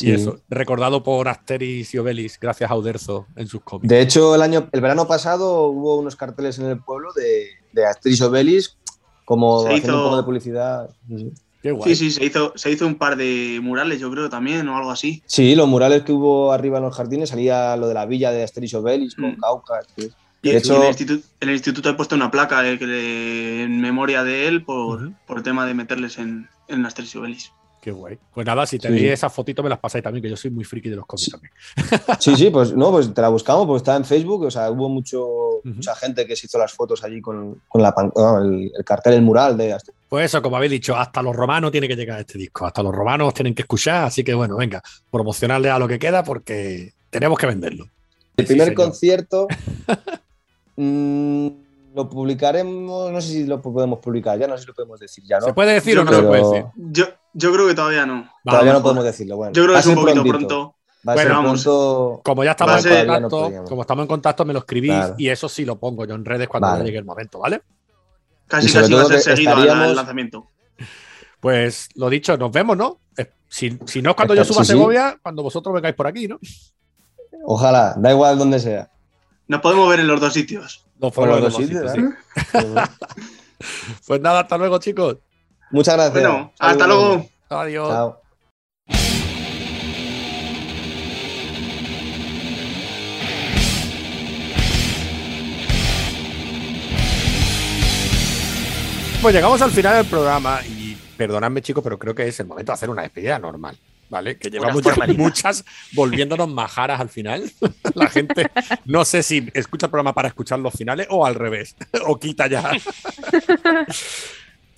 Sí. 0.06 0.12
eso, 0.12 0.38
recordado 0.48 1.02
por 1.02 1.26
Asteris 1.26 1.92
y 1.92 1.98
Obelis, 1.98 2.38
gracias 2.38 2.70
a 2.70 2.76
Uderzo 2.76 3.26
en 3.34 3.48
sus 3.48 3.62
cómics. 3.62 3.88
De 3.88 4.00
hecho, 4.00 4.34
el 4.34 4.42
año, 4.42 4.68
el 4.70 4.80
verano 4.80 5.08
pasado 5.08 5.68
hubo 5.68 5.96
unos 5.98 6.14
carteles 6.14 6.58
en 6.60 6.66
el 6.66 6.78
pueblo 6.80 7.12
de, 7.14 7.48
de 7.72 7.84
Asterix 7.86 8.20
Obelis, 8.20 8.76
como 9.24 9.62
Se 9.62 9.68
haciendo 9.70 9.88
hizo- 9.88 9.96
un 9.98 10.04
poco 10.04 10.16
de 10.18 10.22
publicidad. 10.22 10.90
Sí, 11.08 11.18
sí. 11.18 11.32
Qué 11.62 11.72
guay. 11.72 11.94
Sí, 11.94 12.10
sí, 12.10 12.10
se 12.12 12.24
hizo, 12.24 12.52
se 12.56 12.70
hizo 12.70 12.86
un 12.86 12.94
par 12.94 13.16
de 13.16 13.58
murales, 13.62 13.98
yo 14.00 14.10
creo 14.10 14.28
también, 14.30 14.68
o 14.68 14.76
algo 14.76 14.90
así. 14.90 15.22
Sí, 15.26 15.54
los 15.56 15.66
murales 15.68 16.02
que 16.02 16.12
hubo 16.12 16.52
arriba 16.52 16.78
en 16.78 16.84
los 16.84 16.94
jardines 16.96 17.30
salía 17.30 17.76
lo 17.76 17.88
de 17.88 17.94
la 17.94 18.06
villa 18.06 18.30
de 18.30 18.42
Asterix 18.44 18.74
Obelis 18.74 19.14
con 19.16 19.32
Mm. 19.32 19.36
Cauca. 19.40 19.80
Y, 19.96 20.02
De 20.02 20.10
y 20.42 20.56
hecho- 20.56 20.76
en, 20.76 20.82
el 20.82 20.88
instituto, 20.88 21.26
en 21.40 21.48
el 21.48 21.54
instituto 21.56 21.90
he 21.90 21.94
puesto 21.94 22.14
una 22.14 22.30
placa 22.30 22.68
eh, 22.68 22.78
que 22.78 22.86
le- 22.86 23.62
en 23.64 23.80
memoria 23.80 24.22
de 24.22 24.46
él 24.46 24.62
por, 24.64 25.10
por 25.26 25.38
el 25.38 25.42
tema 25.42 25.66
de 25.66 25.74
meterles 25.74 26.18
en, 26.18 26.48
en 26.68 26.82
las 26.84 26.94
tres 26.94 27.14
Obelis. 27.16 27.50
Qué 27.80 27.92
guay. 27.92 28.18
Pues 28.34 28.44
nada, 28.46 28.66
si 28.66 28.78
tenéis 28.78 29.02
Sí. 29.02 29.08
esas 29.08 29.32
fotitos 29.32 29.62
me 29.62 29.68
las 29.68 29.78
pasáis 29.78 30.02
también, 30.02 30.22
que 30.22 30.28
yo 30.30 30.36
soy 30.36 30.50
muy 30.50 30.64
friki 30.64 30.88
de 30.90 30.96
los 30.96 31.06
cómics 31.06 31.30
también. 31.30 31.52
Sí, 32.20 32.34
sí, 32.36 32.50
pues 32.50 32.72
no, 32.76 32.90
pues 32.90 33.14
te 33.14 33.20
la 33.22 33.28
buscamos, 33.28 33.66
pues 33.66 33.82
está 33.82 33.94
en 33.96 34.04
Facebook, 34.04 34.42
o 34.44 34.50
sea, 34.50 34.70
hubo 34.70 34.88
mucho, 34.88 35.60
mucha 35.64 35.94
gente 35.94 36.26
que 36.26 36.34
se 36.34 36.46
hizo 36.46 36.58
las 36.58 36.72
fotos 36.72 37.04
allí 37.04 37.20
con, 37.20 37.62
con 37.68 37.80
la, 37.82 37.94
no, 38.16 38.38
el, 38.42 38.70
el 38.76 38.84
cartel, 38.84 39.14
el 39.14 39.22
mural 39.22 39.56
de. 39.56 39.76
Pues 40.08 40.24
eso, 40.26 40.42
como 40.42 40.56
habéis 40.56 40.72
dicho, 40.72 40.96
hasta 40.96 41.22
los 41.22 41.36
romanos 41.36 41.70
tiene 41.70 41.86
que 41.86 41.94
llegar 41.96 42.18
este 42.18 42.36
disco, 42.38 42.66
hasta 42.66 42.82
los 42.82 42.92
romanos 42.94 43.32
tienen 43.32 43.54
que 43.54 43.62
escuchar, 43.62 44.04
así 44.06 44.24
que 44.24 44.34
bueno, 44.34 44.56
venga, 44.56 44.82
promocionarle 45.10 45.70
a 45.70 45.78
lo 45.78 45.86
que 45.86 45.98
queda 46.00 46.24
porque 46.24 46.92
tenemos 47.10 47.38
que 47.38 47.46
venderlo. 47.46 47.84
El 48.36 48.46
Sí, 48.46 48.54
primer 48.54 48.68
señor. 48.68 48.84
concierto 48.86 49.46
mm, 50.76 51.48
lo 51.94 52.08
publicaremos, 52.08 53.10
no 53.12 53.20
sé 53.20 53.28
si 53.28 53.44
lo 53.44 53.60
podemos 53.60 53.98
publicar 53.98 54.38
ya, 54.38 54.46
no 54.46 54.56
sé 54.56 54.62
si 54.62 54.68
lo 54.68 54.74
podemos 54.74 55.00
decir 55.00 55.24
ya, 55.28 55.38
¿no? 55.40 55.46
¿Se 55.46 55.52
puede 55.52 55.72
decir 55.74 55.94
Yo 55.94 56.02
o 56.02 56.04
no 56.04 56.12
se 56.12 56.18
creo- 56.18 56.28
puede 56.28 56.42
decir? 56.44 56.64
Yo, 56.76 57.04
yo 57.38 57.52
creo 57.52 57.66
que 57.68 57.74
todavía 57.74 58.04
no. 58.06 58.28
Todavía 58.44 58.72
no 58.72 58.82
podemos 58.82 59.04
decirlo, 59.04 59.36
bueno. 59.36 59.52
Yo 59.52 59.62
creo 59.62 59.72
que 59.74 59.76
a 59.76 59.80
es 59.80 59.86
un 59.86 59.94
poquito 59.94 60.22
prontito. 60.22 60.48
pronto. 60.48 60.74
Va 61.08 61.12
a 61.12 61.14
Bueno, 61.14 61.28
ser 61.30 61.36
vamos. 61.36 61.62
pronto. 61.62 62.20
Como 62.24 62.44
ya 62.44 62.50
estamos 62.50 62.84
a 62.86 63.00
en 63.00 63.06
no 63.06 63.12
contacto, 63.30 63.64
como 63.68 63.80
estamos 63.82 64.02
en 64.02 64.08
contacto, 64.08 64.44
me 64.44 64.52
lo 64.52 64.58
escribís 64.58 64.90
Claro. 64.90 65.14
y 65.16 65.28
eso 65.28 65.48
sí 65.48 65.64
lo 65.64 65.76
pongo 65.78 66.04
yo 66.04 66.14
en 66.14 66.24
redes 66.24 66.48
cuando 66.48 66.68
Vale. 66.68 66.84
llegue 66.84 66.98
el 66.98 67.04
momento, 67.04 67.38
¿vale? 67.38 67.62
Casi 68.46 68.72
casi 68.72 68.92
va 68.92 69.02
a 69.02 69.06
ser 69.06 69.20
seguido 69.20 69.52
al- 69.52 69.58
al 69.60 69.64
estaríamos- 69.68 69.96
lanzamiento. 69.96 70.46
Pues 71.40 71.88
lo 71.94 72.10
dicho, 72.10 72.36
nos 72.36 72.50
vemos, 72.50 72.76
¿no? 72.76 72.98
Si, 73.50 73.78
si 73.86 74.02
no 74.02 74.10
es 74.10 74.16
cuando 74.16 74.34
yo 74.34 74.44
suba 74.44 74.60
a 74.62 74.64
sí, 74.64 74.72
sí. 74.72 74.76
Segovia, 74.76 75.18
cuando 75.22 75.42
vosotros 75.42 75.72
vengáis 75.74 75.94
por 75.94 76.06
aquí, 76.08 76.26
¿no? 76.28 76.38
Ojalá, 77.44 77.94
da 77.96 78.10
igual 78.10 78.36
donde 78.38 78.58
sea. 78.58 78.90
Nos 79.46 79.60
podemos 79.62 79.88
ver 79.88 80.00
en 80.00 80.08
los 80.08 80.20
dos 80.20 80.34
sitios. 80.34 80.84
Los 80.98 81.14
foros 81.14 81.40
dos 81.40 81.56
de 81.56 81.60
los 81.60 81.68
sitios, 81.68 81.92
sitios, 81.92 82.12
¿eh? 82.12 82.16
sí. 82.52 82.58
Pues 84.06 84.20
nada, 84.20 84.40
hasta 84.40 84.58
luego, 84.58 84.78
chicos. 84.78 85.16
Muchas 85.70 85.94
gracias. 85.94 86.14
Bueno, 86.14 86.52
hasta 86.58 86.86
luego. 86.86 87.28
Adiós. 87.50 87.88
Chao. 87.88 88.20
Pues 99.20 99.34
llegamos 99.34 99.60
al 99.60 99.70
final 99.72 99.96
del 99.96 100.06
programa 100.06 100.60
y 100.64 100.96
perdonadme, 101.16 101.60
chicos, 101.60 101.82
pero 101.82 101.98
creo 101.98 102.14
que 102.14 102.28
es 102.28 102.38
el 102.38 102.46
momento 102.46 102.70
de 102.70 102.74
hacer 102.74 102.88
una 102.88 103.02
despedida 103.02 103.38
normal. 103.38 103.76
¿vale? 104.08 104.38
Que 104.38 104.50
llevamos 104.50 104.82
muchas 105.16 105.64
volviéndonos 105.92 106.48
majaras 106.48 107.00
al 107.00 107.08
final. 107.08 107.50
La 107.94 108.08
gente 108.08 108.50
no 108.84 109.04
sé 109.04 109.22
si 109.22 109.48
escucha 109.54 109.86
el 109.86 109.90
programa 109.90 110.14
para 110.14 110.28
escuchar 110.28 110.58
los 110.58 110.74
finales 110.74 111.06
o 111.10 111.26
al 111.26 111.34
revés, 111.34 111.76
o 112.06 112.18
quita 112.18 112.46
ya. 112.46 112.72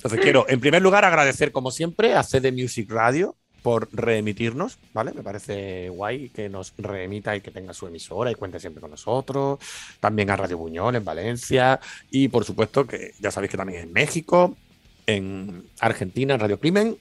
Entonces 0.00 0.20
quiero, 0.20 0.46
en 0.48 0.60
primer 0.60 0.80
lugar, 0.80 1.04
agradecer 1.04 1.52
como 1.52 1.70
siempre 1.70 2.14
a 2.14 2.22
CD 2.22 2.52
Music 2.52 2.90
Radio 2.90 3.36
por 3.62 3.90
reemitirnos, 3.92 4.78
¿vale? 4.94 5.12
Me 5.12 5.22
parece 5.22 5.90
guay 5.90 6.30
que 6.30 6.48
nos 6.48 6.72
reemita 6.78 7.36
y 7.36 7.42
que 7.42 7.50
tenga 7.50 7.74
su 7.74 7.86
emisora 7.86 8.30
y 8.30 8.34
cuente 8.34 8.58
siempre 8.58 8.80
con 8.80 8.90
nosotros. 8.90 9.58
También 10.00 10.30
a 10.30 10.36
Radio 10.36 10.56
Buñol 10.56 10.96
en 10.96 11.04
Valencia 11.04 11.78
y 12.10 12.28
por 12.28 12.46
supuesto 12.46 12.86
que 12.86 13.12
ya 13.20 13.30
sabéis 13.30 13.50
que 13.50 13.58
también 13.58 13.82
en 13.82 13.92
México, 13.92 14.56
en 15.06 15.64
Argentina, 15.80 16.32
en 16.32 16.40
Radio 16.40 16.58
Crimen 16.58 16.96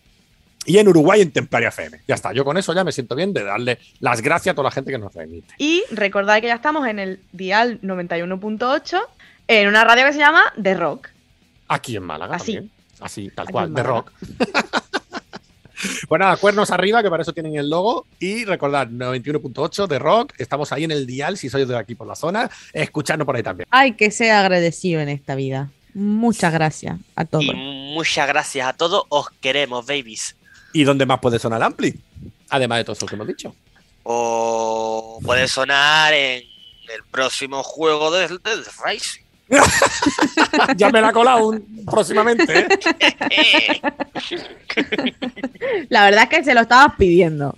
y 0.66 0.78
en 0.78 0.90
Uruguay 0.90 1.22
en 1.22 1.32
Templaria 1.32 1.70
FM. 1.70 2.02
Ya 2.06 2.16
está, 2.16 2.34
yo 2.34 2.44
con 2.44 2.58
eso 2.58 2.74
ya 2.74 2.84
me 2.84 2.92
siento 2.92 3.16
bien 3.16 3.32
de 3.32 3.46
darle 3.46 3.80
las 4.02 4.22
gracias 4.22 4.52
a 4.52 4.56
toda 4.58 4.68
la 4.68 4.72
gente 4.72 4.92
que 4.92 4.98
nos 4.98 5.14
reemite. 5.14 5.54
Y 5.58 5.86
recordad 5.92 6.42
que 6.42 6.48
ya 6.48 6.56
estamos 6.56 6.86
en 6.86 7.00
el 7.00 7.22
dial 7.32 7.80
91.8 7.82 9.00
en 9.48 9.68
una 9.70 9.86
radio 9.86 10.06
que 10.06 10.12
se 10.12 10.20
llama 10.20 10.54
The 10.62 10.74
Rock. 10.74 11.08
Aquí 11.70 11.96
en 11.96 12.04
Málaga 12.04 12.36
Así. 12.36 12.56
también. 12.56 12.79
Así, 13.00 13.30
tal 13.30 13.48
cual, 13.50 13.74
de 13.74 13.84
rock. 13.84 14.12
Pues 16.10 16.20
nada, 16.20 16.36
cuernos 16.38 16.72
arriba, 16.72 17.02
que 17.02 17.10
para 17.10 17.24
eso 17.24 17.34
tienen 17.34 17.56
el 17.56 17.70
logo. 17.70 18.06
Y 18.20 18.44
recordad, 18.46 18.88
91.8 18.88 19.88
de 19.88 20.00
rock. 20.00 20.34
Estamos 20.38 20.72
ahí 20.72 20.84
en 20.84 20.92
el 20.92 21.06
dial, 21.06 21.38
si 21.38 21.50
sois 21.50 21.68
de 21.68 21.78
aquí 21.78 21.96
por 21.96 22.08
la 22.08 22.16
zona, 22.16 22.50
escuchando 22.74 23.26
por 23.26 23.36
ahí 23.36 23.44
también. 23.44 23.68
Hay 23.72 23.94
que 23.94 24.12
ser 24.12 24.32
agradecido 24.32 25.00
en 25.00 25.10
esta 25.10 25.36
vida. 25.36 25.70
Muchas 25.94 26.52
gracias 26.54 27.00
a 27.16 27.26
todos. 27.26 27.46
Y 27.46 27.54
muchas 27.54 28.28
gracias 28.28 28.68
a 28.68 28.74
todos. 28.74 29.04
Os 29.10 29.30
queremos, 29.42 29.86
babies. 29.86 30.36
¿Y 30.74 30.84
dónde 30.84 31.06
más 31.06 31.20
puede 31.20 31.40
sonar 31.40 31.64
Ampli? 31.64 31.98
Además 32.50 32.80
de 32.80 32.84
todo 32.84 32.94
eso 32.94 33.06
que 33.06 33.16
hemos 33.16 33.28
dicho. 33.28 33.56
O 34.04 35.20
puede 35.24 35.48
sonar 35.48 36.14
en 36.14 36.44
el 36.94 37.04
próximo 37.10 37.64
juego 37.64 38.12
de 38.12 38.28
Death 38.28 38.68
Rising. 38.86 39.24
ya 40.78 40.90
me 40.90 41.02
la 41.02 41.10
ha 41.10 41.14
colado 41.14 41.48
un- 41.50 41.86
próximamente. 41.86 42.60
¿eh? 42.60 42.68
La 45.90 46.06
verdad 46.06 46.24
es 46.24 46.30
que 46.30 46.44
se 46.44 46.54
lo 46.54 46.62
estabas 46.62 46.94
pidiendo. 46.98 47.56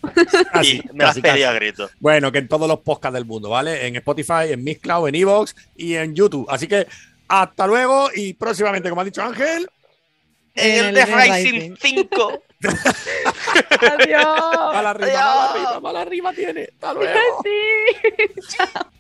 Así, 0.54 0.82
me 0.94 1.04
a 1.06 1.54
grito. 1.54 1.90
Bueno, 2.00 2.32
que 2.32 2.40
en 2.40 2.48
todos 2.48 2.68
los 2.68 2.80
podcasts 2.80 3.14
del 3.14 3.26
mundo, 3.26 3.50
¿vale? 3.50 3.88
En 3.88 3.96
Spotify, 3.98 4.52
en 4.52 4.64
Mixcloud, 4.64 5.10
en 5.10 5.16
Evox 5.16 5.56
y 5.76 5.96
en 5.96 6.16
YouTube. 6.16 6.48
Así 6.50 6.68
que 6.68 6.88
hasta 7.28 7.68
luego 7.68 8.10
y 8.14 8.34
próximamente, 8.34 8.90
como 8.90 9.02
ha 9.02 9.06
dicho 9.06 9.22
Ángel, 9.22 9.70
En 10.56 10.86
el 10.86 10.96
Death 10.96 11.10
Rising 11.10 11.76
5. 11.80 12.44
Adiós. 13.82 14.26
mala 14.74 14.90
arriba, 14.92 15.14
mala 15.14 15.50
arriba, 15.52 15.80
mala 15.80 16.02
arriba 16.02 16.34
tiene. 16.34 16.70
Hasta 16.74 16.94
luego. 16.94 17.20
Sí. 17.44 18.42
Chao. 18.58 18.92